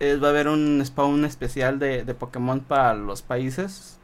es 0.01 0.21
va 0.21 0.27
a 0.27 0.29
haber 0.31 0.47
un 0.47 0.81
spawn 0.85 1.25
especial 1.25 1.79
de, 1.79 2.03
de 2.03 2.13
Pokémon 2.13 2.59
para 2.59 2.95
los 2.95 3.21
países 3.21 3.99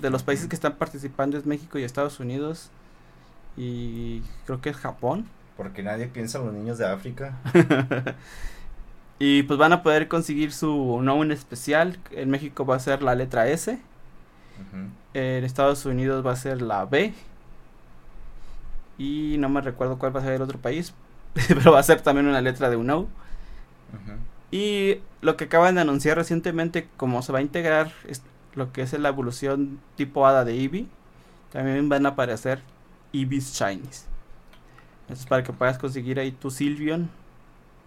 de 0.00 0.10
los 0.10 0.22
países 0.22 0.48
que 0.48 0.54
están 0.54 0.74
participando 0.74 1.38
es 1.38 1.46
México 1.46 1.78
y 1.78 1.84
Estados 1.84 2.20
Unidos 2.20 2.70
y 3.56 4.22
creo 4.46 4.60
que 4.60 4.70
es 4.70 4.76
Japón 4.76 5.26
Porque 5.56 5.82
nadie 5.82 6.06
piensa 6.06 6.38
en 6.38 6.46
los 6.46 6.54
niños 6.54 6.78
de 6.78 6.86
África. 6.86 7.34
y 9.18 9.42
pues 9.42 9.58
van 9.58 9.72
a 9.72 9.82
poder 9.82 10.06
conseguir 10.06 10.52
su 10.52 11.00
no 11.02 11.20
en 11.22 11.32
especial. 11.32 11.98
En 12.12 12.30
México 12.30 12.64
va 12.64 12.76
a 12.76 12.80
ser 12.80 13.02
la 13.02 13.16
letra 13.16 13.48
S. 13.48 13.80
En 15.14 15.44
Estados 15.44 15.84
Unidos 15.84 16.24
va 16.24 16.32
a 16.32 16.36
ser 16.36 16.62
la 16.62 16.84
B. 16.84 17.12
Y 18.98 19.36
no 19.38 19.48
me 19.48 19.60
recuerdo 19.60 19.98
cuál 19.98 20.14
va 20.14 20.20
a 20.20 20.24
ser 20.24 20.34
el 20.34 20.42
otro 20.42 20.58
país. 20.58 20.94
Pero 21.48 21.72
va 21.72 21.80
a 21.80 21.82
ser 21.82 22.00
también 22.02 22.28
una 22.28 22.40
letra 22.40 22.70
de 22.70 22.76
un 22.76 22.86
no. 22.86 22.98
Ujú. 23.00 24.12
Y 24.50 24.98
lo 25.20 25.36
que 25.36 25.44
acaban 25.44 25.74
de 25.74 25.82
anunciar 25.82 26.16
recientemente, 26.16 26.88
como 26.96 27.22
se 27.22 27.32
va 27.32 27.38
a 27.40 27.42
integrar 27.42 27.92
es 28.06 28.22
lo 28.54 28.72
que 28.72 28.82
es 28.82 28.92
la 28.94 29.10
evolución 29.10 29.80
tipo 29.96 30.26
hada 30.26 30.44
de 30.44 30.54
Eevee, 30.60 30.86
también 31.52 31.88
van 31.88 32.06
a 32.06 32.10
aparecer 32.10 32.62
Eevee's 33.12 33.52
Shinies. 33.54 34.06
Eso 35.08 35.20
es 35.22 35.26
para 35.26 35.42
que 35.42 35.52
puedas 35.52 35.78
conseguir 35.78 36.18
ahí 36.20 36.32
tu 36.32 36.50
Sylveon 36.50 37.10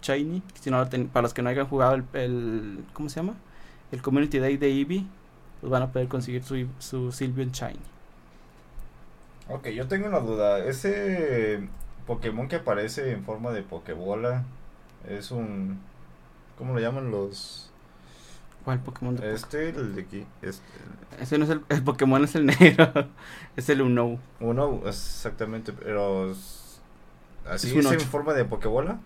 Shiny. 0.02 0.42
Si 0.60 0.70
no, 0.70 0.88
para 1.12 1.22
los 1.22 1.34
que 1.34 1.42
no 1.42 1.50
hayan 1.50 1.66
jugado 1.68 1.94
el, 1.94 2.04
el- 2.14 2.84
¿Cómo 2.92 3.08
se 3.08 3.16
llama? 3.16 3.34
El 3.92 4.02
Community 4.02 4.38
Day 4.38 4.56
de 4.56 4.68
Eevee, 4.68 5.06
pues 5.60 5.70
van 5.70 5.82
a 5.82 5.92
poder 5.92 6.08
conseguir 6.08 6.44
su, 6.44 6.66
su 6.78 7.12
Sylveon 7.12 7.52
Shiny. 7.52 7.80
Ok, 9.48 9.68
yo 9.68 9.88
tengo 9.88 10.06
una 10.08 10.20
duda. 10.20 10.64
Ese 10.64 11.68
Pokémon 12.06 12.48
que 12.48 12.56
aparece 12.56 13.12
en 13.12 13.24
forma 13.24 13.52
de 13.52 13.62
Pokébola 13.62 14.44
es 15.04 15.30
un. 15.30 15.80
¿Cómo 16.62 16.74
lo 16.74 16.80
llaman 16.80 17.10
los.? 17.10 17.68
¿Cuál 18.64 18.78
Pokémon 18.78 19.16
de 19.16 19.34
Este, 19.34 19.70
el 19.70 19.96
de 19.96 20.02
aquí. 20.02 20.24
Este, 20.42 20.62
Ese 21.18 21.36
no 21.36 21.44
es 21.44 21.50
el, 21.50 21.64
el 21.68 21.82
Pokémon, 21.82 22.22
es 22.22 22.36
el 22.36 22.46
negro. 22.60 23.08
es 23.56 23.68
el 23.68 23.82
Uno. 23.82 24.20
uno, 24.38 24.82
exactamente, 24.86 25.72
pero. 25.72 26.30
¿Así 27.50 27.76
Es 27.76 27.84
es, 27.84 27.90
en 27.90 28.00
forma 28.02 28.32
de 28.34 28.44
Pokébola? 28.44 29.00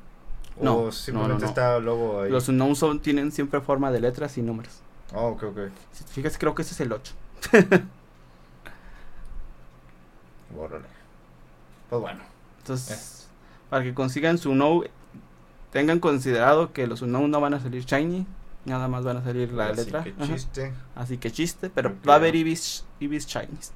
¿O 0.61 0.65
no, 0.65 0.93
simplemente 0.93 1.33
no, 1.37 1.41
no. 1.41 1.47
está 1.47 1.79
luego 1.79 2.21
ahí? 2.21 2.31
Los 2.31 2.47
Unknown 2.51 2.77
son, 2.77 3.01
tienen 3.01 3.33
siempre 3.33 3.63
forma 3.63 3.91
de 3.91 4.01
letras 4.01 4.37
y 4.37 4.43
números. 4.43 4.81
Ah, 5.15 5.21
ok, 5.23 5.45
ok. 5.45 5.59
Si 5.93 6.05
te 6.05 6.13
fijas, 6.13 6.37
creo 6.37 6.55
que 6.55 6.61
ese 6.61 6.75
es 6.75 6.81
el 6.81 6.93
8. 6.93 7.15
Órale. 10.59 10.85
Pues 11.89 12.03
bueno. 12.03 12.21
Entonces, 12.59 13.29
para 13.71 13.83
que 13.83 13.95
consigan 13.95 14.37
su 14.37 14.55
no, 14.55 14.83
tengan 15.77 16.01
considerado 16.01 16.73
que 16.73 16.87
los 16.87 17.03
no 17.03 17.29
no 17.29 17.39
van 17.39 17.53
a 17.53 17.61
salir 17.61 17.85
shiny, 17.85 18.27
nada 18.65 18.89
más 18.89 19.05
van 19.05 19.19
a 19.19 19.23
salir 19.23 19.53
la 19.53 19.67
así 19.67 19.85
letra. 19.85 20.05
que 20.05 20.15
chiste. 20.17 20.73
Así 20.95 21.19
que 21.19 21.31
chiste, 21.31 21.69
pero 21.69 21.95
va 22.09 22.15
a 22.15 22.17
haber 22.17 22.35
Ibis, 22.35 22.87
Ibis 22.99 23.27
shinies. 23.27 23.75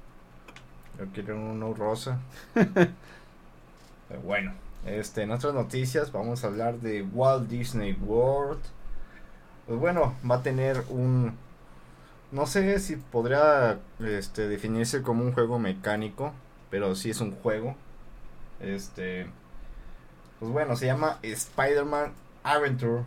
Yo 0.98 1.04
quiero 1.12 1.36
uno 1.36 1.74
rosa. 1.74 2.18
Pero 2.54 4.22
bueno, 4.24 4.54
este, 4.86 5.22
en 5.22 5.30
otras 5.30 5.52
noticias 5.52 6.10
vamos 6.10 6.42
a 6.42 6.46
hablar 6.46 6.80
de 6.80 7.02
Walt 7.02 7.50
Disney 7.50 7.92
World. 7.92 8.62
Pues 9.66 9.78
bueno, 9.78 10.14
va 10.28 10.36
a 10.36 10.42
tener 10.42 10.82
un... 10.88 11.36
No 12.32 12.46
sé 12.46 12.80
si 12.80 12.96
podría 12.96 13.78
este, 13.98 14.48
definirse 14.48 15.02
como 15.02 15.22
un 15.22 15.32
juego 15.32 15.58
mecánico, 15.58 16.32
pero 16.70 16.94
sí 16.94 17.10
es 17.10 17.20
un 17.20 17.32
juego. 17.32 17.76
Este... 18.58 19.26
Pues 20.40 20.50
bueno, 20.52 20.74
se 20.76 20.86
llama 20.86 21.18
Spider-Man 21.22 22.12
Adventure, 22.42 23.02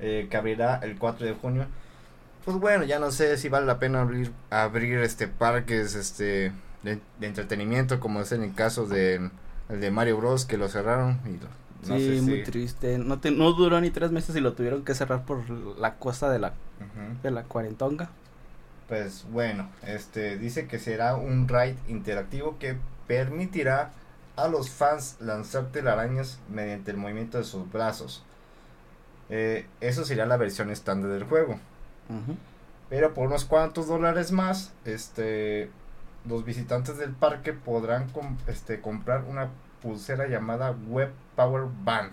eh, 0.00 0.28
que 0.30 0.36
abrirá 0.36 0.76
el 0.82 0.96
4 0.96 1.26
de 1.26 1.34
junio. 1.34 1.66
Pues 2.44 2.56
bueno, 2.56 2.84
ya 2.84 2.98
no 2.98 3.10
sé 3.10 3.36
si 3.36 3.48
vale 3.48 3.66
la 3.66 3.78
pena 3.78 4.00
abrir, 4.00 4.32
abrir 4.50 4.98
este 4.98 5.28
parques 5.28 5.94
este 5.94 6.52
de, 6.82 6.98
de 7.20 7.26
entretenimiento 7.26 8.00
como 8.00 8.20
es 8.20 8.32
en 8.32 8.42
el 8.42 8.54
caso 8.54 8.86
de 8.86 9.30
el 9.68 9.80
de 9.80 9.90
Mario 9.92 10.16
Bros 10.18 10.44
que 10.44 10.56
lo 10.56 10.68
cerraron 10.68 11.20
y 11.24 11.32
lo- 11.38 11.62
no 11.88 11.98
sí, 11.98 12.20
muy 12.22 12.38
si- 12.38 12.42
triste. 12.44 12.98
No, 12.98 13.18
te- 13.20 13.30
no 13.32 13.52
duró 13.52 13.80
ni 13.80 13.90
tres 13.90 14.10
meses 14.12 14.34
y 14.36 14.40
lo 14.40 14.52
tuvieron 14.54 14.84
que 14.84 14.94
cerrar 14.94 15.24
por 15.24 15.48
la 15.50 15.94
cosa 15.94 16.30
de 16.30 16.38
la, 16.40 16.52
de 17.22 17.30
la 17.30 17.42
cuarentonga. 17.44 18.08
Pues 18.88 19.24
bueno, 19.30 19.68
este 19.86 20.36
dice 20.38 20.66
que 20.66 20.78
será 20.78 21.14
un 21.16 21.48
ride 21.48 21.76
interactivo 21.88 22.56
que 22.58 22.76
permitirá 23.06 23.90
a 24.44 24.48
los 24.48 24.70
fans 24.70 25.16
lanzar 25.20 25.66
telarañas 25.72 26.38
mediante 26.48 26.90
el 26.90 26.96
movimiento 26.96 27.38
de 27.38 27.44
sus 27.44 27.70
brazos. 27.70 28.24
Eh, 29.30 29.66
eso 29.80 30.04
sería 30.04 30.26
la 30.26 30.36
versión 30.36 30.70
estándar 30.70 31.10
del 31.10 31.24
juego. 31.24 31.58
Pero 32.90 33.14
por 33.14 33.26
unos 33.26 33.44
cuantos 33.46 33.86
dólares 33.86 34.32
más, 34.32 34.72
este, 34.84 35.70
los 36.28 36.44
visitantes 36.44 36.98
del 36.98 37.12
parque 37.12 37.52
podrán 37.54 38.08
com- 38.10 38.36
este, 38.46 38.80
comprar 38.82 39.24
una 39.24 39.48
pulsera 39.80 40.26
llamada 40.28 40.74
Web 40.88 41.10
Power 41.34 41.64
Band 41.84 42.12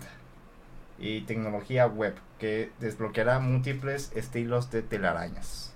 y 0.98 1.20
tecnología 1.22 1.86
web 1.86 2.14
que 2.38 2.72
desbloqueará 2.80 3.38
múltiples 3.40 4.10
estilos 4.14 4.70
de 4.70 4.82
telarañas. 4.82 5.72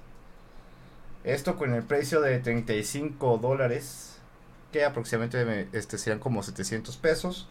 Esto 1.25 1.57
con 1.57 1.73
el 1.75 1.83
precio 1.83 2.21
de 2.21 2.39
35 2.39 3.39
dólares, 3.39 4.14
que 4.75 4.85
aproximadamente 4.85 5.68
este, 5.72 5.99
serían 5.99 6.18
como 6.18 6.43
700 6.43 6.97
pesos. 6.97 7.47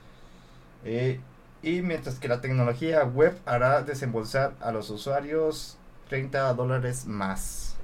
Eh, 0.84 1.22
y 1.62 1.82
mientras 1.82 2.20
que 2.20 2.28
la 2.28 2.42
tecnología 2.42 3.02
web 3.06 3.40
hará 3.46 3.82
desembolsar 3.82 4.56
a 4.60 4.74
los 4.74 4.90
usuarios 4.90 5.78
30 6.10 6.54
dólares 6.54 7.06
más. 7.06 7.76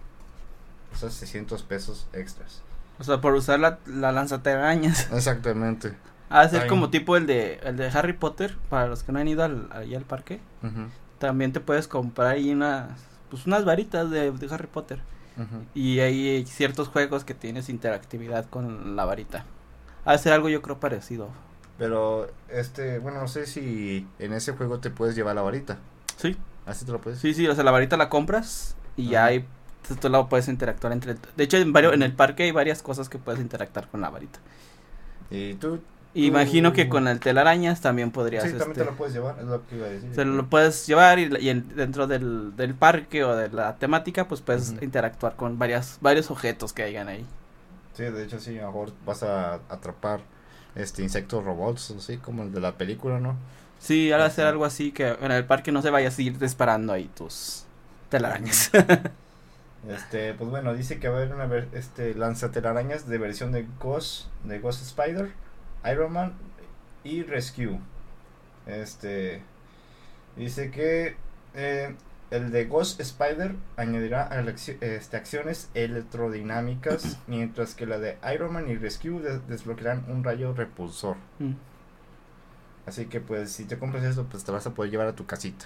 Esos 0.93 1.13
600 1.13 1.63
pesos 1.63 2.05
extras. 2.11 2.61
O 2.99 3.05
sea, 3.05 3.21
por 3.21 3.33
usar 3.33 3.61
la, 3.61 3.79
la 3.85 4.11
lanzatelarañas. 4.11 5.09
Exactamente. 5.13 5.93
Ha 6.29 6.43
de 6.45 6.49
ser 6.49 6.67
como 6.67 6.89
tipo 6.89 7.15
el 7.15 7.25
de, 7.25 7.61
el 7.63 7.77
de 7.77 7.87
Harry 7.87 8.11
Potter, 8.11 8.57
para 8.69 8.87
los 8.87 9.03
que 9.03 9.13
no 9.13 9.19
han 9.19 9.29
ido 9.29 9.45
al, 9.45 9.69
al 9.71 10.03
parque. 10.03 10.41
También 11.17 11.53
te 11.53 11.61
puedes 11.61 11.87
comprar 11.87 12.27
ahí 12.27 12.51
unas, 12.51 12.89
pues 13.29 13.45
unas 13.47 13.63
varitas 13.63 14.11
de, 14.11 14.31
de 14.31 14.53
Harry 14.53 14.67
Potter. 14.67 14.99
Y 15.73 15.99
hay 15.99 16.45
ciertos 16.45 16.87
juegos 16.87 17.23
que 17.23 17.33
tienes 17.33 17.69
interactividad 17.69 18.45
con 18.49 18.95
la 18.95 19.05
varita. 19.05 19.45
Ha 20.05 20.13
de 20.13 20.17
ser 20.17 20.33
algo 20.33 20.49
yo 20.49 20.61
creo 20.61 20.79
parecido. 20.79 21.29
Pero, 21.77 22.29
este, 22.49 22.99
bueno, 22.99 23.21
no 23.21 23.27
sé 23.27 23.45
si 23.45 24.05
en 24.19 24.33
ese 24.33 24.51
juego 24.53 24.79
te 24.79 24.89
puedes 24.89 25.15
llevar 25.15 25.35
la 25.35 25.41
varita. 25.41 25.77
Sí, 26.17 26.35
Así 26.65 26.85
te 26.85 26.91
lo 26.91 26.99
puedes. 27.01 27.19
sí, 27.19 27.33
sí, 27.33 27.47
o 27.47 27.55
sea, 27.55 27.63
la 27.63 27.71
varita 27.71 27.97
la 27.97 28.09
compras 28.09 28.75
y 28.95 29.09
ya 29.09 29.25
hay, 29.25 29.45
tú 29.87 29.95
tú 29.95 30.09
la 30.09 30.27
puedes 30.27 30.47
interactuar 30.49 30.93
entre... 30.93 31.15
De 31.35 31.43
hecho, 31.43 31.57
en, 31.57 31.71
varios, 31.73 31.93
en 31.93 32.03
el 32.03 32.13
parque 32.13 32.43
hay 32.43 32.51
varias 32.51 32.83
cosas 32.83 33.09
que 33.09 33.17
puedes 33.17 33.39
interactuar 33.39 33.87
con 33.87 34.01
la 34.01 34.09
varita. 34.09 34.39
¿Y 35.31 35.55
tú 35.55 35.79
Imagino 36.15 36.73
que 36.73 36.89
con 36.89 37.07
el 37.07 37.19
telarañas 37.19 37.81
también 37.81 38.11
podrías. 38.11 38.43
Sí, 38.43 38.49
también 38.51 38.71
este, 38.71 38.83
te 38.83 38.85
lo 38.89 38.97
puedes 38.97 39.13
llevar, 39.13 39.37
es 39.39 39.45
lo 39.45 39.65
que 39.67 39.75
iba 39.75 39.85
a 39.85 39.89
decir. 39.89 40.13
Se 40.15 40.25
lo 40.25 40.45
puedes 40.49 40.87
llevar 40.87 41.19
y, 41.19 41.29
y 41.39 41.49
en- 41.49 41.69
dentro 41.75 42.07
del, 42.07 42.55
del 42.55 42.73
parque 42.73 43.23
o 43.23 43.35
de 43.35 43.49
la 43.49 43.75
temática, 43.77 44.27
pues 44.27 44.41
puedes 44.41 44.75
interactuar 44.81 45.35
con 45.35 45.59
varias, 45.59 45.99
varios 46.01 46.31
objetos 46.31 46.73
que 46.73 46.83
hayan 46.83 47.07
ahí. 47.09 47.25
Sí, 47.95 48.03
de 48.03 48.23
hecho 48.23 48.39
sí, 48.39 48.57
a 48.57 48.61
lo 48.63 48.67
mejor 48.67 48.91
vas 49.05 49.23
a 49.23 49.55
atrapar 49.69 50.21
este 50.75 51.03
insectos 51.03 51.43
robots, 51.43 51.91
así 51.97 52.17
como 52.17 52.43
el 52.43 52.51
de 52.53 52.61
la 52.61 52.73
película, 52.77 53.19
¿no? 53.19 53.35
Sí, 53.79 54.11
ahora 54.11 54.25
hacer 54.25 54.45
algo 54.47 54.65
así 54.65 54.91
que 54.91 55.09
en 55.21 55.31
el 55.31 55.45
parque 55.45 55.71
no 55.71 55.81
se 55.81 55.89
vayas 55.89 56.17
a 56.17 56.21
ir 56.21 56.37
disparando 56.39 56.91
ahí 56.93 57.09
tus 57.15 57.65
telarañas. 58.09 58.71
Este, 59.87 60.33
pues 60.33 60.49
bueno, 60.49 60.73
dice 60.73 60.99
que 60.99 61.07
va 61.07 61.15
a 61.19 61.21
haber 61.21 61.33
una 61.33 61.45
ver- 61.45 61.69
este 61.73 62.13
lanzatelarañas 62.13 63.07
de 63.07 63.17
versión 63.17 63.51
de 63.53 63.65
Ghost, 63.79 64.25
de 64.43 64.59
Ghost 64.59 64.81
Spider, 64.81 65.31
Iron 65.91 66.13
Man 66.13 66.33
y 67.03 67.23
Rescue. 67.23 67.79
Este 68.65 69.41
dice 70.35 70.71
que 70.71 71.15
eh, 71.55 71.95
el 72.31 72.51
de 72.51 72.65
Ghost 72.65 72.99
Spider 73.01 73.55
añadirá 73.77 74.29
este, 74.81 75.17
acciones 75.17 75.69
electrodinámicas, 75.73 77.17
mientras 77.27 77.73
que 77.75 77.85
la 77.85 77.97
de 77.97 78.17
Iron 78.33 78.53
Man 78.53 78.69
y 78.69 78.75
Rescue 78.75 79.19
des- 79.21 79.47
desbloquearán 79.47 80.05
un 80.09 80.23
rayo 80.23 80.53
repulsor. 80.53 81.15
Mm. 81.39 81.53
Así 82.85 83.05
que 83.05 83.19
pues 83.19 83.51
si 83.51 83.65
te 83.65 83.77
compras 83.77 84.03
eso, 84.03 84.25
pues 84.25 84.43
te 84.43 84.51
vas 84.51 84.65
a 84.65 84.73
poder 84.73 84.91
llevar 84.91 85.07
a 85.07 85.15
tu 85.15 85.25
casita. 85.25 85.65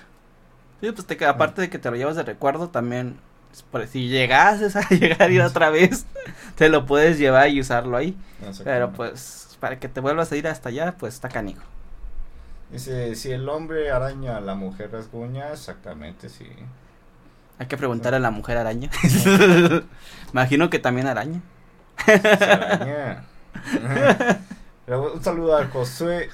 Sí, 0.82 0.92
pues 0.92 1.06
te 1.08 1.26
aparte 1.26 1.62
de 1.62 1.70
que 1.70 1.80
te 1.80 1.90
lo 1.90 1.96
llevas 1.96 2.16
de 2.18 2.24
recuerdo, 2.24 2.70
también 2.70 3.18
pues, 3.50 3.64
por- 3.64 3.88
si 3.88 4.08
llegases 4.10 4.76
a 4.76 4.82
llegar 4.90 5.22
a 5.24 5.30
ir 5.30 5.42
otra 5.42 5.70
vez, 5.70 6.06
te 6.56 6.70
lo 6.70 6.86
puedes 6.86 7.18
llevar 7.20 7.50
y 7.50 7.60
usarlo 7.62 7.96
ahí. 7.98 8.18
Pero 8.64 8.92
pues 8.92 9.43
para 9.64 9.80
que 9.80 9.88
te 9.88 10.02
vuelvas 10.02 10.30
a 10.30 10.36
ir 10.36 10.46
hasta 10.46 10.68
allá, 10.68 10.94
pues 11.00 11.14
está 11.14 11.30
canijo. 11.30 11.64
Dice, 12.70 13.16
si 13.16 13.32
el 13.32 13.48
hombre 13.48 13.92
araña 13.92 14.36
a 14.36 14.42
la 14.42 14.56
mujer 14.56 14.92
rasguña, 14.92 15.54
exactamente, 15.54 16.28
sí. 16.28 16.50
Hay 17.58 17.68
que 17.68 17.78
preguntar 17.78 18.14
a 18.14 18.20
la 18.20 18.30
mujer 18.30 18.58
araña. 18.58 18.90
Imagino 20.34 20.70
que 20.70 20.80
también 20.80 21.08
araña. 21.08 21.40
Araña. 22.06 23.24
Un 24.88 25.24
saludo 25.24 25.56
a 25.56 25.66
Josué 25.68 26.30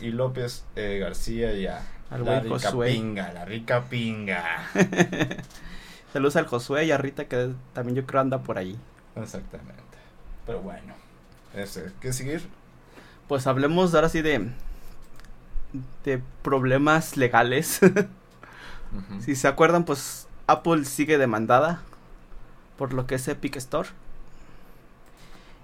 y 0.00 0.10
López 0.10 0.64
eh, 0.74 1.00
García 1.02 1.52
y 1.52 1.66
a 1.66 1.82
Al 2.08 2.24
la 2.24 2.40
rica 2.40 2.70
Josué. 2.70 2.92
pinga, 2.92 3.30
la 3.34 3.44
rica 3.44 3.84
pinga. 3.90 4.70
Saludos 6.14 6.36
al 6.36 6.46
Josué 6.46 6.86
y 6.86 6.92
a 6.92 6.96
Rita 6.96 7.26
que 7.26 7.50
también 7.74 7.96
yo 7.96 8.06
creo 8.06 8.22
anda 8.22 8.38
por 8.38 8.56
ahí. 8.56 8.78
Exactamente. 9.16 9.82
Pero 10.46 10.62
bueno, 10.62 10.94
este, 11.58 11.92
¿qué 12.00 12.12
seguir? 12.12 12.48
Pues 13.26 13.46
hablemos 13.46 13.94
ahora 13.94 14.08
sí 14.08 14.22
de 14.22 14.50
de 16.04 16.22
problemas 16.42 17.16
legales. 17.16 17.80
Si 19.20 19.36
se 19.36 19.46
acuerdan, 19.46 19.84
pues 19.84 20.28
Apple 20.46 20.86
sigue 20.86 21.18
demandada 21.18 21.82
por 22.78 22.94
lo 22.94 23.06
que 23.06 23.16
es 23.16 23.28
Epic 23.28 23.56
Store. 23.56 23.90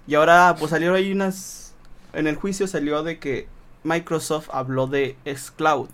Y 0.05 0.13
ahora 0.13 0.55
pues 0.59 0.69
salieron 0.69 0.95
ahí 0.95 1.11
unas 1.11 1.65
en 2.15 2.27
el 2.27 2.35
juicio 2.37 2.67
salió 2.67 3.03
de 3.03 3.19
que 3.19 3.47
Microsoft 3.83 4.49
habló 4.53 4.87
de 4.87 5.17
xCloud 5.25 5.89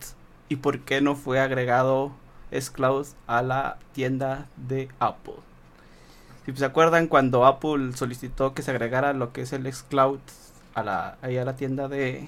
y 0.49 0.57
por 0.57 0.81
qué 0.81 1.01
no 1.01 1.15
fue 1.15 1.39
agregado 1.39 2.11
xCloud 2.51 3.07
a 3.25 3.41
la 3.41 3.79
tienda 3.93 4.47
de 4.55 4.89
Apple. 4.99 5.35
Si 6.51 6.57
se 6.57 6.65
acuerdan 6.65 7.07
cuando 7.07 7.45
Apple 7.45 7.93
solicitó 7.95 8.53
que 8.53 8.61
se 8.61 8.71
agregara 8.71 9.13
lo 9.13 9.31
que 9.33 9.41
es 9.41 9.53
el 9.53 9.71
xCloud 9.71 10.19
a 10.75 10.83
la 10.83 11.17
ahí 11.21 11.37
a 11.37 11.45
la 11.45 11.55
tienda 11.55 11.87
de 11.87 12.27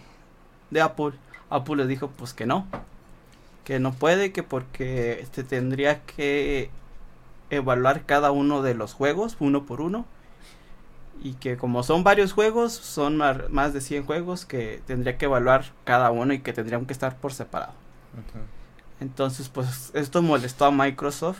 de 0.71 0.81
Apple, 0.81 1.13
Apple 1.49 1.75
le 1.77 1.87
dijo 1.87 2.09
pues 2.09 2.33
que 2.33 2.45
no, 2.45 2.65
que 3.63 3.79
no 3.79 3.93
puede, 3.93 4.31
que 4.31 4.43
porque 4.43 5.27
se 5.31 5.43
tendría 5.43 6.01
que 6.01 6.69
evaluar 7.49 8.05
cada 8.05 8.31
uno 8.31 8.61
de 8.63 8.73
los 8.73 8.93
juegos 8.93 9.37
uno 9.39 9.63
por 9.65 9.81
uno 9.81 10.05
y 11.21 11.33
que 11.35 11.57
como 11.57 11.83
son 11.83 12.03
varios 12.03 12.33
juegos, 12.33 12.73
son 12.73 13.17
mar- 13.17 13.47
más 13.49 13.71
de 13.73 13.81
100 13.81 14.05
juegos 14.05 14.45
que 14.45 14.81
tendría 14.87 15.17
que 15.17 15.25
evaluar 15.25 15.65
cada 15.85 16.11
uno 16.11 16.33
y 16.33 16.39
que 16.39 16.53
tendrían 16.53 16.85
que 16.85 16.93
estar 16.93 17.15
por 17.17 17.33
separado. 17.33 17.73
Entonces, 18.99 19.49
pues 19.49 19.91
esto 19.93 20.21
molestó 20.21 20.65
a 20.65 20.71
Microsoft. 20.71 21.39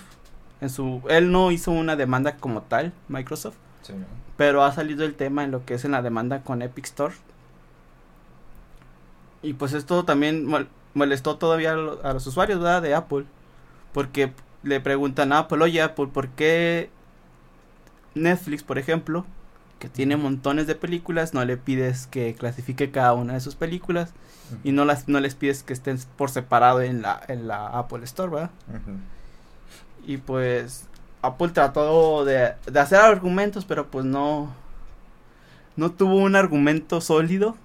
En 0.64 0.70
su 0.70 1.02
él 1.10 1.32
no 1.32 1.52
hizo 1.52 1.72
una 1.72 1.96
demanda 1.96 2.38
como 2.38 2.62
tal, 2.62 2.94
Microsoft, 3.10 3.56
pero 4.38 4.64
ha 4.64 4.72
salido 4.72 5.04
el 5.04 5.14
tema 5.14 5.44
en 5.44 5.52
lo 5.52 5.66
que 5.66 5.74
es 5.74 5.84
en 5.86 5.92
la 5.92 6.02
demanda 6.02 6.42
con 6.44 6.62
Epic 6.62 6.86
Store. 6.86 7.14
Y 9.42 9.54
pues 9.54 9.74
esto 9.74 10.06
también 10.06 10.48
mol- 10.48 10.68
molestó 10.94 11.36
todavía 11.38 11.74
a, 11.74 11.76
lo- 11.76 12.06
a 12.06 12.14
los 12.14 12.26
usuarios 12.28 12.60
¿verdad? 12.60 12.82
de 12.82 12.96
Apple. 12.96 13.26
Porque 13.94 14.32
le 14.64 14.80
preguntan 14.80 15.34
a 15.34 15.40
Apple, 15.40 15.62
oye 15.64 15.82
Apple, 15.82 16.08
¿por 16.08 16.30
qué 16.30 16.90
Netflix, 18.16 18.64
por 18.64 18.78
ejemplo, 18.78 19.26
que 19.80 19.90
tiene 19.90 20.16
montones 20.16 20.66
de 20.66 20.76
películas, 20.76 21.34
no 21.34 21.44
le 21.44 21.58
pides 21.58 22.08
que 22.08 22.36
clasifique 22.36 22.90
cada 22.90 23.14
una 23.14 23.34
de 23.34 23.42
sus 23.42 23.56
películas 23.56 24.14
y 24.64 24.72
no 24.72 24.86
las 24.86 25.08
no 25.10 25.20
les 25.20 25.36
pides 25.36 25.64
que 25.64 25.74
estén 25.74 25.98
por 26.18 26.30
separado 26.30 26.82
en 26.82 27.02
la 27.02 27.22
en 27.28 27.48
la 27.48 27.68
Apple 27.68 28.04
Store, 28.06 28.32
¿verdad? 28.32 28.50
Y 30.06 30.18
pues 30.18 30.88
Apple 31.22 31.50
trató 31.50 32.26
de, 32.26 32.54
de 32.66 32.80
hacer 32.80 33.00
argumentos, 33.00 33.66
pero 33.66 33.88
pues 33.88 34.06
no 34.06 34.54
no 35.76 35.92
tuvo 35.92 36.18
un 36.18 36.36
argumento 36.36 37.02
sólido 37.02 37.56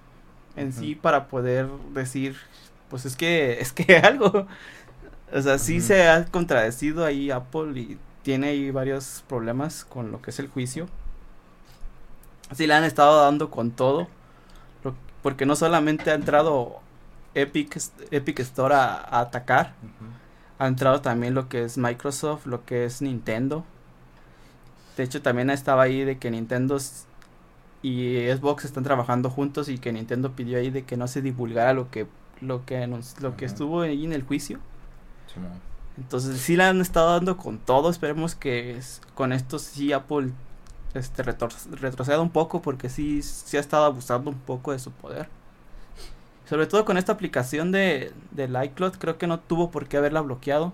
en 0.55 0.73
sí 0.73 0.95
para 0.95 1.27
poder 1.27 1.67
decir, 1.93 2.37
pues 2.89 3.05
es 3.05 3.15
que 3.15 3.59
es 3.61 3.71
que 3.73 3.97
algo 3.97 4.47
o 5.33 5.41
sea, 5.41 5.59
sí 5.59 5.81
se 5.81 6.07
ha 6.09 6.25
contradecido 6.25 7.05
ahí 7.05 7.31
Apple 7.31 7.79
y 7.79 7.97
tiene 8.23 8.49
ahí 8.49 8.71
varios 8.71 9.23
problemas 9.27 9.85
con 9.85 10.11
lo 10.11 10.21
que 10.21 10.31
es 10.31 10.39
el 10.39 10.47
juicio. 10.49 10.87
Sí 12.55 12.65
le 12.65 12.73
han 12.73 12.83
estado 12.83 13.21
dando 13.21 13.49
con 13.51 13.71
todo, 13.71 14.07
lo- 14.83 14.95
porque 15.21 15.45
no 15.45 15.55
solamente 15.55 16.11
ha 16.11 16.15
entrado 16.15 16.79
Epic, 17.35 17.77
Epic 18.11 18.39
Store 18.39 18.73
a- 18.75 18.95
a 18.95 19.19
atacar. 19.21 19.73
Ha 20.59 20.67
entrado 20.67 21.01
también 21.01 21.33
lo 21.33 21.49
que 21.49 21.63
es 21.63 21.77
Microsoft, 21.77 22.45
lo 22.45 22.65
que 22.65 22.85
es 22.85 23.01
Nintendo. 23.01 23.63
De 24.97 25.03
hecho, 25.03 25.21
también 25.21 25.49
estaba 25.49 25.83
ahí 25.83 26.03
de 26.03 26.17
que 26.19 26.29
Nintendo 26.31 26.77
y 27.81 28.27
Xbox 28.27 28.65
están 28.65 28.83
trabajando 28.83 29.29
juntos 29.29 29.69
y 29.69 29.77
que 29.77 29.93
Nintendo 29.93 30.33
pidió 30.33 30.57
ahí 30.57 30.69
de 30.69 30.83
que 30.83 30.97
no 30.97 31.07
se 31.07 31.21
divulgara 31.21 31.73
lo 31.73 31.89
que 31.89 32.07
lo 32.41 32.65
que 32.65 32.85
lo 33.21 33.35
que 33.37 33.45
estuvo 33.45 33.81
ahí 33.81 34.05
en 34.05 34.13
el 34.13 34.23
juicio. 34.23 34.59
Entonces 35.97 36.39
sí 36.41 36.55
la 36.55 36.69
han 36.69 36.81
estado 36.81 37.11
dando 37.13 37.37
con 37.37 37.57
todo. 37.59 37.89
Esperemos 37.89 38.35
que 38.35 38.77
es- 38.77 39.01
con 39.15 39.33
esto 39.33 39.59
sí 39.59 39.91
Apple 39.93 40.31
este 40.93 41.23
retor- 41.23 41.53
retroceda 41.71 42.19
un 42.21 42.31
poco 42.31 42.61
porque 42.61 42.89
sí, 42.89 43.21
sí 43.21 43.57
ha 43.57 43.59
estado 43.59 43.85
abusando 43.85 44.31
un 44.31 44.39
poco 44.39 44.71
de 44.71 44.79
su 44.79 44.91
poder. 44.91 45.29
Sobre 46.49 46.65
todo 46.65 46.83
con 46.83 46.97
esta 46.97 47.11
aplicación 47.11 47.71
de 47.71 48.11
del 48.31 48.57
iCloud, 48.63 48.93
creo 48.93 49.19
que 49.19 49.27
no 49.27 49.39
tuvo 49.39 49.69
por 49.69 49.87
qué 49.87 49.97
haberla 49.97 50.21
bloqueado. 50.21 50.73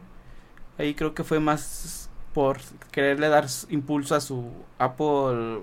Ahí 0.77 0.93
creo 0.93 1.13
que 1.13 1.25
fue 1.25 1.41
más 1.41 2.09
por 2.33 2.59
quererle 2.91 3.27
dar 3.27 3.47
impulso 3.69 4.15
a 4.15 4.21
su 4.21 4.51
Apple 4.79 5.59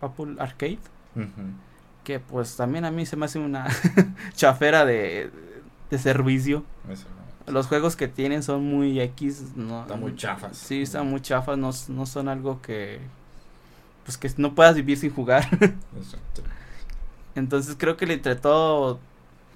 Apple 0.00 0.34
Arcade, 0.40 0.80
que 2.02 2.18
pues 2.18 2.56
también 2.56 2.84
a 2.84 2.90
mí 2.90 3.06
se 3.06 3.16
me 3.16 3.26
hace 3.26 3.38
una 3.38 3.68
chafera 4.34 4.84
de, 4.84 5.30
de 5.90 5.98
servicio. 5.98 6.64
Los 7.46 7.68
juegos 7.68 7.94
que 7.94 8.08
tienen 8.08 8.42
son 8.42 8.64
muy 8.64 9.00
X, 9.00 9.56
no, 9.56 9.82
Están 9.82 10.00
muy 10.00 10.16
chafas. 10.16 10.56
Sí, 10.56 10.82
están 10.82 11.08
muy 11.08 11.20
chafas, 11.20 11.56
no, 11.56 11.70
no 11.88 12.06
son 12.06 12.28
algo 12.28 12.60
que 12.62 13.00
pues 14.04 14.18
que 14.18 14.28
no 14.38 14.56
puedas 14.56 14.74
vivir 14.74 14.98
sin 14.98 15.14
jugar. 15.14 15.44
Exacto. 15.52 16.42
Entonces 17.36 17.76
creo 17.78 17.96
que 17.96 18.06
le 18.06 18.18
trató 18.18 19.00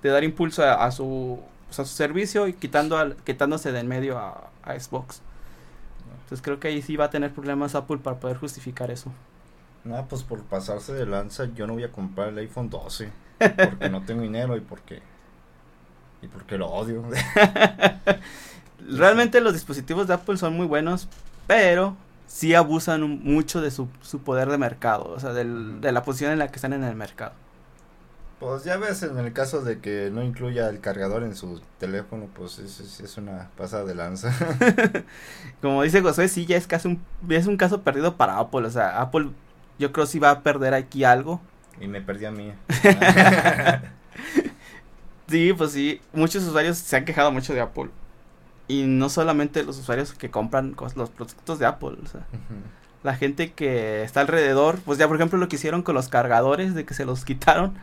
de 0.06 0.12
dar 0.12 0.24
impulso 0.24 0.62
a, 0.64 0.84
a 0.84 0.90
su 0.90 1.40
pues, 1.66 1.80
a 1.80 1.84
su 1.84 1.94
servicio 1.94 2.46
y 2.48 2.52
quitando 2.52 2.96
al, 2.98 3.16
quitándose 3.16 3.72
de 3.72 3.80
en 3.80 3.88
medio 3.88 4.18
a, 4.18 4.50
a 4.62 4.78
Xbox. 4.78 5.20
Entonces 6.22 6.42
creo 6.42 6.58
que 6.58 6.68
ahí 6.68 6.82
sí 6.82 6.96
va 6.96 7.04
a 7.06 7.10
tener 7.10 7.32
problemas 7.32 7.74
Apple 7.74 7.98
para 7.98 8.16
poder 8.18 8.36
justificar 8.36 8.90
eso. 8.90 9.12
Nada, 9.84 10.04
pues 10.06 10.24
por 10.24 10.42
pasarse 10.42 10.92
de 10.92 11.06
lanza, 11.06 11.44
yo 11.54 11.66
no 11.68 11.74
voy 11.74 11.84
a 11.84 11.92
comprar 11.92 12.28
el 12.30 12.38
iPhone 12.38 12.68
12. 12.70 13.10
Porque 13.38 13.88
no 13.90 14.02
tengo 14.02 14.22
dinero 14.22 14.56
y 14.56 14.60
porque. 14.60 15.00
Y 16.22 16.26
porque 16.26 16.58
lo 16.58 16.66
odio. 16.68 17.04
Realmente 18.88 19.40
los 19.40 19.52
dispositivos 19.52 20.06
de 20.06 20.14
Apple 20.14 20.36
son 20.36 20.54
muy 20.54 20.66
buenos, 20.66 21.08
pero 21.46 21.96
sí 22.26 22.54
abusan 22.54 23.02
mucho 23.22 23.60
de 23.60 23.70
su, 23.70 23.88
su 24.02 24.20
poder 24.20 24.48
de 24.48 24.58
mercado, 24.58 25.08
o 25.10 25.20
sea, 25.20 25.32
del- 25.32 25.80
de 25.80 25.92
la 25.92 26.02
posición 26.02 26.32
en 26.32 26.38
la 26.38 26.48
que 26.48 26.56
están 26.56 26.72
en 26.72 26.84
el 26.84 26.94
mercado. 26.96 27.32
Pues 28.38 28.64
ya 28.64 28.76
ves, 28.76 29.02
en 29.02 29.16
el 29.16 29.32
caso 29.32 29.62
de 29.62 29.78
que 29.78 30.10
no 30.12 30.22
incluya 30.22 30.68
el 30.68 30.80
cargador 30.80 31.22
en 31.22 31.34
su 31.34 31.62
teléfono, 31.78 32.28
pues 32.34 32.58
es, 32.58 32.80
es, 32.80 33.00
es 33.00 33.16
una 33.16 33.48
pasada 33.56 33.84
de 33.84 33.94
lanza. 33.94 34.30
Como 35.62 35.82
dice 35.82 36.02
Josué, 36.02 36.28
sí, 36.28 36.44
ya 36.44 36.58
es 36.58 36.66
casi 36.66 36.88
un, 36.88 37.02
ya 37.26 37.38
es 37.38 37.46
un 37.46 37.56
caso 37.56 37.80
perdido 37.80 38.16
para 38.16 38.38
Apple. 38.38 38.66
O 38.66 38.70
sea, 38.70 39.00
Apple 39.00 39.30
yo 39.78 39.90
creo 39.92 40.04
sí 40.04 40.18
va 40.18 40.30
a 40.30 40.42
perder 40.42 40.74
aquí 40.74 41.04
algo. 41.04 41.40
Y 41.80 41.86
me 41.86 42.02
perdí 42.02 42.26
a 42.26 42.30
mí. 42.30 42.52
sí, 45.28 45.54
pues 45.54 45.72
sí, 45.72 46.02
muchos 46.12 46.44
usuarios 46.44 46.76
se 46.76 46.96
han 46.96 47.06
quejado 47.06 47.32
mucho 47.32 47.54
de 47.54 47.60
Apple. 47.60 47.88
Y 48.68 48.84
no 48.84 49.08
solamente 49.08 49.64
los 49.64 49.78
usuarios 49.78 50.12
que 50.12 50.30
compran 50.30 50.76
los 50.96 51.10
productos 51.10 51.58
de 51.58 51.66
Apple, 51.66 51.96
o 52.02 52.06
sea, 52.06 52.26
la 53.06 53.14
gente 53.14 53.52
que 53.52 54.02
está 54.02 54.20
alrededor, 54.20 54.80
pues 54.84 54.98
ya 54.98 55.06
por 55.06 55.14
ejemplo 55.14 55.38
lo 55.38 55.46
que 55.46 55.54
hicieron 55.54 55.82
con 55.82 55.94
los 55.94 56.08
cargadores, 56.08 56.74
de 56.74 56.84
que 56.84 56.92
se 56.92 57.04
los 57.04 57.24
quitaron 57.30 57.74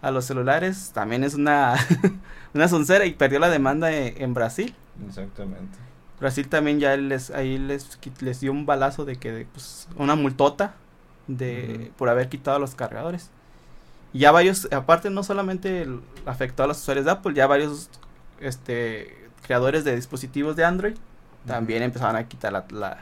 a 0.00 0.12
los 0.12 0.24
celulares, 0.24 0.92
también 0.94 1.24
es 1.24 1.34
una, 1.34 1.74
una 2.54 2.68
soncera 2.68 3.04
y 3.04 3.12
perdió 3.12 3.40
la 3.40 3.50
demanda 3.50 3.90
en, 3.92 4.22
en 4.22 4.34
Brasil. 4.34 4.72
Exactamente. 5.08 5.76
Brasil 6.20 6.48
también 6.48 6.78
ya 6.78 6.96
les 6.96 7.30
ahí 7.32 7.58
les, 7.58 7.98
les 8.20 8.40
dio 8.40 8.52
un 8.52 8.64
balazo 8.64 9.04
de 9.04 9.16
que 9.16 9.48
pues 9.52 9.88
una 9.96 10.14
multota 10.14 10.74
de 11.26 11.90
por 11.96 12.08
haber 12.08 12.28
quitado 12.28 12.60
los 12.60 12.76
cargadores. 12.76 13.30
Y 14.12 14.20
ya 14.20 14.30
varios, 14.30 14.68
aparte 14.70 15.10
no 15.10 15.24
solamente 15.24 15.88
afectó 16.24 16.62
a 16.62 16.68
los 16.68 16.80
usuarios 16.80 17.06
de 17.06 17.10
Apple, 17.10 17.34
ya 17.34 17.48
varios 17.48 17.90
este 18.38 19.28
creadores 19.42 19.82
de 19.82 19.96
dispositivos 19.96 20.54
de 20.54 20.64
Android 20.64 20.94
también 21.48 21.82
empezaron 21.82 22.14
a 22.14 22.28
quitar 22.28 22.52
la, 22.70 22.98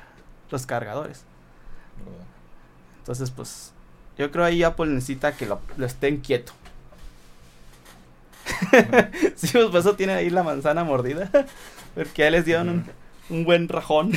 los 0.51 0.65
cargadores. 0.65 1.27
Entonces, 2.99 3.31
pues 3.31 3.73
yo 4.19 4.31
creo 4.31 4.45
ahí 4.45 4.63
Apple 4.63 4.87
necesita 4.87 5.33
que 5.33 5.47
lo, 5.47 5.61
estén 5.85 6.19
quieto. 6.19 6.53
sí, 9.35 9.49
pues 9.53 9.67
por 9.67 9.81
eso 9.81 9.97
tiene 9.97 10.13
ahí 10.13 10.31
la 10.31 10.43
manzana 10.43 10.85
mordida. 10.85 11.31
Porque 11.95 12.23
ya 12.23 12.31
les 12.31 12.45
dieron 12.45 12.69
un, 12.69 12.85
un 13.31 13.45
buen 13.45 13.69
rajón. 13.69 14.13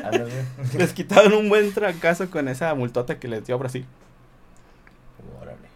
les 0.76 0.92
quitaron 0.92 1.32
un 1.32 1.48
buen 1.48 1.72
trancazo 1.72 2.28
con 2.30 2.48
esa 2.48 2.74
multota 2.74 3.18
que 3.18 3.28
les 3.28 3.46
dio 3.46 3.58
Brasil. 3.58 3.86
Órale. 5.40 5.68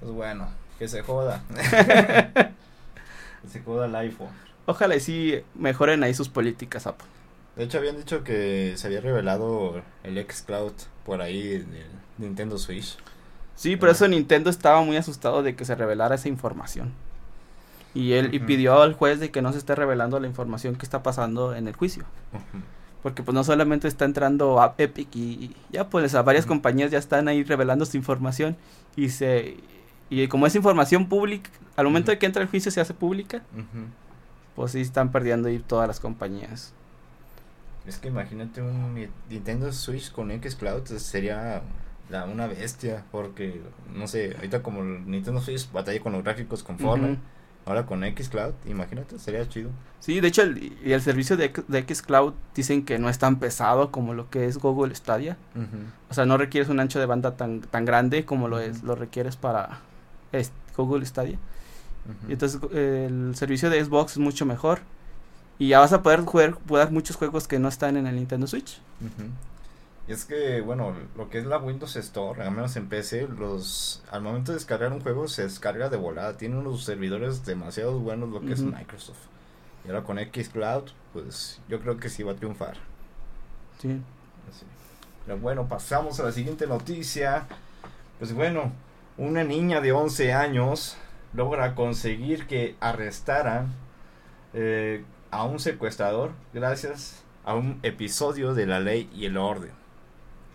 Pues 0.00 0.12
bueno, 0.12 0.48
que 0.78 0.86
se 0.86 1.02
joda. 1.02 1.42
que 3.42 3.48
se 3.48 3.62
joda 3.62 3.86
el 3.86 3.96
iPhone. 3.96 4.28
Ojalá 4.66 4.96
y 4.96 5.00
sí 5.00 5.42
mejoren 5.54 6.04
ahí 6.04 6.12
sus 6.12 6.28
políticas, 6.28 6.86
Apple. 6.86 7.15
De 7.56 7.64
hecho, 7.64 7.78
habían 7.78 7.96
dicho 7.96 8.22
que 8.22 8.74
se 8.76 8.86
había 8.86 9.00
revelado 9.00 9.82
el 10.04 10.24
xCloud 10.30 10.72
por 11.04 11.22
ahí 11.22 11.54
en 11.54 11.74
el 11.74 11.86
Nintendo 12.18 12.58
Switch. 12.58 12.98
Sí, 13.54 13.76
por 13.76 13.88
eso 13.88 14.06
Nintendo 14.06 14.50
estaba 14.50 14.82
muy 14.82 14.96
asustado 14.98 15.42
de 15.42 15.56
que 15.56 15.64
se 15.64 15.74
revelara 15.74 16.14
esa 16.14 16.28
información. 16.28 16.92
Y 17.94 18.12
él 18.12 18.34
y 18.34 18.40
pidió 18.40 18.82
al 18.82 18.92
juez 18.92 19.20
de 19.20 19.30
que 19.30 19.40
no 19.40 19.52
se 19.52 19.58
esté 19.58 19.74
revelando 19.74 20.20
la 20.20 20.26
información 20.26 20.76
que 20.76 20.84
está 20.84 21.02
pasando 21.02 21.54
en 21.54 21.66
el 21.66 21.74
juicio. 21.74 22.04
Porque 23.02 23.22
pues 23.22 23.34
no 23.34 23.42
solamente 23.42 23.88
está 23.88 24.04
entrando 24.04 24.60
a 24.60 24.74
Epic 24.76 25.08
y, 25.16 25.56
ya 25.70 25.88
pues 25.88 26.14
a 26.14 26.20
varias 26.20 26.44
compañías 26.44 26.90
ya 26.90 26.98
están 26.98 27.26
ahí 27.26 27.42
revelando 27.42 27.86
su 27.86 27.96
información 27.96 28.54
y 28.96 29.08
se 29.08 29.56
y 30.10 30.28
como 30.28 30.46
es 30.46 30.54
información 30.54 31.08
pública, 31.08 31.50
al 31.74 31.86
momento 31.86 32.10
de 32.10 32.18
que 32.18 32.26
entra 32.26 32.42
el 32.42 32.48
juicio 32.48 32.70
se 32.70 32.82
hace 32.82 32.92
pública. 32.92 33.42
Pues 34.54 34.72
sí 34.72 34.82
están 34.82 35.10
perdiendo 35.10 35.48
ahí 35.48 35.58
todas 35.58 35.88
las 35.88 35.98
compañías. 35.98 36.74
Es 37.86 37.98
que 37.98 38.08
imagínate 38.08 38.62
un 38.62 38.94
Nintendo 39.28 39.72
Switch 39.72 40.10
con 40.10 40.30
Xcloud 40.30 40.82
pues, 40.88 41.02
sería 41.02 41.62
la, 42.10 42.24
una 42.24 42.46
bestia 42.46 43.04
porque 43.12 43.60
no 43.94 44.06
sé, 44.06 44.34
ahorita 44.36 44.62
como 44.62 44.82
el 44.82 45.08
Nintendo 45.08 45.40
Switch 45.40 45.70
batalla 45.72 46.00
con 46.00 46.12
los 46.12 46.24
gráficos 46.24 46.62
conforme. 46.62 47.18
Ahora 47.64 47.84
con 47.84 48.04
Xcloud, 48.04 48.54
imagínate, 48.66 49.18
sería 49.18 49.48
chido. 49.48 49.70
Sí, 49.98 50.20
de 50.20 50.28
hecho, 50.28 50.42
el, 50.42 50.72
y 50.84 50.92
el 50.92 51.02
servicio 51.02 51.36
de, 51.36 51.52
de 51.66 51.82
Xcloud 51.82 52.34
dicen 52.54 52.84
que 52.84 53.00
no 53.00 53.08
es 53.08 53.18
tan 53.18 53.40
pesado 53.40 53.90
como 53.90 54.14
lo 54.14 54.30
que 54.30 54.46
es 54.46 54.58
Google 54.58 54.94
Stadia. 54.94 55.36
O 56.08 56.14
sea, 56.14 56.26
no 56.26 56.38
requieres 56.38 56.68
un 56.68 56.78
ancho 56.78 57.00
de 57.00 57.06
banda 57.06 57.36
tan, 57.36 57.62
tan 57.62 57.84
grande 57.84 58.24
como 58.24 58.46
lo 58.46 58.60
es 58.60 58.84
lo 58.84 58.94
requieres 58.94 59.36
para 59.36 59.80
Google 60.76 61.04
Stadia. 61.06 61.38
y 62.28 62.32
entonces 62.34 62.60
el 62.72 63.34
servicio 63.34 63.68
de 63.68 63.84
Xbox 63.84 64.12
es 64.12 64.18
mucho 64.18 64.46
mejor. 64.46 64.80
Y 65.58 65.68
ya 65.68 65.80
vas 65.80 65.92
a 65.92 66.02
poder 66.02 66.20
jugar, 66.20 66.52
jugar 66.52 66.90
muchos 66.90 67.16
juegos 67.16 67.48
que 67.48 67.58
no 67.58 67.68
están 67.68 67.96
en 67.96 68.06
el 68.06 68.16
Nintendo 68.16 68.46
Switch. 68.46 68.80
Y 70.08 70.12
es 70.12 70.24
que, 70.24 70.60
bueno, 70.60 70.94
lo 71.16 71.30
que 71.30 71.38
es 71.38 71.46
la 71.46 71.58
Windows 71.58 71.96
Store, 71.96 72.42
al 72.42 72.52
menos 72.52 72.76
en 72.76 72.88
PC, 72.88 73.26
los 73.26 74.02
al 74.10 74.22
momento 74.22 74.52
de 74.52 74.58
descargar 74.58 74.92
un 74.92 75.00
juego 75.00 75.26
se 75.28 75.42
descarga 75.42 75.88
de 75.88 75.96
volada. 75.96 76.36
Tiene 76.36 76.56
unos 76.56 76.84
servidores 76.84 77.44
demasiado 77.44 77.98
buenos 77.98 78.28
lo 78.28 78.40
que 78.40 78.52
es 78.52 78.60
Microsoft. 78.60 79.18
Y 79.84 79.88
ahora 79.88 80.04
con 80.04 80.18
Xcloud, 80.18 80.90
pues 81.12 81.60
yo 81.68 81.80
creo 81.80 81.96
que 81.96 82.08
sí 82.08 82.22
va 82.22 82.32
a 82.32 82.36
triunfar. 82.36 82.76
Sí. 83.80 84.00
Pero 85.24 85.38
bueno, 85.38 85.68
pasamos 85.68 86.20
a 86.20 86.24
la 86.24 86.32
siguiente 86.32 86.66
noticia. 86.66 87.46
Pues 88.18 88.32
bueno, 88.32 88.72
una 89.16 89.42
niña 89.42 89.80
de 89.80 89.92
11 89.92 90.32
años 90.32 90.96
logra 91.32 91.74
conseguir 91.74 92.46
que 92.46 92.76
arrestaran 92.80 93.72
eh, 94.54 95.04
a 95.30 95.44
un 95.44 95.58
secuestrador 95.58 96.32
gracias 96.52 97.22
a 97.44 97.54
un 97.54 97.78
episodio 97.82 98.54
de 98.54 98.66
La 98.66 98.80
Ley 98.80 99.08
y 99.14 99.26
el 99.26 99.36
Orden. 99.36 99.70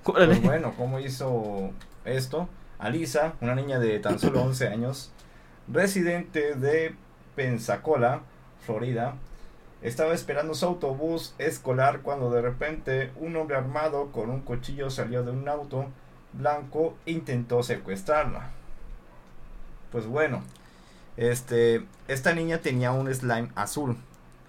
Pues 0.03 0.41
bueno, 0.41 0.73
¿cómo 0.77 0.99
hizo 0.99 1.71
esto? 2.05 2.49
Alisa, 2.79 3.33
una 3.41 3.55
niña 3.55 3.79
de 3.79 3.99
tan 3.99 4.19
solo 4.19 4.41
11 4.43 4.67
años, 4.67 5.11
residente 5.67 6.55
de 6.55 6.95
Pensacola, 7.35 8.21
Florida, 8.65 9.15
estaba 9.81 10.13
esperando 10.13 10.53
su 10.53 10.65
autobús 10.65 11.33
escolar 11.37 12.01
cuando 12.01 12.29
de 12.29 12.41
repente 12.41 13.11
un 13.15 13.35
hombre 13.35 13.57
armado 13.57 14.11
con 14.11 14.29
un 14.29 14.41
cuchillo 14.41 14.89
salió 14.89 15.23
de 15.23 15.31
un 15.31 15.47
auto 15.47 15.87
blanco 16.33 16.95
e 17.05 17.11
intentó 17.11 17.63
secuestrarla. 17.63 18.51
Pues 19.91 20.05
bueno, 20.05 20.43
este, 21.17 21.85
esta 22.07 22.33
niña 22.33 22.59
tenía 22.59 22.91
un 22.91 23.13
slime 23.13 23.49
azul. 23.55 23.97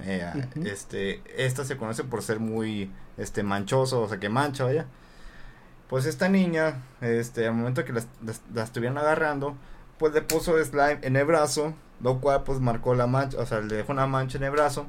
Eh, 0.05 0.49
este, 0.65 1.23
esta 1.37 1.65
se 1.65 1.77
conoce 1.77 2.05
por 2.05 2.23
ser 2.23 2.41
muy, 2.41 2.91
este, 3.17 3.43
manchoso, 3.43 4.03
o 4.03 4.09
sea 4.09 4.19
que 4.19 4.29
mancha, 4.29 4.65
vaya. 4.65 4.87
Pues 5.89 6.07
esta 6.07 6.29
niña, 6.29 6.83
este, 7.01 7.47
al 7.47 7.55
momento 7.55 7.85
que 7.85 7.93
la, 7.93 8.63
estuvieron 8.63 8.99
agarrando, 8.99 9.57
pues 9.99 10.15
le 10.15 10.23
puso 10.23 10.63
slime 10.65 10.99
en 11.03 11.17
el 11.17 11.25
brazo, 11.27 11.75
lo 12.01 12.21
cual 12.21 12.43
pues 12.45 12.61
marcó 12.61 12.95
la 12.95 13.07
mancha, 13.07 13.39
o 13.39 13.47
sea, 13.47 13.61
le 13.61 13.77
dejó 13.77 13.93
una 13.93 14.07
mancha 14.07 14.39
en 14.39 14.45
el 14.45 14.51
brazo. 14.51 14.87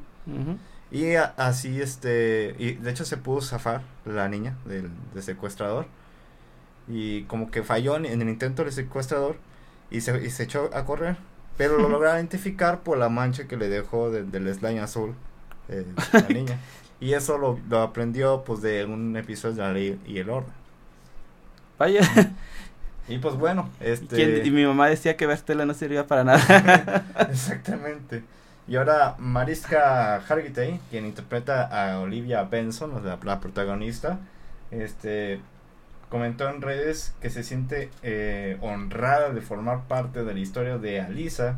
Y 0.91 1.15
así, 1.15 1.81
este, 1.81 2.55
y 2.59 2.73
de 2.73 2.91
hecho 2.91 3.03
se 3.03 3.17
pudo 3.17 3.41
zafar 3.41 3.81
la 4.05 4.29
niña 4.29 4.55
del, 4.65 4.91
secuestrador. 5.21 5.87
Y 6.87 7.23
como 7.23 7.49
que 7.49 7.63
falló 7.63 7.95
en, 7.95 8.05
el 8.05 8.29
intento 8.29 8.63
del 8.63 8.71
secuestrador 8.71 9.37
y 9.89 10.01
se, 10.01 10.23
y 10.23 10.29
se 10.29 10.43
echó 10.43 10.69
a 10.73 10.85
correr. 10.85 11.17
Pero 11.57 11.77
lo 11.77 11.89
lograron 11.89 12.17
identificar 12.17 12.81
por 12.81 12.97
la 12.97 13.09
mancha 13.09 13.47
que 13.47 13.57
le 13.57 13.69
dejó 13.69 14.09
del 14.09 14.53
slime 14.53 14.79
azul 14.79 15.13
eh, 15.69 15.85
la 16.11 16.21
niña. 16.29 16.59
Y 16.99 17.13
eso 17.13 17.37
lo, 17.37 17.59
lo, 17.69 17.81
aprendió 17.81 18.43
pues 18.43 18.61
de 18.61 18.85
un 18.85 19.15
episodio 19.17 19.55
de 19.55 19.61
la 19.61 19.73
ley 19.73 19.99
y 20.05 20.17
el 20.19 20.29
orden. 20.29 20.53
Vaya. 21.77 22.01
Y 23.05 23.17
pues 23.17 23.35
bueno, 23.35 23.69
este... 23.81 24.45
Y 24.45 24.51
mi 24.51 24.65
mamá 24.65 24.87
decía 24.87 25.17
que 25.17 25.27
Bertela 25.27 25.65
no 25.65 25.73
servía 25.73 26.07
para 26.07 26.23
nada. 26.23 27.03
Exactamente. 27.29 28.23
Y 28.65 28.77
ahora 28.77 29.15
Mariska 29.17 30.23
Hargitay, 30.25 30.79
quien 30.89 31.05
interpreta 31.05 31.63
a 31.63 31.99
Olivia 31.99 32.43
Benson, 32.43 33.03
la, 33.03 33.19
la 33.21 33.39
protagonista, 33.41 34.19
este 34.71 35.41
comentó 36.13 36.47
en 36.47 36.61
redes 36.61 37.15
que 37.21 37.31
se 37.31 37.41
siente 37.41 37.89
eh, 38.03 38.59
honrada 38.61 39.31
de 39.31 39.41
formar 39.41 39.87
parte 39.87 40.23
de 40.23 40.31
la 40.35 40.39
historia 40.39 40.77
de 40.77 41.01
Alisa. 41.01 41.57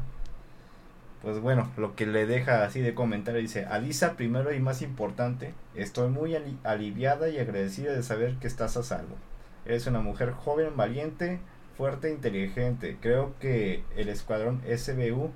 Pues 1.21 1.41
bueno, 1.41 1.69
lo 1.75 1.93
que 1.97 2.05
le 2.05 2.25
deja 2.25 2.63
así 2.63 2.79
de 2.79 2.93
comentario 2.93 3.41
dice, 3.41 3.65
Alisa 3.65 4.13
primero 4.13 4.53
y 4.53 4.61
más 4.61 4.81
importante, 4.81 5.53
estoy 5.75 6.07
muy 6.07 6.37
aliviada 6.63 7.27
y 7.27 7.37
agradecida 7.37 7.91
de 7.91 8.01
saber 8.01 8.35
que 8.35 8.47
estás 8.47 8.77
a 8.77 8.83
salvo. 8.83 9.17
Eres 9.65 9.87
una 9.87 9.99
mujer 9.99 10.31
joven, 10.31 10.77
valiente, 10.77 11.41
fuerte 11.75 12.07
e 12.07 12.11
inteligente. 12.11 12.97
Creo 13.01 13.33
que 13.41 13.83
el 13.97 14.07
escuadrón 14.07 14.61
SBU 14.61 15.31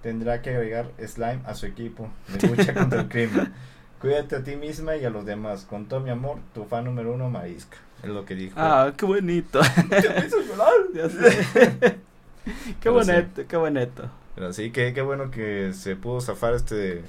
tendrá 0.00 0.42
que 0.42 0.50
agregar 0.50 0.92
Slime 1.04 1.40
a 1.44 1.56
su 1.56 1.66
equipo 1.66 2.08
de 2.28 2.46
lucha 2.46 2.72
contra 2.72 3.00
el 3.00 3.08
crimen. 3.08 3.52
Cuídate 4.00 4.36
a 4.36 4.44
ti 4.44 4.54
misma 4.54 4.94
y 4.94 5.04
a 5.04 5.10
los 5.10 5.26
demás. 5.26 5.64
Con 5.64 5.86
todo 5.86 5.98
mi 5.98 6.10
amor, 6.10 6.38
tu 6.54 6.66
fan 6.66 6.84
número 6.84 7.12
uno, 7.12 7.28
Marisca. 7.30 7.78
Es 8.02 8.08
lo 8.08 8.24
que 8.24 8.34
dijo. 8.34 8.54
Ah, 8.58 8.92
qué 8.96 9.04
bonito. 9.04 9.60
qué 12.80 12.88
bonito, 12.88 13.42
qué 13.46 13.56
bonito. 13.56 14.10
Pero 14.34 14.52
sí, 14.52 14.70
qué, 14.70 14.94
qué 14.94 15.02
bueno 15.02 15.30
que 15.30 15.72
se 15.74 15.96
pudo 15.96 16.20
zafar 16.20 16.54
este 16.54 17.02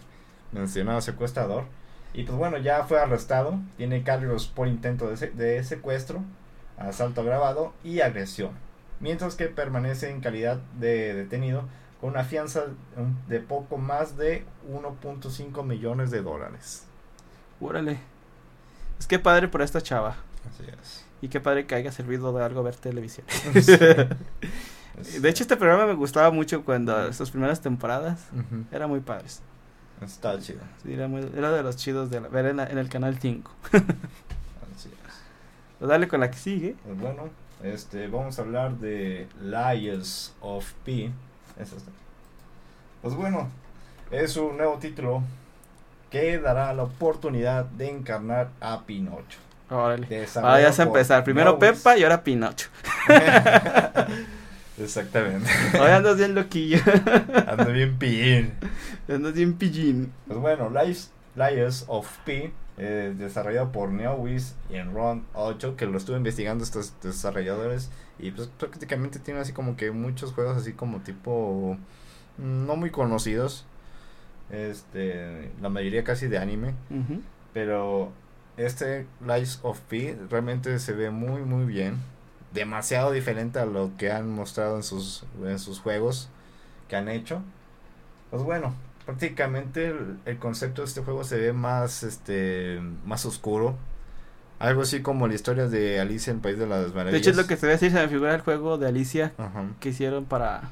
mencionado 0.52 1.02
secuestrador. 1.02 1.66
Y 2.14 2.24
pues 2.24 2.38
bueno, 2.38 2.58
ya 2.58 2.84
fue 2.84 3.00
arrestado. 3.00 3.60
Tiene 3.78 4.04
cargos 4.04 4.48
por 4.48 4.68
intento 4.68 5.10
de, 5.10 5.32
de 5.32 5.64
secuestro 5.64 6.24
asalto 6.88 7.22
agravado 7.22 7.74
y 7.84 8.02
agresión, 8.02 8.52
mientras 9.00 9.36
que 9.36 9.46
permanece 9.46 10.10
en 10.10 10.22
calidad 10.22 10.58
de 10.80 11.14
detenido 11.14 11.64
con 12.00 12.12
una 12.12 12.24
fianza 12.24 12.64
de 13.28 13.40
poco 13.40 13.78
más 13.78 14.18
de 14.18 14.44
1.5 14.72 15.64
millones 15.64 16.10
de 16.10 16.22
dólares. 16.22 16.86
Órale. 17.60 18.00
Es 19.00 19.06
que 19.06 19.20
padre 19.20 19.48
por 19.48 19.62
esta 19.62 19.82
chava. 19.82 20.16
Así 20.50 20.64
es. 20.82 21.06
Y 21.22 21.28
qué 21.30 21.40
padre 21.40 21.66
que 21.68 21.76
haya 21.76 21.92
servido 21.92 22.34
de 22.34 22.44
algo 22.44 22.64
ver 22.64 22.76
televisión. 22.76 23.26
Sí. 25.04 25.20
De 25.20 25.30
hecho, 25.30 25.44
este 25.44 25.56
programa 25.56 25.86
me 25.86 25.94
gustaba 25.94 26.32
mucho 26.32 26.66
cuando 26.66 27.14
sus 27.14 27.32
primeras 27.32 27.62
temporadas 27.62 28.28
Ujú. 28.34 28.66
era 28.74 28.88
muy 28.88 29.00
padres. 29.00 29.42
Está 30.02 30.38
chido. 30.40 30.60
Sí, 30.84 30.94
era, 30.94 31.08
muy- 31.08 31.32
era 31.36 31.50
de 31.52 31.64
los 31.64 31.78
chidos 31.78 32.10
de 32.10 32.20
la- 32.20 32.28
ver 32.28 32.48
en, 32.48 32.58
la- 32.58 32.68
en 32.68 32.78
el 32.78 32.90
canal 32.90 33.18
5. 33.18 33.50
Así 33.72 34.90
es. 34.90 35.14
Pues 35.80 35.90
dale 35.90 36.10
con 36.10 36.20
la 36.20 36.30
que 36.30 36.38
sigue. 36.38 36.76
Pues 36.86 37.00
bueno, 37.00 37.30
este, 37.64 38.08
vamos 38.10 38.38
a 38.38 38.42
hablar 38.42 38.74
de 38.80 39.28
Liars 39.42 40.34
of 40.42 40.72
P. 40.84 41.10
Es. 41.58 41.74
Pues 43.02 43.16
bueno, 43.16 43.48
es 44.12 44.36
un 44.36 44.58
nuevo 44.58 44.78
título 44.78 45.24
que 46.10 46.38
dará 46.38 46.74
la 46.74 46.84
oportunidad 46.84 47.64
de 47.66 47.90
encarnar 47.90 48.50
a 48.60 48.82
Pinocho. 48.86 49.40
Órale. 49.72 50.28
Ahora 50.36 50.62
ya 50.62 50.74
se 50.74 50.86
por 50.86 50.98
empezar. 50.98 51.24
Primero 51.24 51.58
Knowles. 51.58 51.78
Pepa 51.80 51.98
y 51.98 52.04
ahora 52.04 52.24
Pinocho. 52.24 52.68
Exactamente. 54.78 55.50
Hoy 55.80 55.90
andas 55.90 56.18
bien 56.18 56.36
loquillo. 56.36 56.80
Ando 57.48 57.72
bien 57.72 57.98
pin. 57.98 58.54
andas 59.08 59.34
bien 59.34 59.54
pillín. 59.54 60.12
Pues 60.28 60.40
bueno, 60.40 60.70
Lies, 60.70 61.12
Liars 61.36 61.86
of 61.88 62.06
P, 62.26 62.52
eh, 62.78 63.14
desarrollado 63.18 63.72
por 63.72 63.92
NeoWiz 63.92 64.56
y 64.70 64.76
Enron 64.76 65.26
8, 65.34 65.78
que 65.78 65.86
lo 65.86 65.98
estuve 65.98 66.18
investigando 66.18 66.66
estos 66.66 66.94
desarrolladores. 67.02 67.92
Y 68.20 68.32
pues 68.32 68.50
prácticamente 68.50 69.20
tiene 69.20 69.40
así 69.40 69.54
como 69.54 69.78
que 69.78 69.92
muchos 69.92 70.34
juegos 70.34 70.58
así 70.58 70.74
como 70.74 71.00
tipo 71.00 71.78
mm, 72.38 72.66
no 72.66 72.76
muy 72.76 72.90
conocidos. 72.90 73.66
Este, 74.50 75.50
la 75.62 75.70
mayoría 75.70 76.04
casi 76.04 76.28
de 76.28 76.40
anime. 76.40 76.74
Pero 77.54 78.12
este 78.66 79.08
Lies 79.26 79.60
of 79.64 79.80
P 79.82 80.18
realmente 80.30 80.78
se 80.80 80.94
ve 80.94 81.10
muy 81.10 81.42
muy 81.42 81.66
bien. 81.66 81.98
Demasiado 82.54 83.12
diferente 83.12 83.60
a 83.60 83.66
lo 83.66 83.92
que 83.98 84.12
han 84.12 84.30
mostrado 84.30 84.76
en 84.76 84.84
sus, 84.84 85.24
en 85.44 85.58
sus 85.58 85.80
juegos 85.80 86.30
que 86.90 86.98
han 86.98 87.08
hecho. 87.08 87.42
Pues 88.30 88.44
bueno, 88.44 88.76
prácticamente 89.06 89.88
el, 89.88 90.20
el 90.26 90.38
concepto 90.38 90.82
de 90.82 90.88
este 90.88 91.02
juego 91.02 91.24
se 91.24 91.38
ve 91.38 91.54
más 91.54 92.04
este 92.04 92.82
más 93.06 93.26
oscuro. 93.26 93.76
Algo 94.60 94.84
así 94.84 95.02
como 95.02 95.28
la 95.28 95.34
historia 95.34 95.68
de 95.68 96.00
Alicia 96.00 96.30
en 96.30 96.38
el 96.38 96.42
País 96.44 96.60
de 96.60 96.68
las 96.68 96.90
Maravillas. 96.90 97.14
De 97.14 97.18
hecho, 97.18 97.30
es 97.32 97.38
lo 97.38 97.48
que 97.48 97.58
se 97.58 97.66
ve 97.66 97.74
así, 97.74 97.90
se 97.90 97.96
me 97.96 98.08
figura 98.08 98.36
el 98.36 98.42
juego 98.42 98.78
de 98.78 98.88
Alicia 98.88 99.34
Ajá, 99.40 99.66
que 99.80 99.90
hicieron 99.90 100.26
para, 100.26 100.70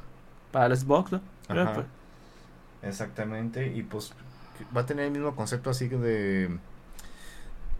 para 0.51 0.67
el 0.67 0.77
Xbox, 0.77 1.11
¿no? 1.11 1.21
Ajá. 1.47 1.85
exactamente. 2.83 3.73
Y 3.73 3.81
pues 3.81 4.13
va 4.75 4.81
a 4.81 4.85
tener 4.85 5.05
el 5.05 5.11
mismo 5.11 5.35
concepto 5.35 5.71
así 5.71 5.87
de... 5.87 6.55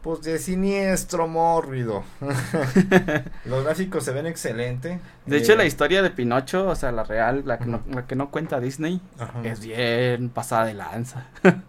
Pues 0.01 0.21
de 0.21 0.39
siniestro 0.39 1.27
mórbido. 1.27 2.03
Los 3.45 3.63
gráficos 3.65 4.03
se 4.05 4.11
ven 4.13 4.27
excelente. 4.27 4.99
De 5.25 5.37
hecho, 5.37 5.53
Eh, 5.53 5.57
la 5.57 5.65
historia 5.65 6.01
de 6.01 6.09
Pinocho, 6.09 6.67
o 6.69 6.75
sea, 6.75 6.91
la 6.93 7.03
real, 7.03 7.43
la 7.45 7.59
que, 7.59 7.65
no, 7.65 7.81
la 7.91 8.07
que 8.07 8.15
no 8.15 8.31
cuenta 8.31 8.59
Disney, 8.61 9.01
es 9.43 9.59
bien 9.59 10.29
pasada 10.29 10.65
de 10.65 10.73
lanza. 10.75 11.25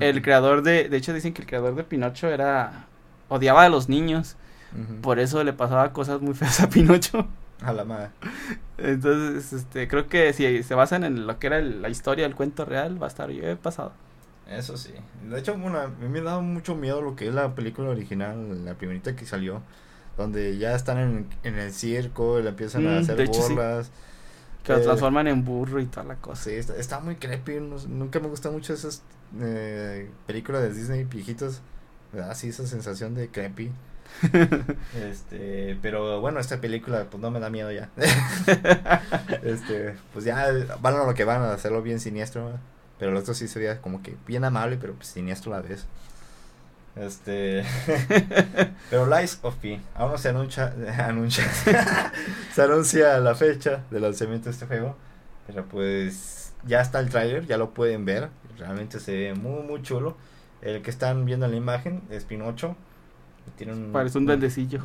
El 0.00 0.22
creador 0.22 0.62
de, 0.62 0.88
de 0.88 0.96
hecho 0.96 1.12
dicen 1.12 1.34
que 1.34 1.42
el 1.42 1.48
creador 1.48 1.74
de 1.74 1.84
Pinocho 1.84 2.28
era, 2.28 2.86
odiaba 3.28 3.64
a 3.64 3.68
los 3.68 3.88
niños, 3.88 4.36
por 5.02 5.18
eso 5.18 5.44
le 5.44 5.52
pasaba 5.52 5.92
cosas 5.92 6.22
muy 6.22 6.32
feas 6.34 6.60
a 6.60 6.68
Pinocho. 6.70 7.28
A 7.62 7.72
la 7.74 7.84
madre. 7.84 8.08
Entonces, 8.78 9.52
este, 9.52 9.86
creo 9.86 10.08
que 10.08 10.32
si 10.32 10.62
se 10.62 10.74
basan 10.74 11.04
en 11.04 11.26
lo 11.26 11.38
que 11.38 11.46
era 11.46 11.58
el- 11.58 11.82
la 11.82 11.90
historia, 11.90 12.24
el 12.26 12.34
cuento 12.34 12.64
real, 12.64 13.00
va 13.00 13.06
a 13.06 13.08
estar 13.08 13.28
bien 13.28 13.58
pasado. 13.58 13.92
Eso 14.46 14.76
sí. 14.76 14.92
De 15.28 15.38
hecho, 15.38 15.56
bueno, 15.56 15.78
a 15.80 15.88
mí 15.88 16.08
me 16.08 16.20
da 16.20 16.40
mucho 16.40 16.74
miedo 16.74 17.00
lo 17.00 17.16
que 17.16 17.28
es 17.28 17.34
la 17.34 17.54
película 17.54 17.90
original, 17.90 18.64
la 18.64 18.74
primerita 18.74 19.14
que 19.16 19.24
salió, 19.26 19.62
donde 20.16 20.58
ya 20.58 20.74
están 20.74 20.98
en, 20.98 21.26
en 21.44 21.58
el 21.58 21.72
circo, 21.72 22.38
y 22.38 22.42
le 22.42 22.50
empiezan 22.50 22.84
Mm, 22.84 22.86
a 22.86 22.98
hacer 22.98 23.16
de 23.16 23.24
hecho, 23.24 23.40
sí. 23.42 23.54
burlas. 23.54 23.90
Que 24.64 24.72
lo 24.72 24.78
Eh, 24.78 24.82
transforman 24.82 25.28
en 25.28 25.44
burro 25.44 25.80
y 25.80 25.86
toda 25.86 26.04
la 26.04 26.16
cosa. 26.16 26.44
Sí, 26.44 26.52
está, 26.52 26.76
está 26.76 27.00
muy 27.00 27.16
creepy. 27.16 27.60
no 27.60 27.76
nunca 27.88 28.20
me 28.20 28.28
gustan 28.28 28.52
mucho 28.52 28.72
esas 28.74 29.02
eh, 29.40 30.10
películas 30.26 30.62
de 30.62 30.72
Disney 30.72 31.06
da 32.12 32.30
así 32.30 32.48
esa 32.48 32.66
sensación 32.66 33.14
de 33.14 33.28
creepy. 33.30 33.72
este, 34.94 35.78
pero 35.80 36.20
bueno, 36.20 36.38
esta 36.40 36.60
película 36.60 37.06
pues 37.10 37.20
no 37.20 37.30
me 37.30 37.40
da 37.40 37.50
miedo 37.50 37.72
ya. 37.72 37.90
este, 39.42 39.94
pues 40.12 40.24
ya 40.24 40.52
van 40.80 40.94
a 40.94 41.04
lo 41.04 41.14
que 41.14 41.24
van 41.24 41.42
a 41.42 41.52
hacerlo 41.54 41.82
bien 41.82 42.00
siniestro. 42.00 42.52
Pero 43.02 43.10
el 43.10 43.18
otro 43.18 43.34
sí 43.34 43.48
sería 43.48 43.80
como 43.80 44.00
que 44.00 44.14
bien 44.28 44.44
amable, 44.44 44.78
pero 44.80 44.92
pues 44.92 45.08
siniestro 45.08 45.52
a 45.52 45.56
la 45.56 45.62
vez. 45.66 45.86
Este, 46.94 47.64
pero 48.90 49.06
Lies 49.06 49.40
of 49.42 49.56
P, 49.56 49.80
aún 49.96 50.12
no 50.12 50.18
se 50.18 50.28
anuncia, 50.28 50.72
anuncia 51.08 51.44
se 52.54 52.62
anuncia 52.62 53.18
la 53.18 53.34
fecha 53.34 53.82
de 53.90 53.98
lanzamiento 53.98 54.44
de 54.44 54.50
este 54.52 54.66
juego, 54.66 54.94
pero 55.48 55.64
pues 55.64 56.52
ya 56.64 56.80
está 56.80 57.00
el 57.00 57.10
tráiler, 57.10 57.44
ya 57.44 57.56
lo 57.56 57.74
pueden 57.74 58.04
ver, 58.04 58.28
realmente 58.56 59.00
se 59.00 59.16
ve 59.16 59.34
muy 59.34 59.64
muy 59.64 59.82
chulo. 59.82 60.16
El 60.60 60.80
que 60.82 60.90
están 60.90 61.24
viendo 61.24 61.46
en 61.46 61.50
la 61.50 61.58
imagen 61.58 62.02
es 62.08 62.24
Pinocho, 62.24 62.76
tiene 63.56 63.72
un 63.72 63.90
Parece 63.90 64.18
un 64.18 64.26
duendecillo. 64.26 64.80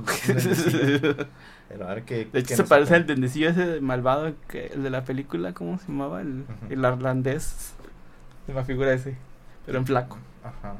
Pero 1.69 1.87
a 1.87 1.93
ver 1.93 2.03
qué, 2.03 2.27
De 2.33 2.39
hecho, 2.39 2.55
se 2.55 2.63
parece 2.63 2.95
al 2.95 3.05
duendecillo 3.05 3.49
ese 3.49 3.79
malvado, 3.79 4.33
que, 4.47 4.71
el 4.73 4.81
de 4.81 4.89
la 4.89 5.03
película, 5.03 5.53
¿cómo 5.53 5.77
se 5.77 5.87
llamaba? 5.87 6.21
El 6.21 6.45
irlandés. 6.71 7.75
Se 8.47 8.53
me 8.53 8.63
figura 8.65 8.93
ese, 8.93 9.15
pero 9.65 9.77
en 9.77 9.85
flaco. 9.85 10.17
Ajá. 10.43 10.77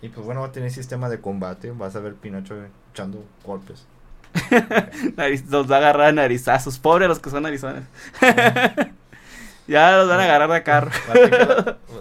Y 0.00 0.10
pues 0.10 0.24
bueno, 0.24 0.42
va 0.42 0.48
a 0.48 0.52
tener 0.52 0.70
sistema 0.70 1.08
de 1.08 1.20
combate, 1.20 1.72
vas 1.72 1.96
a 1.96 2.00
ver 2.00 2.14
Pinocho 2.14 2.54
echando 2.92 3.24
golpes. 3.44 3.86
Nariz- 5.16 5.46
los 5.48 5.68
va 5.70 5.76
a 5.76 5.78
agarrar 5.78 6.08
a 6.08 6.12
narizazos. 6.12 6.78
Pobres 6.78 7.08
los 7.08 7.18
que 7.18 7.30
son 7.30 7.42
narizones. 7.42 7.84
ya 9.66 9.96
los 9.96 10.08
van 10.08 10.20
a 10.20 10.24
agarrar 10.24 10.50
de 10.50 10.62
carro. 10.62 10.90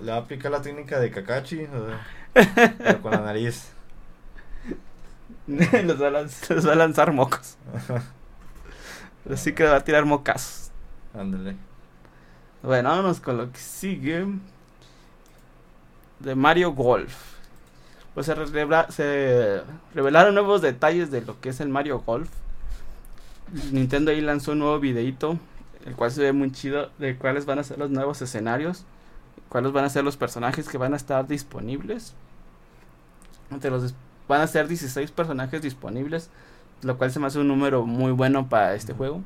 Le 0.03 0.11
va 0.11 0.17
a 0.17 0.19
aplicar 0.19 0.51
la 0.51 0.61
técnica 0.61 0.99
de 0.99 1.09
Kakashi, 1.09 1.67
pero 2.33 3.01
con 3.01 3.11
la 3.11 3.21
nariz. 3.21 3.71
los, 5.47 6.01
va 6.01 6.07
a 6.07 6.11
lanzar, 6.11 6.57
los 6.57 6.67
va 6.67 6.73
a 6.73 6.75
lanzar 6.75 7.13
mocos. 7.13 7.57
Así 9.31 9.53
que 9.53 9.63
va 9.63 9.77
a 9.77 9.83
tirar 9.83 10.05
mocazos. 10.05 10.71
Ándale. 11.13 11.55
Bueno, 12.61 12.89
vámonos 12.89 13.21
con 13.21 13.37
lo 13.37 13.51
que 13.51 13.59
sigue. 13.59 14.25
De 16.19 16.35
Mario 16.35 16.71
Golf. 16.73 17.15
Pues 18.13 18.25
se, 18.25 18.35
revela- 18.35 18.89
se 18.89 19.61
revelaron 19.93 20.33
nuevos 20.33 20.61
detalles 20.61 21.11
de 21.11 21.21
lo 21.21 21.39
que 21.39 21.49
es 21.49 21.59
el 21.59 21.69
Mario 21.69 21.99
Golf. 21.99 22.29
Nintendo 23.71 24.11
ahí 24.11 24.21
lanzó 24.21 24.51
un 24.53 24.59
nuevo 24.59 24.79
videito, 24.79 25.37
el 25.85 25.95
cual 25.95 26.11
se 26.11 26.21
ve 26.21 26.33
muy 26.33 26.51
chido, 26.51 26.89
de 26.97 27.15
cuáles 27.17 27.45
van 27.45 27.59
a 27.59 27.63
ser 27.63 27.77
los 27.77 27.89
nuevos 27.91 28.21
escenarios, 28.21 28.83
cuáles 29.49 29.71
van 29.71 29.85
a 29.85 29.89
ser 29.89 30.03
los 30.03 30.17
personajes 30.17 30.67
que 30.67 30.77
van 30.77 30.93
a 30.93 30.97
estar 30.97 31.27
disponibles. 31.27 32.13
Entre 33.51 33.69
los 33.69 33.93
van 34.27 34.41
a 34.41 34.47
ser 34.47 34.67
16 34.67 35.11
personajes 35.11 35.61
disponibles, 35.61 36.29
lo 36.81 36.97
cual 36.97 37.11
se 37.11 37.19
me 37.19 37.27
hace 37.27 37.39
un 37.39 37.47
número 37.47 37.85
muy 37.85 38.11
bueno 38.11 38.49
para 38.49 38.73
este 38.75 38.93
juego. 38.93 39.21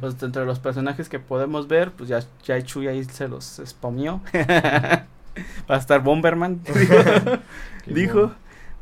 Pues 0.00 0.22
entre 0.22 0.44
los 0.44 0.58
personajes 0.58 1.08
que 1.08 1.18
podemos 1.18 1.68
ver, 1.68 1.92
pues 1.92 2.08
ya, 2.08 2.20
ya 2.44 2.60
Chuy 2.62 2.88
ahí 2.88 3.04
se 3.04 3.28
los 3.28 3.60
spameó. 3.64 4.20
va 4.34 5.74
a 5.74 5.76
estar 5.76 6.02
Bomberman, 6.02 6.60
dijo. 7.86 8.32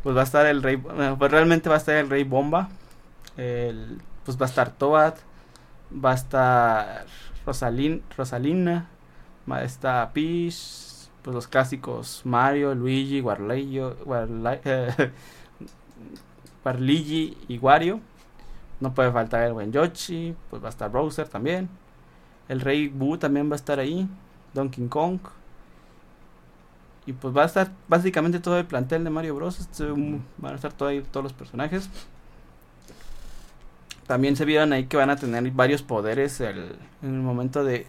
Pues 0.02 0.16
va 0.16 0.20
a 0.20 0.24
estar 0.24 0.44
el 0.46 0.62
rey, 0.62 0.76
bueno, 0.76 1.18
pues 1.18 1.30
realmente 1.30 1.68
va 1.68 1.76
a 1.76 1.78
estar 1.78 1.96
el 1.96 2.11
rey 2.11 2.24
Bomba. 2.24 2.68
El, 3.36 4.00
pues 4.24 4.38
va 4.40 4.46
a 4.46 4.48
estar 4.48 4.70
Toad. 4.70 5.14
Va 6.05 6.12
a 6.12 6.14
estar 6.14 7.07
Rosalín, 7.46 8.02
Rosalina. 8.16 8.86
Va 9.50 9.57
a 9.59 9.64
estar 9.64 10.12
Peach. 10.12 10.82
Pues 11.22 11.34
los 11.34 11.48
clásicos 11.48 12.20
Mario, 12.24 12.74
Luigi, 12.74 13.22
Warleyo, 13.22 13.96
Warla- 14.05 14.61
eh, 14.64 15.11
Warligi 16.64 17.36
y 17.48 17.59
Wario. 17.59 18.00
No 18.80 18.92
puede 18.94 19.10
faltar 19.12 19.42
el 19.44 19.52
buen 19.52 19.72
Yoshi. 19.72 20.34
Pues 20.50 20.62
va 20.62 20.66
a 20.66 20.70
estar 20.70 20.90
Bowser 20.90 21.28
también. 21.28 21.68
El 22.48 22.60
rey 22.60 22.88
Boo 22.88 23.18
también 23.18 23.48
va 23.50 23.54
a 23.54 23.56
estar 23.56 23.78
ahí. 23.78 24.08
Donkey 24.52 24.86
Kong. 24.88 25.18
Y 27.06 27.12
pues 27.12 27.36
va 27.36 27.42
a 27.42 27.46
estar 27.46 27.70
básicamente 27.88 28.40
todo 28.40 28.58
el 28.58 28.64
plantel 28.66 29.04
de 29.04 29.10
Mario 29.10 29.34
Bros. 29.34 29.60
Este, 29.60 29.86
van 30.38 30.52
a 30.52 30.54
estar 30.54 30.72
todo 30.72 30.88
ahí, 30.88 31.02
todos 31.10 31.22
los 31.24 31.32
personajes. 31.32 31.88
También 34.06 34.36
se 34.36 34.44
vieron 34.44 34.72
ahí 34.72 34.84
que 34.86 34.96
van 34.96 35.10
a 35.10 35.16
tener 35.16 35.50
varios 35.52 35.82
poderes 35.82 36.40
el- 36.40 36.76
en 37.02 37.14
el 37.14 37.20
momento 37.20 37.64
de, 37.64 37.86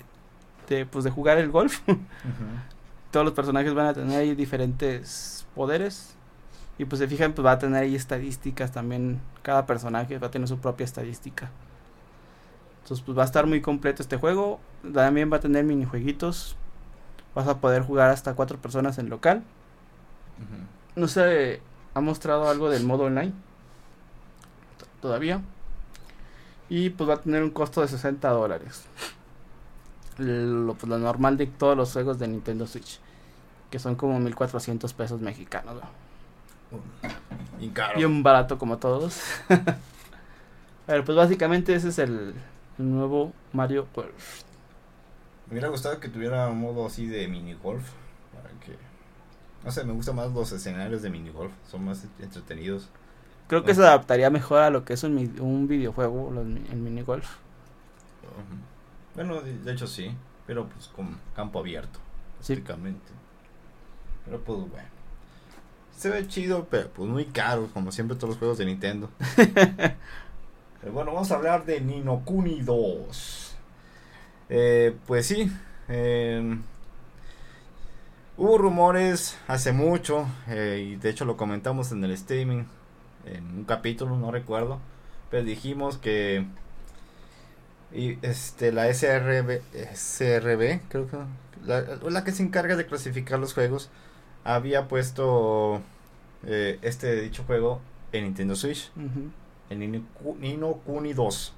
de, 0.69 0.85
pues, 0.85 1.03
de 1.03 1.11
jugar 1.11 1.37
el 1.37 1.49
golf. 1.51 1.79
Todos 3.11 3.25
los 3.25 3.33
personajes 3.33 3.73
van 3.73 3.87
a 3.87 3.93
tener 3.93 4.17
ahí 4.19 4.35
diferentes 4.35 5.45
poderes. 5.55 6.14
Y 6.77 6.85
pues 6.85 6.99
se 6.99 7.07
fijan, 7.07 7.33
pues 7.33 7.45
va 7.45 7.53
a 7.53 7.59
tener 7.59 7.83
ahí 7.83 7.95
estadísticas 7.95 8.71
también. 8.71 9.21
Cada 9.43 9.65
personaje 9.65 10.17
va 10.17 10.27
a 10.27 10.31
tener 10.31 10.47
su 10.47 10.57
propia 10.57 10.83
estadística. 10.83 11.49
Entonces 12.83 13.03
pues 13.05 13.17
va 13.17 13.23
a 13.23 13.25
estar 13.25 13.47
muy 13.47 13.61
completo 13.61 14.01
este 14.01 14.17
juego. 14.17 14.59
También 14.93 15.31
va 15.31 15.37
a 15.37 15.39
tener 15.39 15.63
minijueguitos. 15.63 16.57
Vas 17.33 17.47
a 17.47 17.59
poder 17.59 17.81
jugar 17.83 18.09
hasta 18.09 18.33
cuatro 18.33 18.57
personas 18.57 18.97
en 18.97 19.09
local. 19.09 19.43
No 20.95 21.07
sé 21.07 21.61
ha 21.93 22.01
mostrado 22.01 22.49
algo 22.49 22.69
del 22.69 22.83
modo 22.83 23.05
online. 23.05 23.31
Todavía. 25.01 25.41
Y 26.67 26.89
pues 26.89 27.09
va 27.09 27.13
a 27.15 27.21
tener 27.21 27.41
un 27.41 27.51
costo 27.51 27.81
de 27.81 27.87
60 27.87 28.29
dólares. 28.29 28.85
Lo, 30.17 30.73
pues, 30.73 30.89
lo 30.89 30.97
normal 30.97 31.37
de 31.37 31.47
todos 31.47 31.77
los 31.77 31.93
juegos 31.93 32.19
de 32.19 32.27
Nintendo 32.27 32.67
Switch. 32.67 32.99
Que 33.71 33.79
son 33.79 33.95
como 33.95 34.19
1400 34.19 34.93
pesos 34.93 35.21
mexicanos. 35.21 35.75
¿no? 35.75 36.04
Y 37.59 37.69
caro. 37.69 38.05
Un 38.05 38.23
barato 38.23 38.57
como 38.57 38.77
todos. 38.77 39.21
Pero 40.85 41.03
pues 41.03 41.17
básicamente 41.17 41.73
ese 41.73 41.89
es 41.89 41.99
el, 41.99 42.33
nuevo 42.77 43.33
Mario 43.53 43.87
Golf. 43.93 44.43
Me 45.47 45.53
hubiera 45.53 45.69
gustado 45.69 45.99
que 45.99 46.09
tuviera 46.09 46.47
un 46.47 46.59
modo 46.59 46.85
así 46.85 47.07
de 47.07 47.27
mini 47.27 47.53
golf. 47.53 47.89
Para 48.33 48.49
que. 48.59 48.77
No 49.63 49.71
sé, 49.71 49.83
me 49.83 49.93
gustan 49.93 50.15
más 50.15 50.31
los 50.31 50.51
escenarios 50.51 51.01
de 51.01 51.09
mini 51.09 51.29
golf. 51.29 51.53
Son 51.69 51.83
más 51.83 52.05
entretenidos. 52.19 52.89
Creo 53.47 53.63
que 53.63 53.75
se 53.75 53.81
adaptaría 53.81 54.29
mejor 54.29 54.59
a 54.59 54.71
lo 54.71 54.85
que 54.85 54.93
es 54.93 55.03
un, 55.03 55.17
un 55.39 55.67
videojuego, 55.67 56.31
los 56.31 56.45
el 56.45 56.77
mini 56.77 57.01
golf. 57.03 57.37
Bueno, 59.13 59.41
de, 59.41 59.57
de 59.59 59.71
hecho 59.71 59.87
sí. 59.87 60.15
Pero 60.47 60.67
pues 60.67 60.87
con 60.87 61.17
campo 61.35 61.59
abierto. 61.59 61.99
Sí. 62.41 62.55
Prácticamente. 62.55 63.11
Pero 64.25 64.39
pues 64.41 64.59
bueno. 64.59 64.94
Se 65.97 66.09
ve 66.09 66.27
chido, 66.27 66.67
pero 66.69 66.89
pues 66.89 67.09
muy 67.09 67.25
caro. 67.25 67.69
Como 67.73 67.91
siempre 67.91 68.15
todos 68.17 68.29
los 68.31 68.37
juegos 68.39 68.57
de 68.57 68.65
Nintendo. 68.65 69.09
Pero 70.81 70.93
bueno, 70.93 71.13
vamos 71.13 71.31
a 71.31 71.35
hablar 71.35 71.65
de 71.65 71.81
Nino 71.81 72.21
Kuni 72.25 72.61
2. 72.61 73.55
Eh, 74.49 74.95
pues 75.07 75.27
sí. 75.27 75.51
eh, 75.89 76.57
hubo 78.37 78.57
rumores 78.57 79.37
hace 79.47 79.71
mucho. 79.71 80.27
eh, 80.47 80.85
y 80.93 80.95
de 80.95 81.09
hecho 81.09 81.25
lo 81.25 81.37
comentamos 81.37 81.91
en 81.91 82.03
el 82.03 82.11
streaming. 82.11 82.63
En 83.25 83.43
un 83.59 83.63
capítulo, 83.65 84.17
no 84.17 84.31
recuerdo. 84.31 84.79
Pero 85.31 85.43
dijimos 85.43 85.97
que. 85.97 86.45
Y 87.93 88.17
este, 88.25 88.71
la 88.71 88.87
SRB, 88.93 89.61
SRB, 89.93 90.81
creo 90.89 91.07
que. 91.07 91.17
La, 91.65 91.81
la 92.09 92.23
que 92.23 92.31
se 92.31 92.43
encarga 92.43 92.75
de 92.75 92.85
clasificar 92.85 93.39
los 93.39 93.53
juegos. 93.53 93.89
Había 94.45 94.87
puesto 94.87 95.81
eh, 96.45 96.79
este 96.81 97.19
dicho 97.21 97.43
juego 97.45 97.81
en 98.13 98.23
Nintendo 98.23 98.55
Switch 98.55 98.91
el 99.69 99.79
Nino, 99.79 100.03
Ku- 100.23 100.37
Nino 100.39 100.73
Kuni 100.85 101.11
2. 101.13 101.53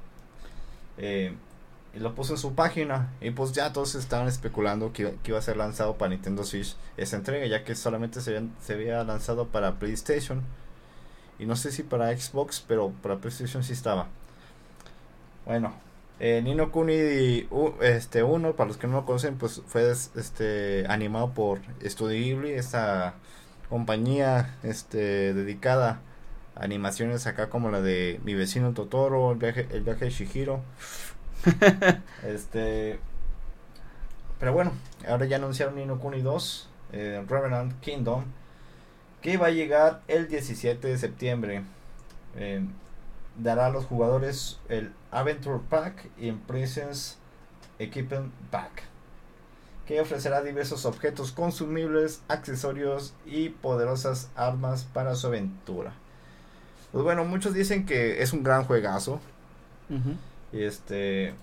Eh, 0.97 1.33
y 1.93 1.99
lo 1.99 2.15
puso 2.15 2.33
en 2.33 2.39
su 2.39 2.55
página. 2.55 3.11
Y 3.21 3.31
pues 3.31 3.51
ya 3.51 3.71
todos 3.73 3.93
estaban 3.95 4.27
especulando 4.27 4.93
que, 4.93 5.01
iba- 5.03 5.11
que 5.23 5.31
iba 5.31 5.39
a 5.39 5.41
ser 5.41 5.57
lanzado 5.57 5.97
para 5.97 6.09
Nintendo 6.11 6.43
Switch 6.43 6.75
esa 6.95 7.17
entrega, 7.17 7.45
ya 7.45 7.63
que 7.63 7.75
solamente 7.75 8.21
se, 8.21 8.41
se 8.61 8.73
había 8.73 9.03
lanzado 9.03 9.47
para 9.47 9.75
PlayStation. 9.75 10.41
Y 11.39 11.45
no 11.45 11.55
sé 11.55 11.71
si 11.71 11.83
para 11.83 12.15
Xbox, 12.17 12.63
pero 12.67 12.89
para 13.03 13.17
PlayStation 13.17 13.63
sí 13.63 13.73
estaba. 13.73 14.07
Bueno, 15.45 15.73
eh, 16.19 16.41
Nino 16.43 16.71
Kuni 16.71 17.47
este 17.81 18.23
1, 18.23 18.55
para 18.55 18.67
los 18.67 18.77
que 18.77 18.87
no 18.87 18.93
lo 18.93 19.05
conocen, 19.05 19.37
pues 19.37 19.61
fue 19.67 19.91
este 19.91 20.85
animado 20.87 21.33
por 21.33 21.59
Studio 21.83 22.17
Ghibli, 22.17 22.51
esta 22.51 23.15
compañía 23.69 24.55
este 24.63 25.33
dedicada 25.33 26.01
a 26.55 26.63
animaciones 26.63 27.27
acá 27.27 27.49
como 27.49 27.69
la 27.69 27.81
de 27.81 28.19
Mi 28.23 28.33
vecino 28.33 28.73
Totoro, 28.73 29.31
el 29.31 29.37
viaje 29.37 29.67
el 29.71 29.81
viaje 29.81 30.05
de 30.05 30.11
Shihiro. 30.11 30.61
este 32.23 32.99
pero 34.39 34.53
bueno, 34.53 34.71
ahora 35.07 35.25
ya 35.25 35.37
anunciaron 35.37 35.75
Nino 35.75 35.99
Kuni 35.99 36.21
2, 36.21 36.69
eh, 36.93 37.25
Revenant 37.27 37.79
Kingdom, 37.81 38.23
que 39.21 39.37
va 39.37 39.47
a 39.47 39.51
llegar 39.51 40.01
el 40.07 40.27
17 40.27 40.87
de 40.87 40.97
septiembre. 40.97 41.63
Eh, 42.35 42.61
dará 43.37 43.67
a 43.67 43.69
los 43.69 43.85
jugadores 43.85 44.59
el 44.69 44.91
Adventure 45.11 45.59
Pack 45.69 46.09
y 46.17 46.31
Presence 46.31 47.15
Equipment 47.79 48.31
Pack, 48.51 48.83
que 49.85 50.01
ofrecerá 50.01 50.41
diversos 50.41 50.85
objetos 50.85 51.31
consumibles, 51.31 52.21
accesorios 52.27 53.13
y 53.25 53.49
poderosas 53.49 54.29
armas 54.35 54.83
para 54.85 55.15
su 55.15 55.27
aventura. 55.27 55.93
Pues 56.91 57.03
bueno, 57.03 57.25
muchos 57.25 57.53
dicen 57.53 57.85
que 57.85 58.21
es 58.23 58.33
un 58.33 58.43
gran 58.43 58.63
juegazo, 58.63 59.19
Ujú. 59.89 60.15
y 60.51 60.63
este 60.63 61.33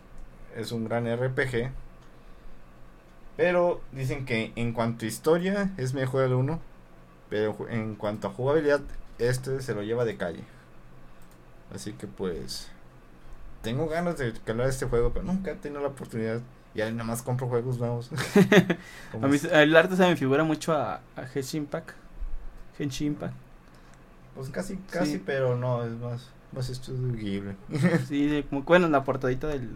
es 0.56 0.72
un 0.72 0.84
gran 0.84 1.06
RPG. 1.06 1.70
Pero 3.36 3.80
dicen 3.92 4.24
que 4.26 4.52
en 4.56 4.72
cuanto 4.72 5.04
a 5.04 5.08
historia 5.08 5.72
es 5.76 5.92
mejor 5.92 6.22
el 6.24 6.34
1. 6.34 6.60
Pero 7.30 7.56
en 7.68 7.96
cuanto 7.96 8.28
a 8.28 8.30
jugabilidad, 8.30 8.80
este 9.18 9.60
se 9.60 9.74
lo 9.74 9.82
lleva 9.82 10.04
de 10.04 10.16
calle. 10.16 10.44
Así 11.74 11.92
que 11.92 12.06
pues. 12.06 12.70
Tengo 13.62 13.88
ganas 13.88 14.18
de 14.18 14.34
hablar 14.46 14.66
de 14.66 14.72
este 14.72 14.86
juego, 14.86 15.10
pero 15.12 15.24
nunca 15.24 15.50
he 15.50 15.54
tenido 15.54 15.80
la 15.80 15.88
oportunidad. 15.88 16.40
Y 16.74 16.80
ahí 16.82 16.92
nada 16.92 17.04
más 17.04 17.22
compro 17.22 17.46
juegos 17.48 17.78
nuevos. 17.78 18.10
A 19.22 19.26
mí 19.26 19.38
el 19.50 19.76
arte 19.76 19.96
se 19.96 20.02
me 20.06 20.16
figura 20.16 20.42
mucho 20.44 20.72
a, 20.74 21.00
a 21.16 21.26
Genshin 21.32 21.62
Impact. 21.62 21.90
Genshin 22.76 23.08
Impact. 23.08 23.34
pues 24.34 24.50
casi, 24.50 24.76
casi, 24.90 25.12
Sí. 25.12 25.22
pero 25.24 25.56
no, 25.56 25.84
es 25.84 25.92
más, 25.92 26.28
más 26.52 26.68
estudiable. 26.68 27.54
Sí, 28.08 28.26
de- 28.26 28.44
como 28.44 28.62
bueno, 28.64 28.86
en 28.86 28.92
la 28.92 29.04
portadita 29.04 29.46
del, 29.46 29.70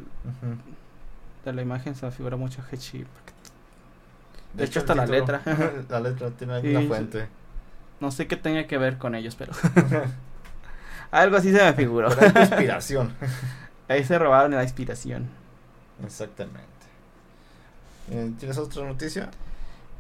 de 1.45 1.53
la 1.53 1.63
imagen 1.63 1.95
se 1.95 2.05
me 2.05 2.13
figura 2.13 2.37
mucho 2.37 2.61
a 2.61 2.65
Genshin 2.65 3.03
Impact. 3.03 3.29
De 4.55 4.65
hecho, 4.65 4.81
hecho, 4.81 4.81
hasta 4.81 4.95
la 4.97 5.07
letra. 5.07 5.41
la 5.89 6.01
letra 6.01 6.31
tiene 6.31 6.61
Sí, 6.61 6.77
sí. 6.77 6.87
fuente. 6.89 7.29
No 8.01 8.11
sé 8.11 8.27
qué 8.27 8.37
tenga 8.37 8.67
que 8.67 8.77
ver 8.77 8.99
con 8.99 9.15
ellos, 9.15 9.37
pero 9.37 9.53
algo 11.11 11.37
así 11.37 11.53
se 11.53 11.63
me 11.63 11.73
figuró. 11.73 12.09
Inspiración. 12.41 13.15
Ahí 13.89 14.05
se 14.05 14.19
robaron 14.19 14.53
la 14.53 14.63
inspiración. 14.63 15.29
Exactamente. 16.05 16.63
Eh, 18.11 18.33
¿Tienes 18.39 18.59
otra 18.59 18.85
noticia? 18.85 19.31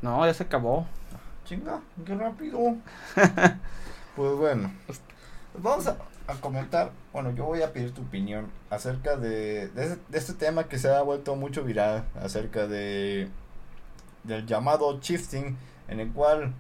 No, 0.03 0.25
ya 0.27 0.35
se 0.35 0.45
acabó. 0.45 0.87
Chinga, 1.45 1.81
qué 2.05 2.15
rápido. 2.15 2.59
pues 4.17 4.33
bueno, 4.37 4.71
vamos 5.55 5.87
a, 5.87 5.97
a 6.27 6.35
comentar. 6.35 6.91
Bueno, 7.13 7.33
yo 7.35 7.45
voy 7.45 7.63
a 7.63 7.73
pedir 7.73 7.93
tu 7.93 8.03
opinión 8.03 8.51
acerca 8.71 9.17
de, 9.17 9.69
de, 9.69 9.97
de 9.97 10.19
este 10.19 10.35
tema 10.35 10.65
que 10.69 10.79
se 10.79 10.89
ha 10.91 11.03
vuelto 11.03 11.37
mucho 11.37 11.65
viral. 11.65 12.05
Acerca 12.21 12.67
de 12.67 13.29
del 14.25 14.47
llamado 14.47 15.01
shifting, 15.01 15.57
en 15.89 16.01
el 16.01 16.13
cual 16.13 16.53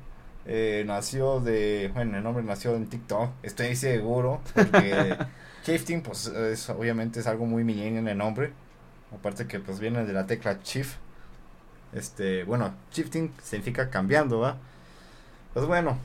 eh, 0.49 0.82
nació 0.86 1.40
de. 1.40 1.90
Bueno, 1.92 2.16
el 2.16 2.24
nombre 2.24 2.42
nació 2.42 2.74
en 2.74 2.86
TikTok, 2.86 3.30
estoy 3.42 3.76
seguro. 3.76 4.40
Porque 4.55 5.16
shifting, 5.64 6.03
pues 6.03 6.26
es, 6.26 6.70
obviamente 6.70 7.20
es 7.20 7.26
algo 7.26 7.44
muy 7.44 7.64
millennial 7.64 7.99
en 8.05 8.09
el 8.09 8.18
nombre. 8.18 8.53
Aparte 9.14 9.46
que 9.46 9.61
pues 9.61 9.78
viene 9.78 10.05
de 10.07 10.12
la 10.12 10.26
tecla 10.26 10.59
shift. 10.64 10.96
Este, 11.92 12.44
bueno, 12.44 12.74
shifting 12.92 13.32
significa 13.42 13.90
cambiando, 13.90 14.40
¿va? 14.40 14.57
Pues 15.53 15.66
bueno, 15.66 15.99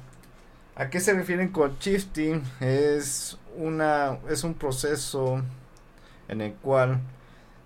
¿a 0.75 0.89
qué 0.89 0.99
se 0.99 1.13
refieren 1.13 1.49
con 1.49 1.77
shifting? 1.79 2.43
Es 2.59 3.37
una 3.55 4.19
es 4.29 4.43
un 4.43 4.55
proceso 4.55 5.41
en 6.27 6.41
el 6.41 6.53
cual 6.55 6.99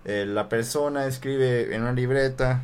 eh, 0.04 0.26
la 0.26 0.48
persona 0.48 1.06
escribe 1.06 1.74
en 1.74 1.82
una 1.82 1.92
libreta 1.92 2.62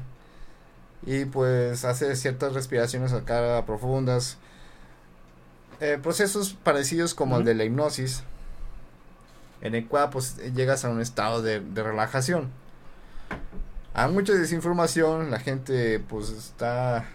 y 1.07 1.25
pues 1.27 1.85
hace 1.85 2.15
ciertas 2.17 2.55
respiraciones 2.55 3.13
acá 3.13 3.63
profundas. 3.67 4.39
Eh, 5.81 5.99
procesos 6.03 6.55
parecidos 6.55 7.15
como 7.15 7.39
el 7.39 7.45
de 7.45 7.55
la 7.55 7.65
hipnosis, 7.65 8.23
en 9.61 9.75
el 9.75 9.87
cual 9.87 10.11
pues 10.11 10.37
llegas 10.55 10.85
a 10.85 10.91
un 10.91 11.01
estado 11.01 11.43
de, 11.43 11.61
de 11.61 11.83
relajación. 11.83 12.51
Hay 13.93 14.11
mucha 14.11 14.33
desinformación, 14.33 15.31
la 15.31 15.39
gente 15.39 16.01
pues 16.01 16.31
está... 16.31 17.07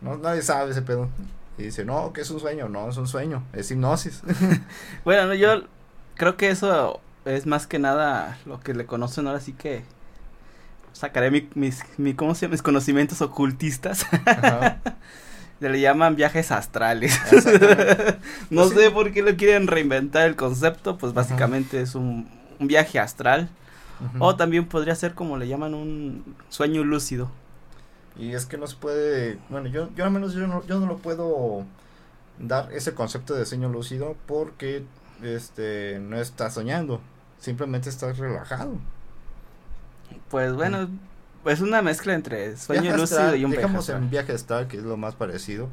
No, 0.00 0.16
nadie 0.16 0.42
sabe 0.42 0.70
ese 0.70 0.82
pedo. 0.82 1.08
Y 1.58 1.64
dice, 1.64 1.84
no, 1.84 2.12
que 2.12 2.22
es 2.22 2.30
un 2.30 2.40
sueño. 2.40 2.68
No, 2.68 2.88
es 2.88 2.96
un 2.96 3.06
sueño, 3.06 3.44
es 3.52 3.70
hipnosis. 3.70 4.22
Bueno, 5.04 5.26
no, 5.26 5.34
yo 5.34 5.64
creo 6.14 6.36
que 6.36 6.50
eso 6.50 7.00
es 7.24 7.46
más 7.46 7.66
que 7.66 7.78
nada 7.78 8.38
lo 8.46 8.60
que 8.60 8.74
le 8.74 8.86
conocen 8.86 9.26
ahora 9.26 9.40
sí 9.40 9.52
que 9.52 9.84
sacaré 10.92 11.30
mi, 11.30 11.48
mis, 11.54 11.82
mi, 11.98 12.14
¿cómo 12.14 12.34
se 12.34 12.42
llama? 12.46 12.52
mis 12.52 12.62
conocimientos 12.62 13.20
ocultistas. 13.22 14.06
Ajá. 14.26 14.80
Se 15.60 15.68
le 15.68 15.80
llaman 15.80 16.16
viajes 16.16 16.50
astrales. 16.52 17.18
No 18.50 18.62
Pues 18.62 18.70
sí. 18.70 18.76
sé 18.76 18.90
por 18.90 19.12
qué 19.12 19.22
lo 19.22 19.36
quieren 19.36 19.66
reinventar 19.66 20.26
el 20.26 20.36
concepto, 20.36 20.98
pues 20.98 21.12
Ajá. 21.12 21.22
básicamente 21.22 21.80
es 21.80 21.94
un, 21.94 22.28
un 22.58 22.66
viaje 22.66 22.98
astral. 22.98 23.48
O 24.18 24.34
también 24.34 24.66
podría 24.66 24.96
ser 24.96 25.14
como 25.14 25.36
le 25.38 25.46
llaman 25.46 25.74
un 25.74 26.36
sueño 26.48 26.82
lúcido. 26.82 27.30
Y 28.16 28.32
es 28.32 28.46
que 28.46 28.58
no 28.58 28.66
se 28.66 28.74
puede, 28.74 29.38
bueno, 29.48 29.68
yo, 29.68 29.90
yo 29.94 30.04
al 30.04 30.10
menos 30.10 30.34
yo 30.34 30.46
no, 30.48 30.66
yo 30.66 30.80
no 30.80 30.86
lo 30.86 30.98
puedo 30.98 31.64
dar 32.40 32.72
ese 32.72 32.94
concepto 32.94 33.34
de 33.34 33.46
sueño 33.46 33.68
lúcido 33.68 34.16
porque 34.26 34.82
este 35.22 36.00
no 36.00 36.16
estás 36.20 36.54
soñando, 36.54 37.00
simplemente 37.38 37.88
estás 37.90 38.18
relajado. 38.18 38.72
Pues 40.30 40.52
bueno, 40.52 40.88
es 41.44 41.60
una 41.60 41.82
mezcla 41.82 42.14
entre 42.14 42.56
sueño 42.56 42.82
Viaje 42.82 42.98
lúcido 42.98 43.20
astral, 43.20 43.40
y 43.40 43.44
un 43.44 43.50
viaje 43.50 43.62
dejamos 43.62 43.80
astral. 43.80 44.02
en 44.02 44.10
viaje 44.10 44.32
astral, 44.32 44.68
que 44.68 44.76
es 44.76 44.82
lo 44.82 44.96
más 44.96 45.14
parecido. 45.14 45.68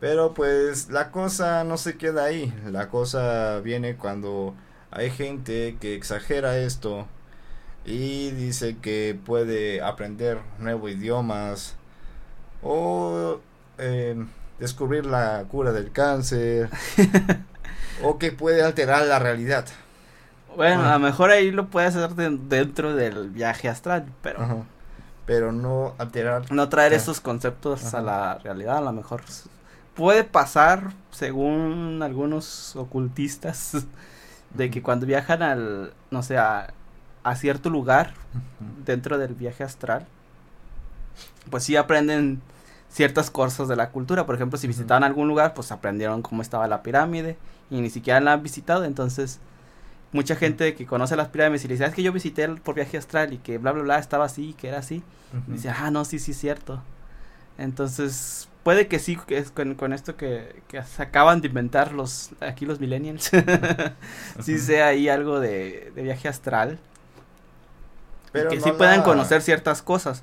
Pero 0.00 0.34
pues 0.34 0.90
la 0.90 1.10
cosa 1.10 1.62
no 1.64 1.76
se 1.76 1.96
queda 1.96 2.24
ahí, 2.24 2.52
la 2.70 2.88
cosa 2.88 3.60
viene 3.60 3.96
cuando 3.96 4.54
hay 4.90 5.10
gente 5.10 5.76
que 5.80 5.94
exagera 5.94 6.58
esto 6.58 7.06
y 7.84 8.30
dice 8.32 8.76
que 8.80 9.18
puede 9.24 9.80
aprender 9.80 10.38
nuevos 10.58 10.90
idiomas 10.90 11.76
o 12.62 13.40
em, 13.78 14.28
descubrir 14.58 15.06
la 15.06 15.44
cura 15.48 15.72
del 15.72 15.92
cáncer 15.92 16.68
o 18.02 18.18
que 18.18 18.32
puede 18.32 18.62
alterar 18.62 19.06
la 19.06 19.18
realidad. 19.18 19.66
Bueno, 20.56 20.84
a 20.84 20.92
lo 20.92 20.98
mejor 20.98 21.30
ahí 21.30 21.50
lo 21.50 21.66
puede 21.66 21.86
hacer 21.86 22.14
dentro 22.14 22.94
del 22.94 23.30
viaje 23.30 23.68
astral, 23.68 24.06
pero... 24.22 24.66
Pero 25.24 25.52
no 25.52 25.94
alterar... 25.98 26.50
No 26.50 26.68
traer 26.68 26.92
esos 26.92 27.20
conceptos 27.20 27.94
a 27.94 28.02
la 28.02 28.38
realidad, 28.38 28.78
a 28.78 28.80
lo 28.80 28.92
mejor 28.92 29.22
puede 29.94 30.24
pasar, 30.24 30.92
según 31.10 32.00
algunos 32.02 32.76
ocultistas, 32.76 33.86
de 34.54 34.70
que 34.70 34.82
cuando 34.82 35.06
viajan 35.06 35.42
al, 35.42 35.92
no 36.10 36.22
sé, 36.22 36.38
a, 36.38 36.72
cierto 37.36 37.70
lugar 37.70 38.14
dentro 38.84 39.16
del 39.16 39.34
viaje 39.34 39.62
astral, 39.62 40.06
pues 41.50 41.64
sí 41.64 41.76
aprenden 41.76 42.42
ciertas 42.88 43.30
cosas 43.30 43.68
de 43.68 43.76
la 43.76 43.90
cultura. 43.90 44.26
Por 44.26 44.34
ejemplo, 44.34 44.58
si 44.58 44.66
visitaban 44.66 45.04
algún 45.04 45.28
lugar, 45.28 45.54
pues 45.54 45.70
aprendieron 45.72 46.22
cómo 46.22 46.42
estaba 46.42 46.66
la 46.66 46.82
pirámide 46.82 47.36
y 47.70 47.80
ni 47.80 47.90
siquiera 47.90 48.20
la 48.20 48.32
han 48.32 48.42
visitado, 48.42 48.84
entonces 48.84 49.40
mucha 50.12 50.36
gente 50.36 50.74
que 50.74 50.86
conoce 50.86 51.16
las 51.16 51.28
pirámides 51.28 51.64
y 51.64 51.68
le 51.68 51.74
dice, 51.74 51.84
ah, 51.84 51.88
es 51.88 51.94
que 51.94 52.02
yo 52.02 52.12
visité 52.12 52.46
por 52.48 52.74
viaje 52.74 52.98
astral 52.98 53.32
y 53.32 53.38
que 53.38 53.58
bla, 53.58 53.72
bla, 53.72 53.82
bla, 53.82 53.98
estaba 53.98 54.26
así, 54.26 54.54
que 54.54 54.68
era 54.68 54.78
así. 54.78 55.02
dice, 55.46 55.70
ah, 55.70 55.90
no, 55.90 56.04
sí, 56.04 56.18
sí, 56.18 56.32
es 56.32 56.38
cierto. 56.38 56.82
Entonces, 57.58 58.48
puede 58.62 58.86
que 58.86 58.98
sí, 58.98 59.18
que 59.26 59.38
es 59.38 59.50
con, 59.50 59.92
esto 59.92 60.16
que, 60.16 60.62
que, 60.68 60.82
se 60.82 61.02
acaban 61.02 61.40
de 61.40 61.48
inventar 61.48 61.92
los, 61.92 62.30
aquí 62.40 62.66
los 62.66 62.80
millennials, 62.80 63.30
sí 64.40 64.58
sea 64.58 64.88
ahí 64.88 65.08
algo 65.08 65.40
de, 65.40 65.92
viaje 65.96 66.28
astral. 66.28 66.78
Pero 68.32 68.48
que 68.48 68.60
sí 68.60 68.72
puedan 68.72 69.02
conocer 69.02 69.42
ciertas 69.42 69.82
cosas, 69.82 70.22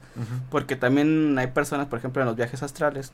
porque 0.49 0.75
también 0.75 1.37
hay 1.37 1.47
personas, 1.47 1.87
por 1.87 1.99
ejemplo, 1.99 2.23
en 2.23 2.27
los 2.27 2.35
viajes 2.35 2.63
astrales, 2.63 3.11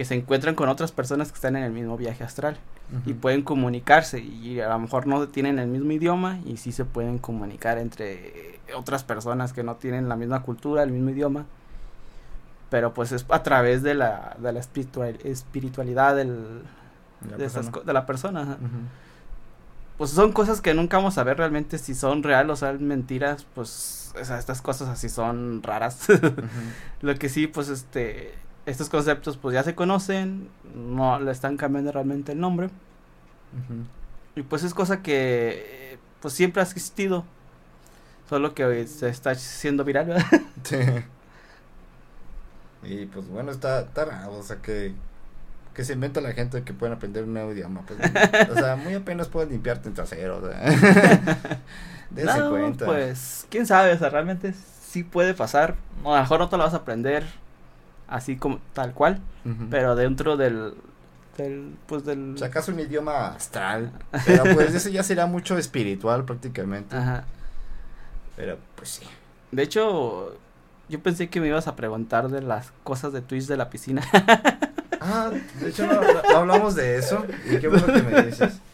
que 0.00 0.06
se 0.06 0.14
encuentran 0.14 0.54
con 0.54 0.70
otras 0.70 0.92
personas 0.92 1.30
que 1.30 1.34
están 1.34 1.56
en 1.56 1.62
el 1.62 1.72
mismo 1.72 1.98
viaje 1.98 2.24
astral 2.24 2.56
y 3.04 3.12
pueden 3.12 3.42
comunicarse 3.42 4.18
y 4.20 4.58
a 4.58 4.70
lo 4.70 4.78
mejor 4.78 5.06
no 5.06 5.28
tienen 5.28 5.58
el 5.58 5.68
mismo 5.68 5.92
idioma 5.92 6.38
y 6.46 6.56
sí 6.56 6.72
se 6.72 6.86
pueden 6.86 7.18
comunicar 7.18 7.76
entre 7.76 8.58
otras 8.74 9.04
personas 9.04 9.52
que 9.52 9.62
no 9.62 9.76
tienen 9.76 10.08
la 10.08 10.16
misma 10.16 10.40
cultura, 10.40 10.84
el 10.84 10.90
mismo 10.90 11.10
idioma 11.10 11.44
pero 12.70 12.94
pues 12.94 13.12
es 13.12 13.26
a 13.28 13.42
través 13.42 13.82
de 13.82 13.92
la, 13.92 14.38
de 14.38 14.50
la 14.54 14.60
espiritual, 14.60 15.18
espiritualidad 15.22 16.16
del, 16.16 16.62
de, 17.36 17.44
Esas, 17.44 17.70
de, 17.70 17.92
la 17.92 18.06
persona. 18.06 18.56
Pues 19.98 20.12
son 20.12 20.32
cosas 20.32 20.62
que 20.62 20.72
nunca 20.72 20.96
vamos 20.96 21.18
a 21.18 21.24
ver 21.24 21.36
realmente 21.36 21.76
si 21.76 21.94
son 21.94 22.22
reales 22.22 22.54
o 22.54 22.56
son 22.56 22.82
mentiras, 22.88 23.46
pues 23.54 24.14
estas 24.18 24.62
cosas 24.62 24.88
así 24.88 25.10
son 25.10 25.62
raras. 25.62 26.06
Lo 27.02 27.14
que 27.16 27.28
sí, 27.28 27.46
pues 27.46 27.68
este, 27.68 28.32
estos 28.66 28.88
conceptos 28.88 29.36
pues 29.36 29.54
ya 29.54 29.62
se 29.62 29.74
conocen, 29.74 30.48
no 30.74 31.18
le 31.20 31.30
están 31.30 31.56
cambiando 31.56 31.92
realmente 31.92 32.32
el 32.32 32.40
nombre. 32.40 32.70
Y 34.36 34.42
pues 34.42 34.62
es 34.62 34.74
cosa 34.74 35.02
que 35.02 35.98
pues 36.20 36.34
siempre 36.34 36.60
ha 36.60 36.64
existido, 36.64 37.24
solo 38.28 38.54
que 38.54 38.64
hoy 38.64 38.86
se 38.86 39.08
está 39.08 39.30
haciendo 39.30 39.84
viral. 39.84 40.14
Sí. 40.62 40.76
Y 42.82 43.06
pues 43.06 43.26
bueno, 43.28 43.50
está, 43.50 43.80
está 43.80 44.04
raro, 44.04 44.38
o 44.38 44.42
sea 44.42 44.56
que, 44.56 44.94
que 45.74 45.84
se 45.84 45.94
inventa 45.94 46.20
la 46.20 46.32
gente 46.32 46.62
que 46.62 46.72
pueden 46.72 46.94
aprender 46.94 47.24
un 47.24 47.34
nuevo 47.34 47.52
idioma. 47.52 47.82
Pues, 47.86 47.98
o 48.50 48.54
sea, 48.54 48.76
muy 48.76 48.94
apenas 48.94 49.28
pueden 49.28 49.50
limpiarte 49.50 49.88
en 49.88 49.94
trasero. 49.94 50.38
O 50.38 50.48
sea. 50.48 51.60
no, 52.40 52.50
cuenta. 52.50 52.86
Pues, 52.86 53.46
quién 53.50 53.66
sabe, 53.66 53.92
o 53.92 53.98
sea, 53.98 54.10
realmente 54.10 54.54
sí 54.82 55.02
puede 55.02 55.34
pasar. 55.34 55.76
a 56.04 56.08
lo 56.08 56.20
mejor 56.20 56.40
no 56.40 56.48
te 56.48 56.56
lo 56.56 56.64
vas 56.64 56.74
a 56.74 56.78
aprender 56.78 57.26
así 58.10 58.36
como 58.36 58.58
tal 58.74 58.92
cual, 58.92 59.20
pero 59.70 59.96
dentro 59.96 60.36
del, 60.36 60.74
del, 61.38 61.74
pues 61.86 62.04
del... 62.04 62.34
O 62.34 62.38
sea, 62.38 62.48
acaso 62.48 62.72
un 62.72 62.80
idioma 62.80 63.28
astral, 63.28 63.92
pero 64.26 64.44
pues 64.54 64.74
ese 64.74 64.92
ya 64.92 65.02
será 65.02 65.26
mucho 65.26 65.56
espiritual 65.56 66.24
prácticamente. 66.24 66.96
Ajá. 66.96 67.24
Pero 68.36 68.58
pues 68.74 68.88
sí. 68.90 69.06
De 69.52 69.62
hecho, 69.62 70.36
yo 70.88 71.00
pensé 71.00 71.28
que 71.28 71.40
me 71.40 71.48
ibas 71.48 71.68
a 71.68 71.76
preguntar 71.76 72.28
de 72.28 72.42
las 72.42 72.72
cosas 72.84 73.12
de 73.12 73.22
Twitch 73.22 73.46
de 73.46 73.56
la 73.56 73.70
piscina. 73.70 74.02
ah, 75.00 75.30
de 75.60 75.68
hecho 75.68 75.86
no, 75.86 76.00
hablamos 76.36 76.74
de 76.74 76.96
eso. 76.96 77.24
¿Y 77.50 77.58
qué 77.58 77.68
bueno 77.68 77.86
que 77.86 78.02
me 78.02 78.22
dices? 78.22 78.58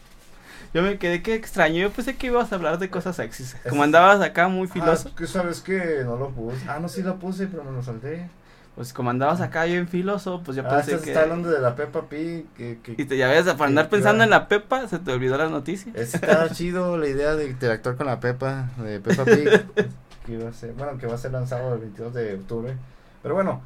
Yo 0.73 0.81
me 0.81 0.97
quedé 0.97 1.21
que 1.21 1.33
extraño. 1.33 1.79
Yo 1.79 1.91
pensé 1.91 2.15
que 2.17 2.27
ibas 2.27 2.51
a 2.51 2.55
hablar 2.55 2.77
de 2.77 2.89
cosas 2.89 3.15
sexys. 3.15 3.55
Como 3.69 3.83
andabas 3.83 4.21
acá 4.21 4.47
muy 4.47 4.67
ah, 4.69 4.73
filoso. 4.73 5.09
Ah, 5.11 5.15
que 5.17 5.25
sabes 5.25 5.61
que 5.61 6.01
no 6.03 6.17
lo 6.17 6.29
puse. 6.29 6.67
Ah, 6.67 6.79
no, 6.79 6.89
sí 6.89 7.01
lo 7.01 7.17
puse, 7.17 7.47
pero 7.47 7.63
me 7.63 7.71
lo 7.71 7.81
salté. 7.81 8.29
Pues 8.75 8.93
como 8.93 9.09
andabas 9.09 9.41
acá 9.41 9.63
bien 9.63 9.87
filoso, 9.87 10.43
pues 10.45 10.55
yo 10.55 10.63
ah, 10.67 10.69
pensé 10.69 10.99
que... 10.99 11.09
está 11.09 11.23
hablando 11.23 11.49
de 11.49 11.59
la 11.59 11.75
Peppa 11.75 12.03
Pig. 12.03 12.45
Que, 12.55 12.77
y 12.85 13.05
te 13.05 13.17
ya 13.17 13.27
ves, 13.27 13.45
para 13.45 13.65
andar 13.65 13.89
pensando 13.89 14.23
en 14.23 14.29
la 14.29 14.47
Peppa, 14.47 14.87
se 14.87 14.99
te 14.99 15.11
olvidó 15.11 15.35
la 15.35 15.49
noticia. 15.49 15.91
Está 15.95 16.47
chido 16.53 16.95
la 16.95 17.07
idea 17.07 17.35
de 17.35 17.47
interactuar 17.47 17.95
con 17.95 18.05
la 18.05 18.19
Peppa, 18.19 18.69
de 18.77 18.99
Peppa 18.99 19.25
Pig. 19.25 19.65
que 20.27 20.33
iba 20.33 20.47
a 20.47 20.53
ser, 20.53 20.73
bueno, 20.73 20.99
que 20.99 21.07
va 21.07 21.15
a 21.15 21.17
ser 21.17 21.31
lanzado 21.31 21.73
el 21.73 21.79
22 21.79 22.13
de 22.13 22.35
octubre. 22.35 22.77
Pero 23.23 23.33
bueno, 23.33 23.61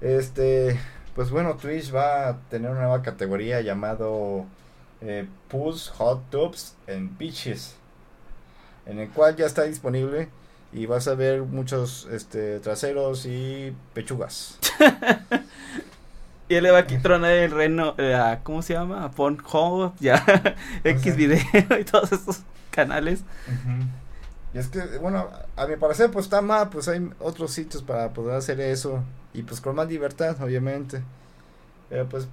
este, 0.00 0.80
pues 1.14 1.30
bueno, 1.30 1.54
Twitch 1.54 1.94
va 1.94 2.28
a 2.28 2.38
tener 2.50 2.70
una 2.70 2.80
nueva 2.80 3.02
categoría 3.02 3.60
llamado 3.60 4.46
eh, 5.00 5.28
Hot 5.52 6.30
Tubs 6.30 6.74
and 6.88 7.16
Beaches, 7.16 7.76
en 8.86 8.98
el 8.98 9.10
cual 9.10 9.36
ya 9.36 9.46
está 9.46 9.62
disponible 9.62 10.28
y 10.76 10.84
vas 10.84 11.08
a 11.08 11.14
ver 11.14 11.42
muchos 11.42 12.06
este 12.12 12.60
traseros 12.60 13.26
y 13.26 13.74
pechugas. 13.94 14.58
Y 16.48 16.54
él 16.54 16.62
le 16.62 16.70
va 16.70 16.78
a 16.78 16.86
quitar 16.86 17.24
el 17.24 17.50
reno, 17.50 17.96
eh, 17.98 18.38
¿cómo 18.44 18.62
se 18.62 18.74
llama? 18.74 19.02
A 19.02 19.10
Pornhub, 19.10 19.94
ya, 19.98 20.24
X 20.84 21.16
video 21.16 21.40
y 21.80 21.82
todos 21.82 22.12
esos 22.12 22.42
canales. 22.70 23.24
Y 24.54 24.58
es 24.58 24.68
que, 24.68 24.80
bueno, 24.98 25.28
a 25.56 25.66
mi 25.66 25.74
parecer, 25.74 26.12
pues 26.12 26.26
está 26.26 26.42
mal, 26.42 26.68
pues 26.68 26.86
hay 26.86 27.10
otros 27.18 27.50
sitios 27.50 27.82
para 27.82 28.12
poder 28.12 28.36
hacer 28.36 28.60
eso. 28.60 29.02
Y 29.34 29.42
pues 29.42 29.60
con 29.60 29.74
más 29.74 29.88
libertad, 29.88 30.40
obviamente. 30.40 31.02
Pero 31.88 32.08
pues 32.08 32.28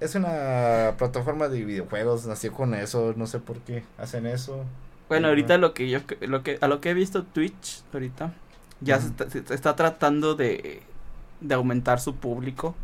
es 0.00 0.16
una 0.16 0.94
plataforma 0.98 1.46
de 1.48 1.64
videojuegos, 1.64 2.26
nació 2.26 2.52
con 2.52 2.74
eso, 2.74 3.14
no 3.16 3.28
sé 3.28 3.38
por 3.38 3.60
qué 3.60 3.84
hacen 3.98 4.26
eso. 4.26 4.64
Bueno, 5.08 5.28
ahorita 5.28 5.58
lo 5.58 5.74
que 5.74 5.88
yo, 5.88 6.00
lo 6.20 6.42
que, 6.42 6.58
a 6.60 6.68
lo 6.68 6.80
que 6.80 6.90
he 6.90 6.94
visto 6.94 7.24
Twitch, 7.24 7.82
ahorita, 7.92 8.34
ya 8.80 9.00
se, 9.00 9.12
está, 9.54 9.74
tratando 9.74 10.34
de, 10.34 10.82
de 11.40 11.54
aumentar 11.54 12.00
su 12.00 12.16
público. 12.16 12.74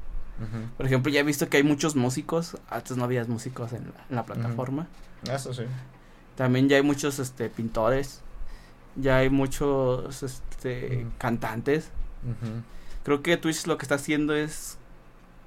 Por 0.77 0.87
ejemplo, 0.87 1.13
ya 1.13 1.21
he 1.21 1.23
visto 1.23 1.49
que 1.49 1.59
hay 1.59 1.63
muchos 1.63 1.95
músicos, 1.95 2.57
antes 2.69 2.97
no 2.97 3.05
había 3.05 3.25
músicos 3.25 3.73
en 3.73 3.93
la, 4.11 4.25
plataforma. 4.25 4.89
Eso 5.31 5.55
sí. 5.55 5.63
También 6.35 6.69
ya 6.69 6.77
hay 6.77 6.83
muchos 6.83 7.21
este 7.21 7.49
pintores 7.49 8.25
ya 8.97 9.19
hay 9.19 9.31
muchos 9.31 10.23
este, 10.23 11.07
cantantes. 11.19 11.91
Creo 13.03 13.23
que 13.23 13.37
Twitch 13.37 13.67
lo 13.67 13.77
que 13.77 13.85
está 13.85 13.97
haciendo 13.97 14.35
es, 14.35 14.79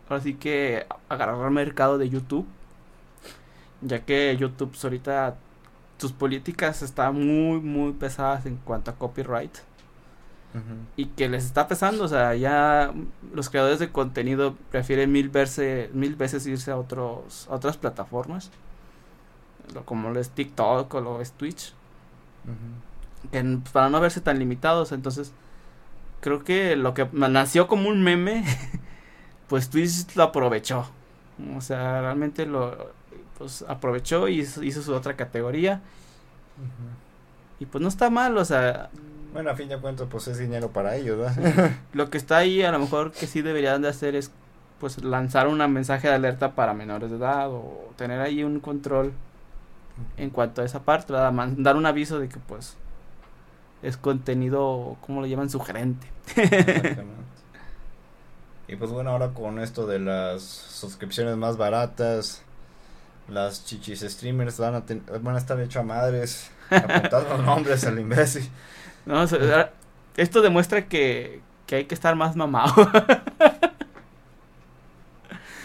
así 0.10 0.36
que 0.36 0.86
agarrar 1.10 1.44
el 1.44 1.52
mercado 1.52 1.98
de 1.98 2.10
YouTube, 2.10 2.46
ya 3.82 4.06
que 4.06 4.36
YouTube 4.38 4.72
pues, 4.72 4.84
ahorita 4.84 5.38
sus 5.98 6.14
políticas 6.14 6.82
están 6.82 7.16
muy, 7.16 7.60
muy 7.60 7.94
pesadas 7.94 8.46
en 8.46 8.58
cuanto 8.58 8.92
a 8.92 8.96
copyright. 8.96 9.56
Y 10.96 11.06
que 11.08 11.30
les 11.30 11.46
está 11.46 11.68
pesando, 11.68 12.06
o 12.06 12.08
sea, 12.08 12.34
ya 12.34 12.92
los 13.32 13.48
creadores 13.48 13.78
de 13.78 13.92
contenido 13.92 14.56
prefieren 14.72 15.12
mil, 15.12 15.30
verse, 15.30 15.92
mil 15.94 16.16
veces 16.16 16.48
irse 16.48 16.72
a, 16.72 16.78
otros, 16.78 17.48
a 17.52 17.54
otras 17.54 17.78
plataformas, 17.78 18.50
como 19.86 20.10
lo 20.10 20.20
es 20.20 20.32
TikTok 20.32 20.92
o 20.96 21.02
lo 21.02 21.22
es 21.22 21.34
Twitch 21.34 21.76
que 23.32 23.60
para 23.72 23.90
no 23.90 24.00
verse 24.00 24.22
tan 24.22 24.40
limitados, 24.40 24.92
entonces 24.92 25.34
creo 26.22 26.44
que 26.44 26.76
lo 26.76 26.94
que 26.94 27.08
nació 27.12 27.68
como 27.68 27.90
un 27.90 28.04
meme, 28.04 28.44
pues 29.48 29.70
Twitch 29.70 30.16
lo 30.16 30.24
aprovechó. 30.24 30.88
O 31.56 31.62
sea, 31.62 32.02
realmente 32.02 32.46
lo 32.46 32.92
pues 33.38 33.64
aprovechó 33.68 34.28
y 34.28 34.40
hizo, 34.40 34.82
su 34.82 34.94
otra 34.94 35.16
categoría. 35.16 35.82
Y 37.60 37.66
pues 37.66 37.82
no 37.82 37.88
está 37.88 38.10
mal, 38.10 38.38
o 38.38 38.46
sea, 38.46 38.90
bueno, 39.34 39.52
a 39.52 39.56
fin 39.56 39.70
de 39.70 39.78
cuentas, 39.78 40.08
pues 40.10 40.28
es 40.28 40.38
dinero 40.38 40.72
para 40.72 40.96
ellos, 40.96 41.32
Lo 41.94 42.10
que 42.10 42.18
está 42.18 42.38
ahí, 42.38 42.64
a 42.64 42.72
lo 42.72 42.80
mejor 42.80 43.12
que 43.12 43.28
sí 43.28 43.42
deberían 43.42 43.82
de 43.82 43.90
hacer 43.90 44.16
es, 44.16 44.32
pues, 44.80 45.04
lanzar 45.04 45.48
un 45.48 45.58
mensaje 45.72 46.08
de 46.08 46.16
alerta 46.16 46.56
para 46.56 46.74
menores 46.74 47.12
de 47.12 47.18
edad 47.18 47.50
o 47.50 47.92
tener 47.96 48.20
ahí 48.20 48.44
un 48.44 48.60
control 48.60 49.14
en 50.18 50.30
cuanto 50.30 50.62
a 50.62 50.66
esa 50.66 50.84
parte, 50.84 51.14
dar 51.14 51.76
un 51.76 51.86
aviso 51.86 52.20
de 52.20 52.30
que, 52.30 52.40
pues, 52.40 52.78
es 53.84 53.98
contenido, 53.98 54.98
¿cómo 55.02 55.22
lo 55.22 55.28
llaman? 55.28 55.50
Sugerente. 55.50 56.08
Y 58.70 58.76
pues 58.76 58.92
bueno, 58.92 59.12
ahora 59.12 59.30
con 59.30 59.60
esto 59.60 59.88
de 59.88 59.98
las 59.98 60.42
suscripciones 60.42 61.38
más 61.38 61.56
baratas, 61.56 62.44
las 63.30 63.66
chichis 63.66 64.02
streamers 64.02 64.58
van 64.58 64.76
a, 64.76 64.86
ten- 64.86 65.04
van 65.22 65.36
a 65.36 65.38
estar 65.40 65.60
hecho 65.60 65.80
a 65.80 65.84
madres, 65.84 66.50
apuntando 66.70 67.38
nombres 67.46 67.84
al 67.86 68.00
imbécil. 68.00 68.50
No, 69.06 69.22
o 69.22 69.28
sea, 69.28 69.72
esto 70.18 70.42
demuestra 70.42 70.88
que, 70.88 71.42
que 71.66 71.76
hay 71.78 71.86
que 71.86 71.96
estar 71.96 72.16
más 72.16 72.36
mamado. 72.36 72.74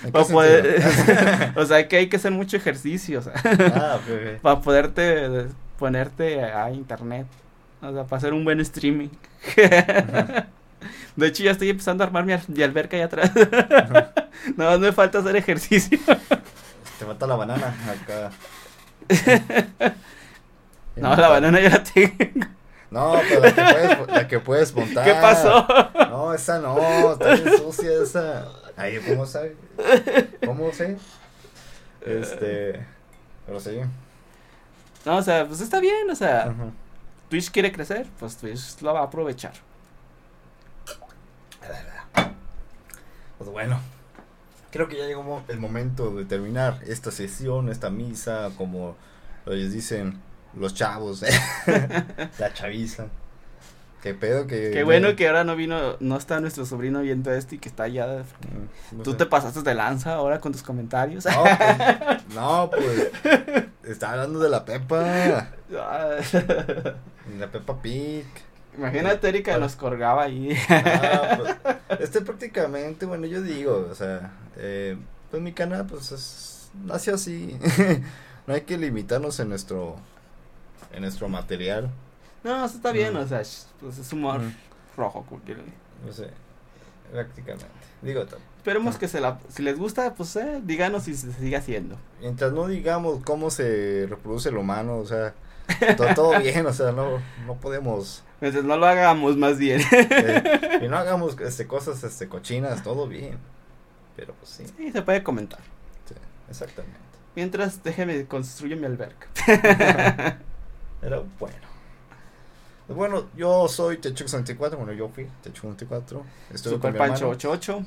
O 1.56 1.64
sea, 1.64 1.86
que 1.88 1.96
hay 1.96 2.08
que 2.08 2.16
hacer 2.16 2.32
mucho 2.32 2.56
ejercicio, 2.56 3.20
o 3.20 3.22
sea, 3.22 3.34
ah, 3.74 3.98
para 4.42 4.60
poderte 4.60 5.46
ponerte 5.78 6.42
a 6.44 6.70
internet. 6.70 7.26
O 7.80 7.92
sea, 7.92 8.04
para 8.04 8.18
hacer 8.18 8.32
un 8.32 8.44
buen 8.44 8.60
streaming. 8.60 9.08
De 11.16 11.26
hecho, 11.26 11.42
ya 11.42 11.50
estoy 11.52 11.68
empezando 11.70 12.02
a 12.02 12.06
armar 12.06 12.24
mi, 12.24 12.32
al- 12.32 12.42
mi 12.48 12.62
alberca 12.62 12.96
allá 12.96 13.06
atrás. 13.06 13.30
Nada 14.56 14.72
más 14.72 14.80
me 14.80 14.92
falta 14.92 15.18
hacer 15.18 15.36
ejercicio. 15.36 15.98
Te 17.02 17.06
falta 17.06 17.26
la 17.26 17.34
banana 17.34 17.74
acá. 17.90 18.30
No, 20.94 21.16
la 21.16 21.28
banana 21.28 21.58
ya 21.58 21.70
la 21.70 21.82
tengo. 21.82 22.46
No, 22.90 23.18
pero 23.26 23.40
la 23.40 23.50
que 23.54 23.62
puedes, 23.64 24.08
la 24.08 24.28
que 24.28 24.38
puedes 24.38 24.74
montar. 24.74 25.04
¿Qué 25.06 25.14
pasó? 25.14 25.66
No, 26.10 26.32
esa 26.32 26.58
no, 26.60 27.12
está 27.14 27.34
bien 27.34 27.56
sucia 27.56 27.90
esa. 28.02 28.46
Ay, 28.76 29.00
¿cómo 29.08 29.26
sabe? 29.26 29.56
¿Cómo 30.44 30.70
sé? 30.70 30.96
Este, 32.02 32.86
pero 33.46 33.58
sí. 33.58 33.80
No, 35.04 35.16
o 35.16 35.22
sea, 35.22 35.46
pues 35.48 35.60
está 35.60 35.80
bien, 35.80 36.08
o 36.08 36.14
sea. 36.14 36.54
Twitch 37.30 37.50
quiere 37.50 37.72
crecer, 37.72 38.06
pues 38.20 38.36
Twitch 38.36 38.80
lo 38.80 38.94
va 38.94 39.00
a 39.00 39.04
aprovechar. 39.04 39.54
Pues 43.38 43.50
bueno, 43.50 43.80
creo 44.72 44.88
que 44.88 44.96
ya 44.98 45.06
llegó 45.06 45.42
el 45.48 45.60
momento 45.60 46.10
de 46.16 46.24
terminar 46.24 46.80
esta 46.86 47.12
sesión, 47.12 47.68
esta 47.68 47.90
misa, 47.90 48.50
como 48.56 48.96
les 49.46 49.72
dicen 49.72 50.20
los 50.58 50.74
chavos, 50.74 51.22
la 52.38 52.52
chaviza. 52.52 53.06
Qué 54.02 54.14
pedo 54.14 54.48
que... 54.48 54.72
Qué 54.72 54.82
bueno 54.82 55.14
que 55.14 55.28
ahora 55.28 55.44
no 55.44 55.54
vino, 55.54 55.96
no 56.00 56.16
está 56.16 56.40
nuestro 56.40 56.66
sobrino 56.66 57.02
viendo 57.02 57.32
esto 57.32 57.54
y 57.54 57.58
que 57.58 57.68
está 57.68 57.84
allá. 57.84 58.24
Mm, 58.90 58.96
no 58.96 59.02
Tú 59.04 59.12
sé. 59.12 59.18
te 59.18 59.26
pasaste 59.26 59.62
de 59.62 59.74
lanza 59.74 60.14
ahora 60.14 60.40
con 60.40 60.50
tus 60.50 60.64
comentarios. 60.64 61.24
No, 61.24 61.44
pues, 61.44 62.24
no, 62.34 62.70
pues, 62.70 63.12
está 63.84 64.10
hablando 64.10 64.40
de 64.40 64.50
la 64.50 64.64
Pepa, 64.64 65.50
la 65.70 67.46
Pepa 67.52 67.80
Pig. 67.80 68.26
Imagínate, 68.76 69.28
Erika 69.28 69.58
nos 69.58 69.76
colgaba 69.76 70.24
ahí. 70.24 70.56
Ah, 70.68 71.38
pues, 71.88 72.00
este 72.00 72.20
prácticamente, 72.22 73.04
bueno, 73.06 73.26
yo 73.26 73.42
digo, 73.42 73.86
o 73.90 73.94
sea, 73.94 74.32
eh, 74.56 74.96
pues 75.30 75.42
mi 75.42 75.52
canal, 75.52 75.86
pues, 75.86 76.10
es, 76.12 76.70
nació 76.84 77.14
así. 77.16 77.58
no 78.46 78.54
hay 78.54 78.62
que 78.62 78.78
limitarnos 78.78 79.38
en 79.40 79.50
nuestro, 79.50 79.96
en 80.92 81.02
nuestro 81.02 81.28
material. 81.28 81.90
No, 82.44 82.64
eso 82.64 82.76
está 82.76 82.92
bien, 82.92 83.14
o 83.16 83.26
sea, 83.26 83.42
pues 83.80 83.98
es 83.98 84.12
humor 84.12 84.40
rojo. 84.96 85.24
cualquier- 85.28 85.58
No 86.04 86.12
sé, 86.12 86.28
prácticamente. 87.12 87.66
Digo, 88.00 88.24
Esperemos 88.56 88.96
que 88.96 89.06
se 89.08 89.20
la, 89.20 89.38
si 89.48 89.62
les 89.62 89.76
gusta, 89.78 90.14
pues 90.14 90.34
eh, 90.36 90.60
díganos 90.64 91.04
si 91.04 91.14
se 91.14 91.32
sigue 91.32 91.56
haciendo. 91.56 91.96
mientras 92.20 92.52
no 92.52 92.66
digamos 92.68 93.22
cómo 93.24 93.50
se 93.50 94.06
reproduce 94.08 94.48
el 94.50 94.56
humano, 94.56 94.98
o 94.98 95.06
sea, 95.06 95.34
to- 95.96 96.14
todo, 96.14 96.38
bien, 96.40 96.66
o 96.66 96.72
sea, 96.72 96.92
no, 96.92 97.20
no 97.46 97.54
podemos, 97.56 98.22
Mientras 98.40 98.64
no 98.64 98.76
lo 98.76 98.86
hagamos 98.86 99.36
más 99.36 99.58
bien. 99.58 99.80
eh, 99.92 100.80
y 100.82 100.88
no 100.88 100.96
hagamos 100.96 101.38
este, 101.40 101.66
cosas 101.66 102.02
este, 102.04 102.28
cochinas, 102.28 102.82
todo 102.82 103.06
bien. 103.06 103.38
Pero 104.16 104.34
pues 104.34 104.50
sí, 104.50 104.64
Sí, 104.76 104.92
se 104.92 105.02
puede 105.02 105.22
comentar. 105.22 105.60
sí, 106.06 106.14
exactamente. 106.50 106.98
Mientras 107.34 107.82
déjeme 107.82 108.26
construyo 108.26 108.76
mi 108.76 108.84
alberca. 108.86 109.26
Era 111.02 111.22
bueno. 111.38 111.56
Pues 112.86 112.96
Bueno, 112.96 113.28
yo 113.36 113.68
soy 113.68 113.96
Techux24, 113.96 114.76
bueno, 114.76 114.92
yo 114.92 115.08
fui 115.08 115.26
Techux24. 115.44 116.22
Estuve 116.52 116.74
Super 116.74 116.80
con 116.80 116.92
mi 116.92 116.98
Pancho 116.98 117.14
hermano. 117.30 117.36
88. 117.36 117.84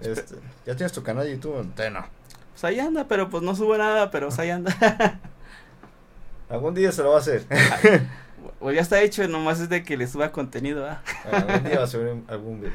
Este, 0.00 0.34
ya 0.66 0.74
tienes 0.74 0.92
tu 0.92 1.02
canal 1.02 1.24
de 1.24 1.32
YouTube, 1.32 1.64
no. 1.92 2.04
Pues 2.52 2.64
ahí 2.64 2.80
anda, 2.80 3.06
pero 3.06 3.30
pues 3.30 3.42
no 3.42 3.54
sube 3.54 3.78
nada, 3.78 4.10
pero 4.10 4.26
pues 4.28 4.38
ahí 4.40 4.50
anda. 4.50 4.74
Algún 6.54 6.74
día 6.74 6.92
se 6.92 7.02
lo 7.02 7.10
va 7.10 7.16
a 7.16 7.20
hacer. 7.20 7.44
Pues 8.60 8.76
ya 8.76 8.82
está 8.82 9.00
hecho, 9.02 9.26
nomás 9.28 9.60
es 9.60 9.68
de 9.68 9.82
que 9.82 9.96
le 9.96 10.06
suba 10.06 10.30
contenido, 10.32 10.86
¿ah? 10.86 11.02
Algún 11.30 11.64
día 11.64 11.78
va 11.78 11.84
a 11.84 11.86
subir 11.86 12.22
algún 12.28 12.60
video. 12.60 12.72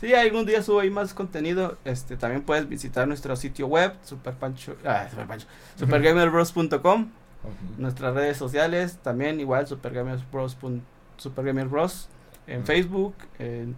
Sí, 0.00 0.14
algún 0.14 0.46
día 0.46 0.62
subo 0.62 0.80
ahí 0.80 0.90
más 0.90 1.12
contenido. 1.14 1.76
Este, 1.84 2.16
también 2.16 2.42
puedes 2.42 2.68
visitar 2.68 3.06
nuestro 3.08 3.34
sitio 3.36 3.66
web, 3.66 3.92
superpancho, 4.02 4.76
ah, 4.84 5.06
superpancho, 5.10 5.46
supergamerbros.com, 5.76 7.02
Ujú. 7.02 7.80
nuestras 7.80 8.14
redes 8.14 8.36
sociales, 8.36 8.98
también 9.02 9.40
igual 9.40 9.66
supergamerbros, 9.66 10.56
supergamerbros 11.16 12.08
en 12.46 12.58
Ujú. 12.58 12.66
Facebook, 12.66 13.14
en, 13.38 13.76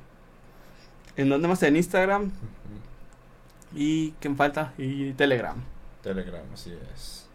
en 1.17 1.29
donde 1.29 1.49
más 1.49 1.63
en 1.63 1.77
Instagram 1.77 2.25
Ujú. 2.25 2.33
y 3.75 4.13
¿qué 4.21 4.31
falta? 4.35 4.73
Y 4.79 5.13
Telegram. 5.13 5.57
Telegram, 6.03 6.43
así 6.53 6.73
es. 6.95 7.27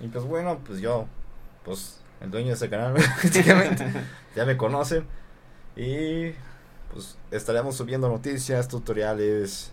Y 0.00 0.08
pues 0.08 0.24
bueno, 0.24 0.58
pues 0.66 0.80
yo, 0.80 1.06
pues 1.64 2.00
el 2.20 2.30
dueño 2.30 2.48
de 2.48 2.54
este 2.54 2.68
canal, 2.70 2.94
prácticamente, 3.20 3.86
ya 4.34 4.44
me 4.44 4.56
conocen. 4.56 5.06
Y 5.76 6.30
pues 6.92 7.16
estaremos 7.30 7.76
subiendo 7.76 8.08
noticias, 8.08 8.68
tutoriales 8.68 9.72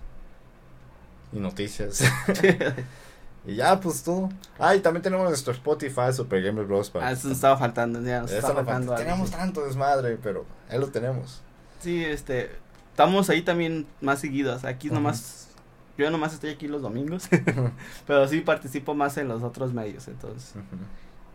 y 1.34 1.40
noticias. 1.40 2.04
y 3.46 3.56
ya, 3.56 3.80
pues 3.80 4.04
todo. 4.04 4.30
Ah, 4.60 4.76
y 4.76 4.80
también 4.80 5.04
tenemos 5.04 5.28
nuestro 5.28 5.54
Spotify, 5.54 6.12
Super 6.14 6.42
Gamer 6.42 6.66
Bros. 6.66 6.90
para- 6.90 7.08
Ah, 7.08 7.12
eso 7.12 7.28
nos 7.28 7.38
estaba 7.38 7.58
faltando, 7.58 8.02
ya 8.02 8.22
nos 8.22 8.32
estaba 8.32 8.56
faltando 8.56 8.96
Tenemos 8.96 9.32
tanto 9.32 9.66
desmadre, 9.66 10.18
pero 10.22 10.46
ahí 10.70 10.80
lo 10.80 10.88
tenemos. 10.88 11.42
Sí, 11.82 12.04
este, 12.04 12.52
estamos 12.92 13.30
ahí 13.30 13.42
también 13.42 13.88
más 14.02 14.20
seguidos. 14.20 14.64
Aquí 14.66 14.90
nomás, 14.90 15.50
yo 15.98 16.10
nomás 16.10 16.34
estoy 16.34 16.52
aquí 16.52 16.68
los 16.68 16.82
domingos, 16.82 17.30
pero 18.08 18.28
sí 18.28 18.42
participo 18.42 18.94
más 18.94 19.18
en 19.18 19.28
los 19.28 19.44
otros 19.44 19.74
medios. 19.74 20.08
Entonces, 20.08 20.54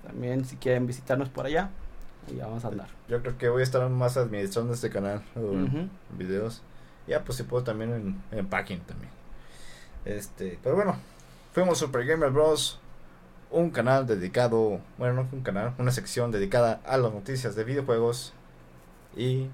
también 0.07 0.45
si 0.45 0.57
quieren 0.57 0.87
visitarnos 0.87 1.29
por 1.29 1.47
allá, 1.47 1.71
ya 2.35 2.47
vamos 2.47 2.65
a 2.65 2.69
andar. 2.69 2.89
Yo 3.09 3.21
creo 3.23 3.39
que 3.39 3.49
voy 3.49 3.61
a 3.61 3.65
estar 3.65 3.89
más 3.89 4.17
administrando 4.17 4.73
este 4.73 4.91
canal, 4.91 5.23
o 5.37 5.53
videos. 6.17 6.63
Ya, 7.07 7.23
pues 7.23 7.39
si 7.39 7.45
puedo 7.45 7.63
también 7.63 7.93
en, 7.93 8.39
en 8.39 8.47
packing 8.47 8.81
también. 8.81 9.11
Este, 10.05 10.59
pero 10.63 10.75
bueno, 10.75 10.97
fuimos 11.53 11.79
Super 11.79 12.05
Gamer 12.05 12.31
Bros. 12.31 12.81
Un 13.49 13.71
canal 13.71 14.09
dedicado, 14.09 14.81
bueno, 14.99 15.15
no 15.15 15.29
un 15.31 15.43
canal, 15.43 15.73
una 15.79 15.93
sección 15.93 16.33
dedicada 16.33 16.81
a 16.85 16.97
las 16.97 17.13
noticias 17.13 17.55
de 17.55 17.63
videojuegos 17.63 18.33
y 19.17 19.47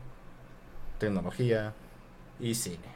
tecnología 0.99 1.75
y 2.41 2.55
cine. 2.55 2.92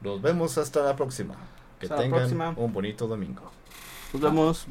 Nos 0.00 0.22
vemos 0.22 0.58
hasta 0.58 0.82
la 0.82 0.96
próxima. 0.96 1.34
Que 1.80 1.86
Hasta 1.86 1.98
tengan 1.98 2.54
un 2.56 2.72
bonito 2.72 3.06
domingo. 3.06 3.50
Nos 4.12 4.22
vemos. 4.22 4.66